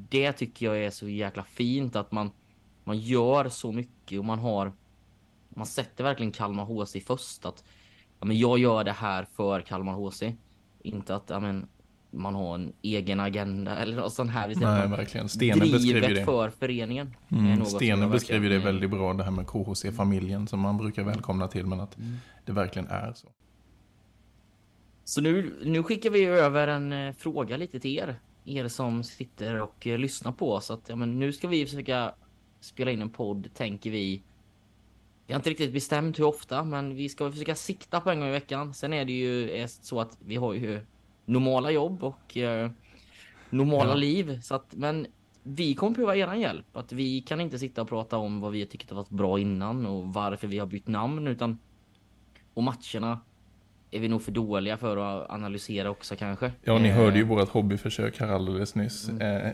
det 0.08 0.32
tycker 0.32 0.66
jag 0.66 0.84
är 0.84 0.90
så 0.90 1.08
jäkla 1.08 1.44
fint 1.44 1.96
att 1.96 2.12
man, 2.12 2.30
man 2.84 2.98
gör 2.98 3.48
så 3.48 3.72
mycket 3.72 4.18
och 4.18 4.24
man 4.24 4.38
har, 4.38 4.72
man 5.48 5.66
sätter 5.66 6.04
verkligen 6.04 6.32
Kalmar 6.32 6.64
HC 6.64 6.96
först 7.06 7.44
att 7.46 7.64
ja, 8.20 8.26
men 8.26 8.38
jag 8.38 8.58
gör 8.58 8.84
det 8.84 8.92
här 8.92 9.26
för 9.36 9.60
Kalmar 9.60 9.92
HC. 9.92 10.22
Inte 10.82 11.16
att 11.16 11.30
ja, 11.30 11.40
men, 11.40 11.68
man 12.12 12.34
har 12.34 12.54
en 12.54 12.72
egen 12.82 13.20
agenda 13.20 13.76
eller 13.76 13.96
något 13.96 14.12
sånt 14.12 14.30
här. 14.30 14.52
Nej, 14.56 14.88
verkligen. 14.88 15.28
Stenen 15.28 15.58
drivet 15.58 16.14
det. 16.14 16.24
för 16.24 16.50
föreningen. 16.50 17.14
Mm, 17.28 17.64
Stenen 17.64 17.98
ju 17.98 18.04
det 18.06 18.08
verkligen, 18.08 18.62
väldigt 18.62 18.90
bra, 18.90 19.12
det 19.14 19.24
här 19.24 19.30
med 19.30 19.46
KHC-familjen 19.46 20.46
som 20.46 20.60
man 20.60 20.78
brukar 20.78 21.02
välkomna 21.02 21.48
till, 21.48 21.66
men 21.66 21.80
att 21.80 21.98
Mm. 21.98 22.16
det 22.44 22.52
verkligen 22.52 22.88
är 22.88 23.12
så. 23.12 23.28
Så 25.04 25.20
nu, 25.20 25.60
nu 25.64 25.82
skickar 25.82 26.10
vi 26.10 26.24
över 26.24 26.68
en 26.68 26.92
eh, 26.92 27.12
fråga 27.14 27.56
lite 27.56 27.80
till 27.80 27.98
er. 27.98 28.20
Er 28.44 28.68
som 28.68 29.04
sitter 29.04 29.60
och 29.62 29.86
eh, 29.86 29.98
lyssnar 29.98 30.32
på 30.32 30.52
oss. 30.52 30.70
Att, 30.70 30.88
ja, 30.88 30.96
men 30.96 31.18
nu 31.18 31.32
ska 31.32 31.48
vi 31.48 31.66
försöka 31.66 32.14
spela 32.60 32.90
in 32.90 33.02
en 33.02 33.10
podd, 33.10 33.48
tänker 33.54 33.90
vi. 33.90 34.22
Vi 35.26 35.32
har 35.32 35.38
inte 35.40 35.50
riktigt 35.50 35.72
bestämt 35.72 36.18
hur 36.18 36.24
ofta, 36.24 36.64
men 36.64 36.94
vi 36.94 37.08
ska 37.08 37.30
försöka 37.32 37.54
sikta 37.54 38.00
på 38.00 38.10
en 38.10 38.20
gång 38.20 38.28
i 38.28 38.32
veckan. 38.32 38.74
Sen 38.74 38.92
är 38.92 39.04
det 39.04 39.12
ju 39.12 39.50
eh, 39.50 39.66
så 39.66 40.00
att 40.00 40.18
vi 40.20 40.36
har 40.36 40.54
ju 40.54 40.80
normala 41.24 41.70
jobb 41.70 42.04
och 42.04 42.36
eh, 42.36 42.70
normala 43.50 43.90
Ja. 43.90 43.94
liv. 43.94 44.40
Så 44.42 44.54
att, 44.54 44.74
men 44.74 45.06
vi 45.42 45.74
kommer 45.74 45.94
prova 45.94 46.16
eran 46.16 46.40
hjälp. 46.40 46.76
Att 46.76 46.92
vi 46.92 47.20
kan 47.20 47.40
inte 47.40 47.58
sitta 47.58 47.82
och 47.82 47.88
prata 47.88 48.16
om 48.16 48.40
vad 48.40 48.52
vi 48.52 48.68
har 48.88 48.94
varit 48.94 49.08
bra 49.08 49.38
innan 49.38 49.86
och 49.86 50.14
varför 50.14 50.46
vi 50.48 50.58
har 50.58 50.66
bytt 50.66 50.88
namn, 50.88 51.26
utan 51.26 51.58
och 52.54 52.62
matcherna 52.62 53.20
är 53.92 54.00
vi 54.00 54.08
nog 54.08 54.22
för 54.22 54.32
dåliga 54.32 54.76
för 54.76 54.96
att 54.96 55.30
analysera 55.30 55.90
också 55.90 56.16
kanske. 56.16 56.52
Ja, 56.62 56.78
ni 56.78 56.88
Eh, 56.88 56.94
hörde 56.94 57.18
ju 57.18 57.24
vårt 57.24 57.48
hobbyförsök 57.48 58.20
här 58.20 58.28
alldeles 58.28 58.74
nyss. 58.74 59.08
Mm. 59.08 59.46
Eh, 59.46 59.52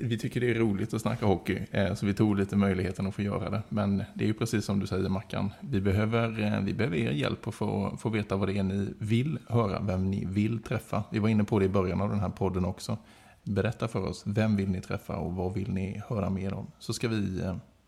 vi 0.00 0.18
tycker 0.18 0.40
det 0.40 0.50
är 0.50 0.54
roligt 0.54 0.94
att 0.94 1.00
snacka 1.00 1.26
hockey, 1.26 1.58
eh, 1.70 1.94
så 1.94 2.06
vi 2.06 2.14
tog 2.14 2.38
lite 2.38 2.56
möjligheten 2.56 3.06
att 3.06 3.14
få 3.14 3.22
göra 3.22 3.50
det. 3.50 3.62
Men 3.68 4.04
det 4.14 4.24
är 4.24 4.28
ju 4.28 4.34
precis 4.34 4.64
som 4.64 4.80
du 4.80 4.86
säger 4.86 5.08
Mackan, 5.08 5.50
vi 5.60 5.80
behöver, 5.80 6.42
eh, 6.42 6.60
vi 6.60 6.74
behöver 6.74 6.96
er 6.96 7.10
hjälp 7.10 7.48
att 7.48 7.54
få, 7.54 7.96
få 8.00 8.08
veta 8.08 8.36
vad 8.36 8.48
det 8.48 8.58
är 8.58 8.62
ni 8.62 8.88
vill 8.98 9.38
höra, 9.48 9.80
vem 9.80 10.10
ni 10.10 10.24
vill 10.24 10.62
träffa. 10.62 11.04
Vi 11.10 11.18
var 11.18 11.28
inne 11.28 11.44
på 11.44 11.58
det 11.58 11.64
i 11.64 11.68
början 11.68 12.00
av 12.00 12.10
den 12.10 12.20
här 12.20 12.28
podden 12.28 12.64
också. 12.64 12.98
Berätta 13.42 13.88
för 13.88 14.08
oss, 14.08 14.22
vem 14.26 14.56
vill 14.56 14.68
ni 14.68 14.80
träffa 14.80 15.16
och 15.16 15.34
vad 15.34 15.54
vill 15.54 15.72
ni 15.72 16.02
höra 16.08 16.30
mer 16.30 16.54
om? 16.54 16.66
Så 16.78 16.92
ska 16.92 17.08
vi, 17.08 17.40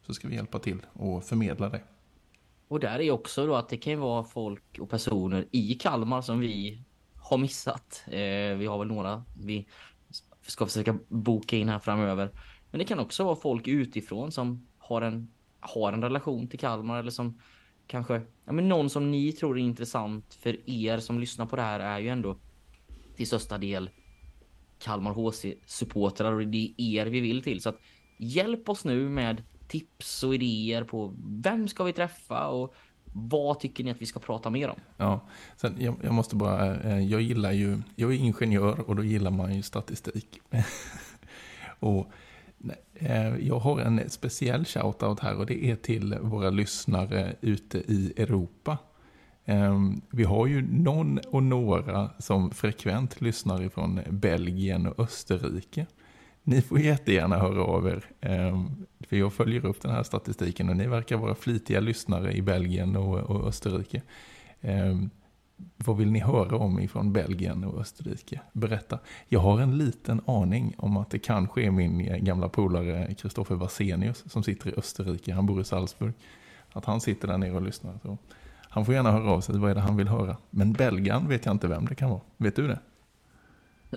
så 0.07 0.15
ska 0.15 0.29
vi 0.29 0.35
hjälpa 0.35 0.59
till 0.59 0.79
och 0.93 1.25
förmedla 1.25 1.69
det. 1.69 1.81
Och 2.69 2.81
där 2.81 3.01
är 3.01 3.11
också 3.11 3.47
då 3.47 3.55
att 3.55 3.69
det 3.69 3.77
kan 3.77 3.93
ju 3.93 3.99
vara 3.99 4.25
folk 4.25 4.79
och 4.79 4.91
personer 4.91 5.47
i 5.51 5.75
Kalmar 5.75 6.23
som 6.23 6.41
vi 6.41 6.83
har 7.17 7.39
missat. 7.39 8.05
Eh, 8.07 8.57
vi 8.57 8.67
har 8.67 8.79
väl 8.79 8.89
några 8.89 9.25
vi 9.35 9.67
ska 10.47 10.67
försöka 10.67 10.99
boka 11.09 11.57
in 11.57 11.69
här 11.69 11.79
framöver. 11.79 12.31
Men 12.71 12.79
det 12.79 12.85
kan 12.85 12.99
också 12.99 13.25
vara 13.25 13.37
folk 13.37 13.69
utifrån 13.69 14.33
som 14.33 14.67
har 14.79 15.03
en, 15.03 15.33
har 15.61 15.93
en 15.93 16.03
relation 16.03 16.49
till 16.49 16.59
Kalmar 16.59 16.99
eller 16.99 17.11
som 17.11 17.41
kanske, 17.87 18.23
ja 18.45 18.53
men 18.53 18.69
någon 18.69 18.91
som 18.91 19.11
ni 19.11 19.33
tror 19.33 19.59
är 19.59 19.63
intressant 19.63 20.35
för 20.35 20.71
er 20.71 20.99
som 20.99 21.21
lyssnar 21.21 21.47
på 21.47 21.57
det 21.57 21.63
här 21.63 21.81
är 21.81 21.99
ju 21.99 22.09
ändå 22.09 22.37
till 23.17 23.27
största 23.27 23.59
del 23.59 23.91
Kalmar 24.79 25.13
HC-supportrar 25.13 26.33
och 26.33 26.47
det 26.47 26.75
är 26.77 27.01
er 27.01 27.07
vi 27.07 27.21
vill 27.21 27.43
till. 27.43 27.63
Så 27.63 27.69
att 27.69 27.79
hjälp 28.19 28.69
oss 28.69 28.85
nu 28.85 29.09
med 29.09 29.43
tips 29.75 30.23
och 30.23 30.35
idéer 30.35 30.85
på 30.85 31.15
vem 31.25 31.69
ska 31.69 31.85
vi 31.85 31.93
träffa 31.93 32.47
och 32.47 32.75
vad 33.13 33.61
tycker 33.61 33.85
ni 33.85 33.91
att 33.91 34.03
vi 34.03 34.07
ska 34.07 34.21
prata 34.21 34.51
mer 34.51 34.69
om? 34.69 34.81
Ja, 34.97 35.21
sen 35.57 35.77
jag, 35.79 35.97
jag 36.03 36.15
måste 36.15 36.37
bara, 36.37 36.77
eh, 36.77 37.01
jag 37.01 37.21
gillar 37.21 37.53
ju, 37.53 37.83
jag 37.95 38.13
är 38.13 38.17
ingenjör 38.17 38.81
och 38.81 38.97
då 38.97 39.05
gillar 39.05 39.31
man 39.31 39.55
ju 39.55 39.63
statistik. 39.63 40.41
och 41.81 42.11
eh, 42.95 43.37
jag 43.37 43.59
har 43.59 43.81
en 43.81 44.11
speciell 44.11 44.65
shoutout 44.65 45.21
här 45.21 45.37
och 45.37 45.47
det 45.47 45.65
är 45.65 45.77
till 45.77 46.19
våra 46.21 46.51
lyssnare 46.51 47.37
ute 47.41 47.79
i 47.79 48.13
Europa. 48.17 48.79
Ehm, 49.45 50.01
vi 50.11 50.25
har 50.25 50.47
ju 50.47 50.63
någon 50.73 51.19
och 51.19 51.43
några 51.43 52.11
som 52.19 52.51
frekvent 52.51 53.21
lyssnar 53.21 53.63
ifrån 53.63 54.01
Belgien 54.11 54.87
och 54.87 55.01
Österrike. 55.01 55.87
Ni 56.47 56.63
får 56.63 56.79
jättegärna 56.79 57.39
höra 57.39 57.63
av 57.65 57.89
er, 57.89 58.05
ehm, 58.21 58.87
för 59.01 59.17
jag 59.17 59.33
följer 59.33 59.67
upp 59.67 59.81
den 59.83 59.91
här 59.91 60.03
statistiken 60.03 60.69
och 60.69 60.77
ni 60.77 60.87
verkar 60.87 61.17
vara 61.17 61.35
flitiga 61.35 61.81
lyssnare 61.81 62.33
i 62.33 62.43
Belgien 62.43 62.97
och, 62.97 63.47
Österrike. 63.47 64.03
Ehm, 64.61 65.11
vad 65.77 65.97
vill 65.97 66.11
ni 66.11 66.19
höra 66.19 66.57
om 66.57 66.81
ifrån 66.81 67.13
Belgien 67.13 67.65
och 67.65 67.81
Österrike? 67.81 68.41
Berätta. 68.53 68.99
Jag 69.29 69.41
har 69.41 69.61
en 69.61 69.79
liten 69.79 70.21
aning 70.27 70.75
om 70.79 70.97
att 70.97 71.11
det 71.11 71.19
kanske 71.19 71.63
är 71.63 71.71
min 71.71 72.01
eh, 72.01 72.17
gamla 72.17 72.49
polare 72.49 73.15
Kristoffer 73.15 73.55
Vasenius 73.55 74.25
som 74.27 74.43
sitter 74.43 74.71
i 74.71 74.75
Österrike. 74.77 75.35
Han 75.35 75.47
bor 75.47 75.61
i 75.61 75.65
Salzburg. 75.65 76.15
Att 76.73 76.85
han 76.85 77.01
sitter 77.01 77.29
där 77.29 77.39
nere 77.39 77.53
och 77.53 77.63
lyssnar. 77.63 77.99
Så 78.03 78.19
han 78.69 78.85
får 78.85 78.95
gärna 78.95 79.13
höra 79.13 79.31
av 79.31 79.41
sig. 79.41 79.59
Vad 79.59 79.71
är 79.71 79.75
det 79.75 79.81
han 79.81 79.97
vill 79.97 80.09
höra? 80.09 80.37
Men 80.51 80.73
Belgien 80.73 81.29
vet 81.29 81.47
jag 81.47 81.55
inte 81.55 81.69
vem 81.69 81.87
det 81.87 81.95
kan 81.95 82.11
vara. 82.11 82.21
Vet 82.37 82.57
du 82.57 82.69
det? 82.69 82.79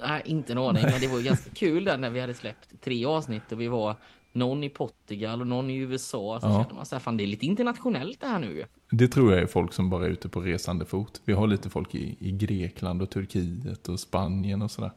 Nej, 0.07 0.21
inte 0.25 0.51
en 0.53 0.57
aning, 0.57 0.83
men 0.83 1.01
det 1.01 1.07
var 1.07 1.21
ganska 1.21 1.49
kul 1.49 1.83
där 1.83 1.97
när 1.97 2.09
vi 2.09 2.19
hade 2.19 2.33
släppt 2.33 2.81
tre 2.81 3.05
avsnitt 3.05 3.51
och 3.51 3.61
vi 3.61 3.67
var 3.67 3.95
någon 4.33 4.63
i 4.63 4.69
Portugal 4.69 5.41
och 5.41 5.47
någon 5.47 5.69
i 5.69 5.75
USA. 5.77 6.39
Så 6.41 6.47
Ja. 6.47 6.59
kände 6.63 6.75
man 6.75 6.85
så 6.85 6.95
här, 6.95 6.99
fan 6.99 7.17
det 7.17 7.23
är 7.23 7.27
lite 7.27 7.45
internationellt 7.45 8.21
det 8.21 8.27
här 8.27 8.39
nu. 8.39 8.63
Det 8.91 9.07
tror 9.07 9.33
jag 9.33 9.41
är 9.41 9.47
folk 9.47 9.73
som 9.73 9.89
bara 9.89 10.05
är 10.05 10.09
ute 10.09 10.29
på 10.29 10.39
resande 10.41 10.85
fot. 10.85 11.21
Vi 11.25 11.33
har 11.33 11.47
lite 11.47 11.69
folk 11.69 11.95
i, 11.95 12.15
i 12.19 12.31
Grekland 12.31 13.01
och 13.01 13.09
Turkiet 13.09 13.89
och 13.89 13.99
Spanien 13.99 14.61
och 14.61 14.71
sådär. 14.71 14.91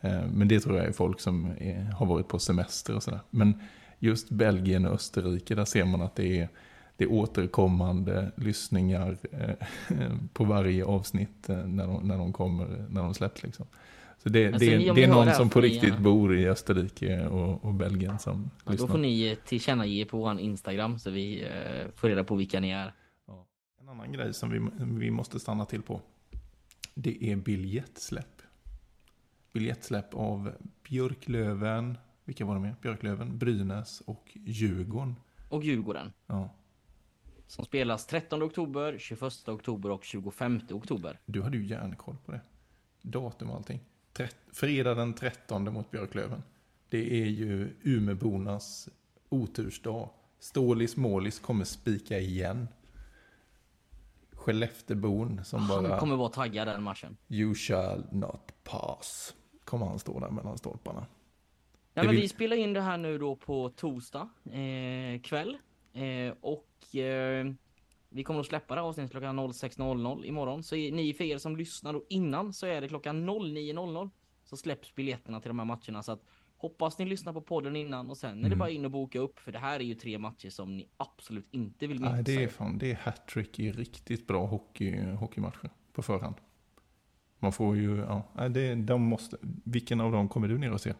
Eh, 0.00 0.22
Men 0.32 0.48
det 0.48 0.60
tror 0.60 0.76
jag 0.76 0.86
är 0.86 0.92
folk 0.92 1.20
som 1.20 1.46
är, 1.58 1.92
har 1.92 2.06
varit 2.06 2.28
på 2.28 2.38
semester 2.38 2.96
och 2.96 3.02
sådär. 3.02 3.20
Men 3.30 3.60
just 3.98 4.30
Belgien 4.30 4.86
och 4.86 4.94
Österrike, 4.94 5.54
där 5.54 5.64
ser 5.64 5.84
man 5.84 6.02
att 6.02 6.14
det 6.16 6.38
är, 6.40 6.48
det 6.96 7.04
är 7.04 7.12
återkommande 7.12 8.32
lyssningar 8.36 9.16
eh, 9.32 9.54
på 10.32 10.44
varje 10.44 10.84
avsnitt 10.84 11.48
eh, 11.48 11.56
när 11.56 11.86
de, 11.86 12.08
när 12.08 12.18
de 12.18 12.32
kommer, 12.32 12.86
när 12.90 13.02
de 13.02 13.14
släpps 13.14 13.42
liksom. 13.42 13.66
Så 14.28 14.32
det, 14.32 14.46
Alltså, 14.46 14.70
det, 14.70 14.78
ni- 14.78 14.84
det 14.86 14.92
ni 14.92 15.02
är 15.02 15.08
någon 15.08 15.34
som 15.34 15.50
på 15.50 15.60
ni 15.60 15.66
riktigt 15.68 15.88
gärna- 15.88 16.00
bor 16.00 16.36
i 16.36 16.48
Österrike 16.48 17.26
och, 17.26 17.64
och 17.64 17.74
Belgien 17.74 18.18
som 18.18 18.42
Ja, 18.42 18.60
då 18.64 18.72
lyssnar. 18.72 18.88
får 18.88 18.98
ni 18.98 19.36
tillkännage 19.46 20.08
på 20.08 20.18
vår 20.18 20.40
Instagram 20.40 20.98
så 20.98 21.10
vi 21.10 21.42
eh, 21.42 21.90
får 21.94 22.08
reda 22.08 22.24
på 22.24 22.34
vilka 22.36 22.60
ni 22.60 22.70
är. 22.70 22.94
Ja. 23.26 23.46
En 23.80 23.88
annan 23.88 24.12
grej 24.12 24.34
som 24.34 24.50
vi, 24.50 24.60
vi 25.04 25.10
måste 25.10 25.40
stanna 25.40 25.64
till 25.64 25.82
på. 25.82 26.00
Det 26.94 27.24
är 27.32 27.36
biljettsläpp. 27.36 28.42
Biljettsläpp 29.52 30.14
av 30.14 30.52
Björklöven, 30.88 31.98
vilka 32.24 32.44
var 32.44 32.54
det 32.54 32.60
med? 32.60 32.74
Björklöven, 32.82 33.38
Brynäs 33.38 34.02
och 34.06 34.30
Djurgården. 34.34 35.16
Och 35.48 35.64
Djurgården. 35.64 36.12
Ja. 36.26 36.54
Som 37.46 37.64
spelas 37.64 38.06
13 38.06 38.42
oktober, 38.42 38.96
21 38.98 39.48
oktober 39.48 39.90
och 39.90 40.04
25 40.04 40.60
oktober. 40.70 41.20
Du 41.26 41.42
hade 41.42 41.56
ju 41.56 41.66
järnkoll 41.66 42.16
på 42.24 42.32
det. 42.32 42.40
Datum 43.02 43.50
och 43.50 43.56
allting. 43.56 43.80
Fredag 44.52 44.94
den 44.94 45.14
13 45.14 45.72
mot 45.72 45.90
Björklöven. 45.90 46.42
Det 46.88 47.22
är 47.22 47.26
ju 47.26 47.74
Umeåbornas 47.82 48.88
otursdag. 49.28 50.10
Stålis 50.38 50.96
Målis 50.96 51.38
kommer 51.38 51.64
spika 51.64 52.18
igen. 52.18 52.68
Skellefteåbon 54.32 55.44
som 55.44 55.60
Han 55.62 55.82
bara... 55.84 55.98
kommer 56.00 56.16
vara 56.16 56.28
taggad 56.28 56.68
den 56.68 56.82
matchen. 56.82 57.16
You 57.28 57.54
shall 57.54 58.04
not 58.12 58.52
pass. 58.64 59.34
Kommer 59.64 59.86
han 59.86 59.98
stå 59.98 60.20
där 60.20 60.30
mellan 60.30 60.58
stolparna. 60.58 61.06
Ja, 61.94 62.02
men 62.02 62.10
vill- 62.10 62.20
Vi 62.20 62.28
spelar 62.28 62.56
in 62.56 62.72
det 62.72 62.80
här 62.80 62.98
nu 62.98 63.18
då 63.18 63.36
på 63.36 63.70
torsdag 63.70 64.28
eh, 64.44 65.20
kväll. 65.22 65.58
Eh, 65.92 66.34
och 66.40 66.96
eh, 66.96 67.46
vi 68.08 68.24
kommer 68.24 68.40
att 68.40 68.46
släppa 68.46 68.74
det 68.74 68.80
här 68.80 68.88
avsnittet 68.88 69.10
klockan 69.10 69.38
06.00 69.40 70.24
imorgon. 70.24 70.62
Så 70.62 70.74
ni 70.74 71.14
för 71.14 71.24
er 71.24 71.38
som 71.38 71.56
lyssnar 71.56 71.92
då 71.92 72.04
innan 72.08 72.52
så 72.52 72.66
är 72.66 72.80
det 72.80 72.88
klockan 72.88 73.28
09.00 73.30 74.10
så 74.44 74.56
släpps 74.56 74.94
biljetterna 74.94 75.40
till 75.40 75.48
de 75.48 75.58
här 75.58 75.66
matcherna. 75.66 76.02
Så 76.02 76.12
att 76.12 76.22
Hoppas 76.60 76.98
ni 76.98 77.04
lyssnar 77.04 77.32
på 77.32 77.40
podden 77.40 77.76
innan 77.76 78.10
och 78.10 78.16
sen 78.16 78.38
är 78.38 78.42
det 78.42 78.46
Mm. 78.46 78.58
bara 78.58 78.70
in 78.70 78.84
och 78.84 78.90
boka 78.90 79.18
upp 79.18 79.38
för 79.38 79.52
det 79.52 79.58
här 79.58 79.80
är 79.80 79.84
ju 79.84 79.94
tre 79.94 80.18
matcher 80.18 80.50
som 80.50 80.76
ni 80.76 80.88
absolut 80.96 81.48
inte 81.50 81.86
vill 81.86 82.00
missa. 82.00 82.12
Nej, 82.12 82.22
det 82.24 82.44
är 82.44 82.48
fan, 82.48 82.78
det 82.78 82.90
är 82.90 82.94
hattrick 82.94 83.58
i 83.58 83.72
riktigt 83.72 84.26
bra 84.26 84.46
hockey, 84.46 85.00
hockeymatcher 85.00 85.70
på 85.92 86.02
förhand. 86.02 86.34
Man 87.38 87.52
får 87.52 87.76
ju, 87.76 87.96
ja, 87.96 88.48
det, 88.48 88.74
de 88.74 89.02
måste, 89.02 89.36
vilken 89.64 90.00
av 90.00 90.12
dem 90.12 90.28
kommer 90.28 90.48
du 90.48 90.58
ner 90.58 90.72
och 90.72 90.80
se? 90.80 90.94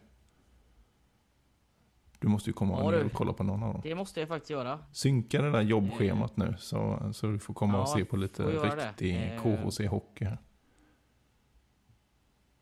Du 2.19 2.27
måste 2.27 2.49
ju 2.49 2.53
komma 2.53 2.93
Ja, 2.93 3.03
och 3.03 3.11
kolla 3.13 3.33
på 3.33 3.43
någon 3.43 3.63
av 3.63 3.73
dem. 3.73 3.81
Det 3.83 3.95
måste 3.95 4.19
jag 4.19 4.29
faktiskt 4.29 4.49
göra. 4.49 4.79
Synka 4.91 5.41
det 5.41 5.51
där 5.51 5.61
jobbschemat 5.61 6.37
nu 6.37 6.55
så, 6.59 7.11
så 7.13 7.27
du 7.27 7.39
får 7.39 7.53
komma 7.53 7.81
och 7.81 7.87
Ja, 7.89 7.95
se 7.97 8.05
på 8.05 8.17
lite 8.17 8.43
det. 8.43 8.75
riktig 8.75 9.15
Eh. 9.15 9.41
KHC-hockey 9.43 10.25
här. 10.25 10.37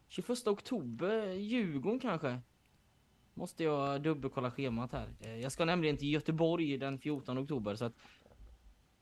21 0.08 0.48
oktober, 0.48 1.28
Djurgården 1.34 2.00
kanske? 2.00 2.40
Måste 3.34 3.64
jag 3.64 4.02
dubbelkolla 4.02 4.52
schemat 4.52 4.92
här. 4.92 5.08
Eh, 5.20 5.36
Jag 5.36 5.52
ska 5.52 5.66
nämligen 5.66 5.98
till 5.98 6.14
Göteborg 6.14 6.78
den 6.78 7.00
14 7.00 7.38
oktober 7.38 7.76
så 7.76 7.86
att 7.86 7.94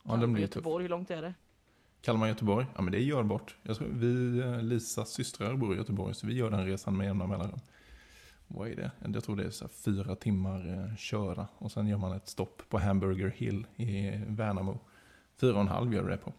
Ja, 0.04 0.16
den 0.16 0.34
blir 0.34 0.42
ju 0.44 0.48
tuff. 0.48 0.56
Göteborg, 0.56 0.84
hur 0.84 0.90
långt 0.90 1.12
är 1.12 1.22
det? 1.22 1.34
Kalmar-Göteborg, 2.02 2.66
ja 2.76 2.82
men 2.82 2.92
det 2.92 2.98
är 2.98 3.02
görbart. 3.02 3.56
Vi, 3.92 4.40
eh, 4.40 4.62
Lisas 4.62 5.10
systrar 5.10 5.56
bor 5.56 5.74
i 5.74 5.78
Göteborg 5.78 6.14
så 6.16 6.28
vi 6.28 6.34
gör 6.34 6.50
den 6.52 6.66
resan 6.66 6.98
med 6.98 7.06
jämna 7.08 7.28
mellanrum. 7.28 7.60
Vad 8.48 8.68
är 8.68 8.76
det? 8.76 8.92
Jag 9.14 9.24
tror 9.24 9.36
det 9.36 9.44
är 9.44 9.50
så 9.50 9.68
fyra 9.68 10.16
timmar 10.16 10.74
eh, 10.74 10.96
köra 10.96 11.48
och 11.58 11.72
sen 11.72 11.88
gör 11.88 11.98
man 11.98 12.14
ett 12.14 12.28
stopp 12.28 12.62
på 12.70 12.80
Hamburger 12.80 13.34
Hill 13.38 13.68
i 13.76 14.12
Värnamo. 14.28 14.80
Fyra 15.38 15.54
och 15.54 15.62
en 15.62 15.68
halv 15.68 15.94
gör 15.94 16.10
det 16.10 16.18
på. 16.18 16.34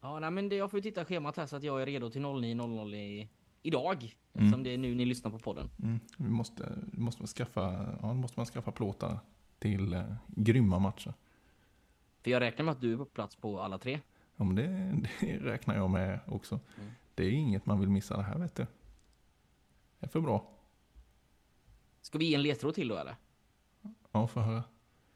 Ja, 0.00 0.18
nej 0.18 0.30
men 0.30 0.48
det, 0.48 0.56
jag 0.56 0.70
får 0.70 0.80
titta 0.80 1.04
schemat 1.04 1.36
här 1.36 1.46
så 1.46 1.56
att 1.56 1.62
jag 1.62 1.82
är 1.82 1.86
redo 1.86 2.10
till 2.10 2.22
09.00 2.22 2.94
i, 2.94 3.28
idag. 3.62 3.96
Mm. 4.02 4.46
Eftersom 4.46 4.62
det 4.62 4.70
är 4.70 4.78
nu 4.78 4.94
ni 4.94 5.04
lyssnar 5.04 5.30
på 5.30 5.38
podden. 5.38 5.70
Mm. 5.82 6.00
Vi 6.16 6.28
måste, 6.28 6.78
måste 6.92 7.22
man 7.22 7.26
skaffa, 7.26 7.96
ja, 8.02 8.12
måste 8.14 8.38
man 8.38 8.46
skaffa 8.46 8.72
plåtar 8.72 9.18
till 9.58 9.92
eh, 9.92 10.02
grymma 10.26 10.78
matcher. 10.78 11.14
För 12.22 12.30
jag 12.30 12.40
räknar 12.40 12.64
med 12.64 12.72
att 12.72 12.80
du 12.80 12.92
är 12.92 12.96
på 12.96 13.04
plats 13.04 13.36
på 13.36 13.60
alla 13.60 13.78
tre. 13.78 14.00
Ja, 14.36 14.44
men 14.44 14.54
det, 14.54 14.96
det 15.20 15.38
räknar 15.38 15.76
jag 15.76 15.90
med 15.90 16.20
också. 16.26 16.60
Mm. 16.78 16.90
Det 17.14 17.24
är 17.24 17.30
inget 17.30 17.66
man 17.66 17.80
vill 17.80 17.88
missa 17.88 18.16
det 18.16 18.22
här 18.22 18.38
vet 18.38 18.54
du. 18.54 18.66
Det 20.06 20.08
är 20.08 20.12
för 20.12 20.20
bra. 20.20 20.50
Ska 22.00 22.18
vi 22.18 22.24
ge 22.24 22.34
en 22.34 22.42
ledtråd 22.42 22.74
till 22.74 22.88
då 22.88 22.96
eller? 22.96 23.16
Ja, 24.12 24.26
för 24.26 24.40
höra. 24.40 24.64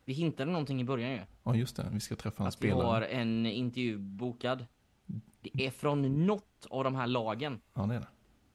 Vi 0.04 0.12
hintade 0.12 0.50
någonting 0.50 0.80
i 0.80 0.84
början 0.84 1.10
ju. 1.10 1.20
Ja, 1.42 1.54
just 1.54 1.76
det. 1.76 1.88
Vi 1.92 2.00
ska 2.00 2.16
träffa 2.16 2.42
en 2.42 2.46
Att 2.48 2.54
vi 2.54 2.56
spelare. 2.56 2.86
har 2.86 3.02
en 3.02 3.46
intervju 3.46 3.98
bokad. 3.98 4.66
Det 5.40 5.66
är 5.66 5.70
från 5.70 6.26
något 6.26 6.66
av 6.70 6.84
de 6.84 6.94
här 6.94 7.06
lagen 7.06 7.60
Ja, 7.74 7.86
det 7.86 7.94
är 7.94 8.00
det. 8.00 8.08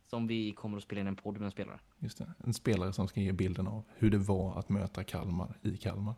som 0.08 0.28
vi 0.28 0.52
kommer 0.52 0.78
att 0.78 0.84
spela 0.84 1.02
in 1.02 1.08
en 1.08 1.16
podd 1.16 1.34
med 1.38 1.46
en 1.46 1.52
spelare. 1.52 1.80
Just 2.00 2.18
det. 2.18 2.34
En 2.44 2.54
spelare 2.54 2.94
som 2.94 3.08
ska 3.08 3.22
ge 3.22 3.32
bilden 3.32 3.68
av 3.68 3.84
hur 3.96 4.10
det 4.12 4.18
var 4.18 4.60
att 4.60 4.70
möta 4.70 5.04
Kalmar 5.04 5.58
i 5.62 5.78
Kalmar. 5.78 6.16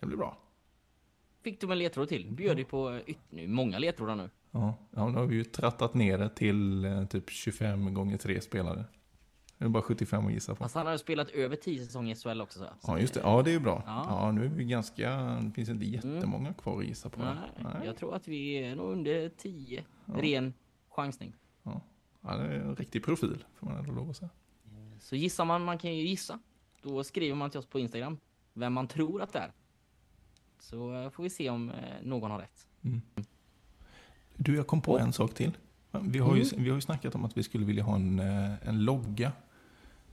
Det 0.00 0.06
blir 0.06 0.16
bra. 0.16 0.38
Fick 1.42 1.60
du 1.60 1.72
en 1.72 1.78
ledtråd 1.78 2.08
till? 2.08 2.32
Bjöd 2.32 2.56
dig 2.56 2.64
på 2.64 3.00
nu, 3.30 3.48
många 3.48 3.78
ledtrådar 3.78 4.16
nu. 4.16 4.30
Ja, 4.52 4.78
ja, 4.90 5.08
nu 5.08 5.18
har 5.18 5.26
vi 5.26 5.34
ju 5.34 5.44
trattat 5.44 5.94
ner 5.94 6.18
det 6.18 6.28
till 6.28 6.84
eh, 6.84 7.04
typ 7.04 7.30
25 7.30 7.94
gånger 7.94 8.16
3 8.16 8.40
spelare. 8.40 8.84
Det 9.58 9.64
är 9.64 9.68
bara 9.68 9.82
75 9.82 10.26
att 10.26 10.32
gissa 10.32 10.54
på. 10.54 10.64
Fast 10.64 10.74
han 10.74 10.86
har 10.86 10.96
spelat 10.96 11.30
över 11.30 11.56
10 11.56 11.84
säsonger 11.84 12.12
i 12.12 12.18
SHL 12.18 12.40
också 12.40 12.58
så. 12.58 12.66
Ja, 12.82 12.98
just 12.98 13.14
det. 13.14 13.20
Ja, 13.20 13.42
det 13.42 13.50
är 13.50 13.52
ju 13.52 13.60
bra. 13.60 13.82
Ja. 13.86 14.06
Ja, 14.08 14.32
nu 14.32 14.44
är 14.44 14.48
vi 14.48 14.64
ganska... 14.64 15.10
Det 15.42 15.50
finns 15.54 15.68
inte 15.68 15.84
jättemånga 15.84 16.52
kvar 16.52 16.78
att 16.78 16.86
gissa 16.86 17.08
på. 17.08 17.20
Nej, 17.22 17.36
jag 17.84 17.96
tror 17.96 18.14
att 18.14 18.28
vi 18.28 18.54
är 18.54 18.76
nog 18.76 18.92
under 18.92 19.28
10. 19.28 19.84
Ren 20.06 20.54
chansning. 20.88 21.34
Ja. 21.62 21.80
ja, 22.20 22.36
det 22.36 22.44
är 22.44 22.60
en 22.60 22.76
riktig 22.76 23.04
profil, 23.04 23.44
får 23.54 23.66
man 23.66 23.76
ändå 23.76 23.92
lov 23.92 24.10
att 24.10 24.16
säga. 24.16 24.30
Så 25.00 25.16
gissar 25.16 25.44
man, 25.44 25.64
man 25.64 25.78
kan 25.78 25.96
ju 25.96 26.02
gissa. 26.02 26.38
Då 26.82 27.04
skriver 27.04 27.34
man 27.34 27.50
till 27.50 27.58
oss 27.58 27.66
på 27.66 27.78
Instagram 27.78 28.18
vem 28.52 28.72
man 28.72 28.88
tror 28.88 29.22
att 29.22 29.32
det 29.32 29.38
är. 29.38 29.52
Så 30.58 30.94
eh, 30.94 31.10
får 31.10 31.22
vi 31.22 31.30
se 31.30 31.50
om 31.50 31.70
eh, 31.70 31.76
någon 32.02 32.30
har 32.30 32.38
rätt. 32.38 32.66
Du, 34.36 34.56
jag 34.56 34.66
kom 34.66 34.80
på 34.80 34.98
en 34.98 35.12
sak 35.12 35.34
till. 35.34 35.50
Vi 36.00 36.18
har, 36.18 36.36
ju, 36.36 36.42
Mm. 36.42 36.64
vi 36.64 36.68
har 36.68 36.76
ju 36.76 36.80
snackat 36.80 37.14
om 37.14 37.24
att 37.24 37.36
vi 37.36 37.42
skulle 37.42 37.64
vilja 37.66 37.82
ha 37.84 37.94
en, 37.96 38.18
eh, 38.18 38.68
en 38.68 38.84
logga. 38.84 39.32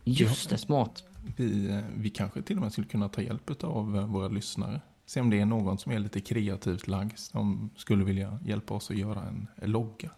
Just 0.03 0.49
det, 0.49 0.57
smart. 0.57 1.03
Vi, 1.37 1.69
eh, 1.69 1.79
vi 1.97 2.09
kanske 2.09 2.41
till 2.41 2.55
och 2.55 2.61
med 2.61 2.71
skulle 2.71 2.87
kunna 2.87 3.09
ta 3.09 3.21
hjälp 3.21 3.63
av 3.63 3.97
eh, 3.97 4.05
våra 4.05 4.27
lyssnare. 4.27 4.81
Se 5.05 5.21
om 5.21 5.29
det 5.29 5.39
är 5.39 5.45
någon 5.45 5.77
som 5.77 5.91
är 5.91 5.99
lite 5.99 6.19
kreativt 6.21 6.87
lagd 6.87 7.17
som 7.17 7.69
skulle 7.75 8.03
vilja 8.03 8.39
hjälpa 8.45 8.73
oss 8.73 8.91
att 8.91 8.97
göra 8.97 9.21
en, 9.21 9.47
logga. 9.71 10.09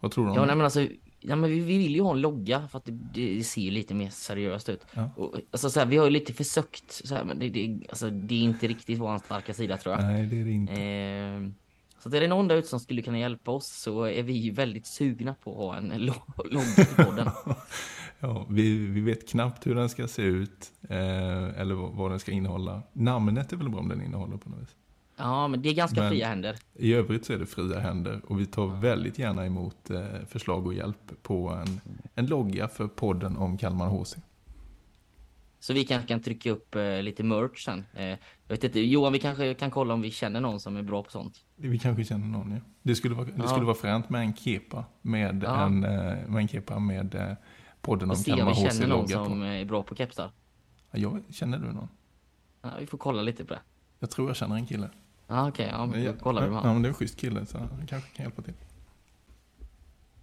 Vad 0.00 0.10
tror 0.12 0.24
du 0.24 0.30
om 0.30 0.36
Ja, 0.36 0.40
det? 0.40 0.46
nej 0.46 0.56
men 0.56 0.64
alltså, 0.64 0.86
ja, 1.20 1.36
men 1.36 1.50
vi, 1.50 1.60
vi 1.60 1.78
vill 1.78 1.94
ju 1.94 2.00
ha 2.02 2.12
en 2.12 2.20
logga 2.20 2.68
för 2.68 2.78
att 2.78 2.84
det, 2.84 2.92
det 3.14 3.44
ser 3.44 3.70
lite 3.70 3.94
mer 3.94 4.10
seriöst 4.10 4.68
ut. 4.68 4.86
Ja. 4.94 5.10
Och, 5.16 5.34
alltså, 5.50 5.70
så 5.70 5.80
här, 5.80 5.86
vi 5.86 5.96
har 5.96 6.04
ju 6.04 6.10
lite 6.10 6.32
försökt, 6.32 6.92
så 6.92 7.14
här, 7.14 7.24
men 7.24 7.38
det, 7.38 7.48
det, 7.48 7.80
alltså, 7.88 8.10
det 8.10 8.34
är 8.34 8.42
inte 8.42 8.66
riktigt 8.68 8.98
vår 8.98 9.18
starka 9.18 9.54
sida 9.54 9.76
tror 9.76 9.94
jag. 9.94 10.04
Nej, 10.04 10.26
det 10.26 10.40
är 10.40 10.44
det 10.44 10.50
inte. 10.52 10.72
Eh, 10.72 11.63
så 12.04 12.08
att 12.08 12.14
är 12.14 12.20
det 12.20 12.28
någon 12.28 12.48
där 12.48 12.56
ute 12.56 12.68
som 12.68 12.80
skulle 12.80 13.02
kunna 13.02 13.18
hjälpa 13.18 13.50
oss 13.50 13.66
så 13.66 14.02
är 14.04 14.22
vi 14.22 14.50
väldigt 14.50 14.86
sugna 14.86 15.34
på 15.34 15.50
att 15.50 15.56
ha 15.56 15.76
en 15.76 15.88
lo- 16.06 16.44
logga 16.50 16.64
till 16.84 17.04
podden. 17.04 17.28
Ja, 18.20 18.46
vi, 18.50 18.78
vi 18.86 19.00
vet 19.00 19.28
knappt 19.28 19.66
hur 19.66 19.74
den 19.74 19.88
ska 19.88 20.08
se 20.08 20.22
ut 20.22 20.72
eh, 20.88 21.60
eller 21.60 21.74
vad, 21.74 22.10
den 22.10 22.20
ska 22.20 22.32
innehålla. 22.32 22.82
Namnet 22.92 23.52
är 23.52 23.56
väl 23.56 23.68
bra 23.68 23.80
om 23.80 23.88
den 23.88 24.02
innehåller 24.02 24.36
på 24.36 24.50
något 24.50 24.60
vis. 24.60 24.74
Ja, 25.16 25.48
men 25.48 25.62
det 25.62 25.68
är 25.68 25.74
ganska 25.74 26.00
Men- 26.00 26.10
fria 26.10 26.28
händer. 26.28 26.56
I 26.74 26.92
övrigt 26.94 27.24
så 27.26 27.32
är 27.32 27.38
det 27.38 27.46
fria 27.46 27.80
händer 27.80 28.20
och 28.26 28.40
vi 28.40 28.46
tar 28.46 28.66
väldigt 28.66 29.18
gärna 29.18 29.46
emot 29.46 29.90
eh, 29.90 30.02
förslag 30.28 30.66
och 30.66 30.74
hjälp 30.74 31.22
på 31.22 31.48
en, 31.48 31.80
en 32.14 32.26
logga 32.26 32.68
för 32.68 32.86
podden 32.88 33.36
om 33.36 33.58
Kalmar 33.58 33.88
HC. 33.88 34.16
Så 35.64 35.72
vi 35.72 35.84
kanske 35.84 36.08
kan 36.08 36.20
trycka 36.20 36.50
upp 36.50 36.74
eh, 36.74 37.02
lite 37.02 37.22
merch 37.22 37.64
sen. 37.64 37.84
Eh, 37.94 38.04
jag 38.06 38.18
vet 38.48 38.64
inte, 38.64 38.80
Johan, 38.80 39.12
vi 39.12 39.18
kanske 39.18 39.54
kan 39.54 39.70
kolla 39.70 39.94
om 39.94 40.00
vi 40.00 40.10
känner 40.10 40.40
någon 40.40 40.60
som 40.60 40.76
är 40.76 40.82
bra 40.82 41.02
på 41.02 41.10
sånt. 41.10 41.44
Vi 41.56 41.78
kanske 41.78 42.04
känner 42.04 42.26
någon 42.26 42.52
ja. 42.52 42.60
Det 42.82 42.94
skulle 42.94 43.14
vara, 43.14 43.26
det 43.26 43.32
Ja. 43.38 43.48
skulle 43.48 43.64
vara 43.66 43.74
fränt 43.76 44.10
med 44.10 44.20
en 44.20 44.34
kepa 44.36 44.84
med, 45.02 45.42
Ja. 45.44 45.66
en, 45.66 45.84
eh, 45.84 45.90
med 46.28 46.36
en 46.36 46.48
kepa 46.48 46.78
med 46.78 47.14
eh, 47.14 47.32
podden 47.80 48.08
om 48.08 48.10
Och 48.10 48.18
se 48.18 48.32
om 48.32 48.38
Kalmar 48.38 48.54
vi 48.54 48.60
känner 48.70 48.86
någon 48.86 49.04
HC-logga 49.06 49.24
som 49.24 49.40
på. 49.40 49.44
är 49.46 49.64
bra 49.64 49.82
på 49.82 49.94
kepsar. 49.96 50.30
Ja, 50.90 50.98
jag, 50.98 51.22
känner 51.34 51.58
du 51.58 51.72
någon? 51.72 51.88
Ja, 52.62 52.70
vi 52.80 52.86
får 52.86 52.98
kolla 52.98 53.22
lite 53.22 53.44
på 53.44 53.54
det. 53.54 53.60
Jag 53.98 54.10
tror 54.10 54.28
jag 54.28 54.36
känner 54.36 54.56
en 54.56 54.66
kille. 54.66 54.90
Ja, 55.26 55.48
okej, 55.48 55.68
ja, 55.72 55.86
men 55.86 56.02
ja, 56.04 56.12
kollar 56.20 56.42
vi 56.42 56.48
med 56.48 56.56
ja, 56.56 56.60
han. 56.62 56.72
men 56.74 56.82
det 56.82 56.86
är 56.86 56.90
en 56.90 56.94
schysst 56.94 57.20
kille 57.20 57.46
så 57.46 57.58
han 57.58 57.86
kanske 57.88 58.10
kan 58.16 58.24
hjälpa 58.24 58.42
till. 58.42 58.54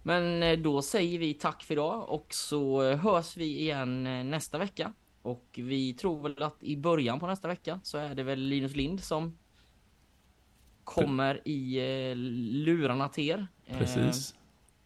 Men 0.02 0.42
eh, 0.42 0.58
då 0.58 0.82
säger 0.82 1.18
vi 1.18 1.34
tack 1.34 1.62
för 1.62 1.74
idag 1.74 2.08
och 2.10 2.26
så 2.30 2.92
hörs 2.94 3.36
vi 3.36 3.60
igen 3.60 4.02
nästa 4.30 4.58
vecka. 4.58 4.92
Och 5.22 5.44
vi 5.52 5.94
tror 5.94 6.22
väl 6.22 6.42
att 6.42 6.62
i 6.62 6.76
början 6.76 7.20
på 7.20 7.26
nästa 7.26 7.48
vecka 7.48 7.80
så 7.82 7.98
är 7.98 8.14
det 8.14 8.22
väl 8.22 8.40
Linus 8.40 8.76
Lind 8.76 9.02
som 9.02 9.38
kommer 10.84 11.48
i 11.48 11.76
eh, 12.10 12.16
lurarna 12.64 13.08
till 13.08 13.30
er. 13.30 13.46
Eh, 13.66 13.78
Precis. 13.78 14.34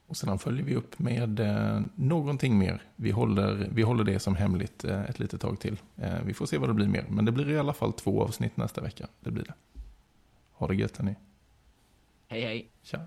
Och 0.07 0.17
sedan 0.17 0.39
följer 0.39 0.65
vi 0.65 0.75
upp 0.75 0.99
med 0.99 1.41
eh, 1.41 1.81
någonting 1.95 2.59
mer. 2.59 2.83
Vi 2.97 3.11
håller, 3.11 3.69
vi 3.73 3.83
håller 3.83 4.05
det 4.05 4.19
som 4.19 4.37
hemligt 4.37 4.85
eh, 4.85 5.03
ett 5.03 5.19
litet 5.19 5.41
tag 5.41 5.61
till. 5.61 5.81
Eh, 5.97 6.23
vi 6.25 6.35
får 6.35 6.47
se 6.47 6.59
vad 6.59 6.69
det 6.69 6.75
blir 6.75 6.89
mer. 6.89 7.07
Men 7.09 7.25
det 7.25 7.33
blir 7.33 7.51
i 7.51 7.59
alla 7.59 7.73
fall 7.73 7.93
två 7.93 8.23
avsnitt 8.23 8.57
nästa 8.57 8.81
vecka. 8.81 9.07
Det 9.21 9.31
blir 9.31 9.45
det. 9.45 9.55
Ha 10.53 10.67
det 10.67 10.75
gött 10.75 10.97
hörni. 10.97 11.15
Hej 12.29 12.43
hej. 12.43 12.71
Tja. 12.83 13.01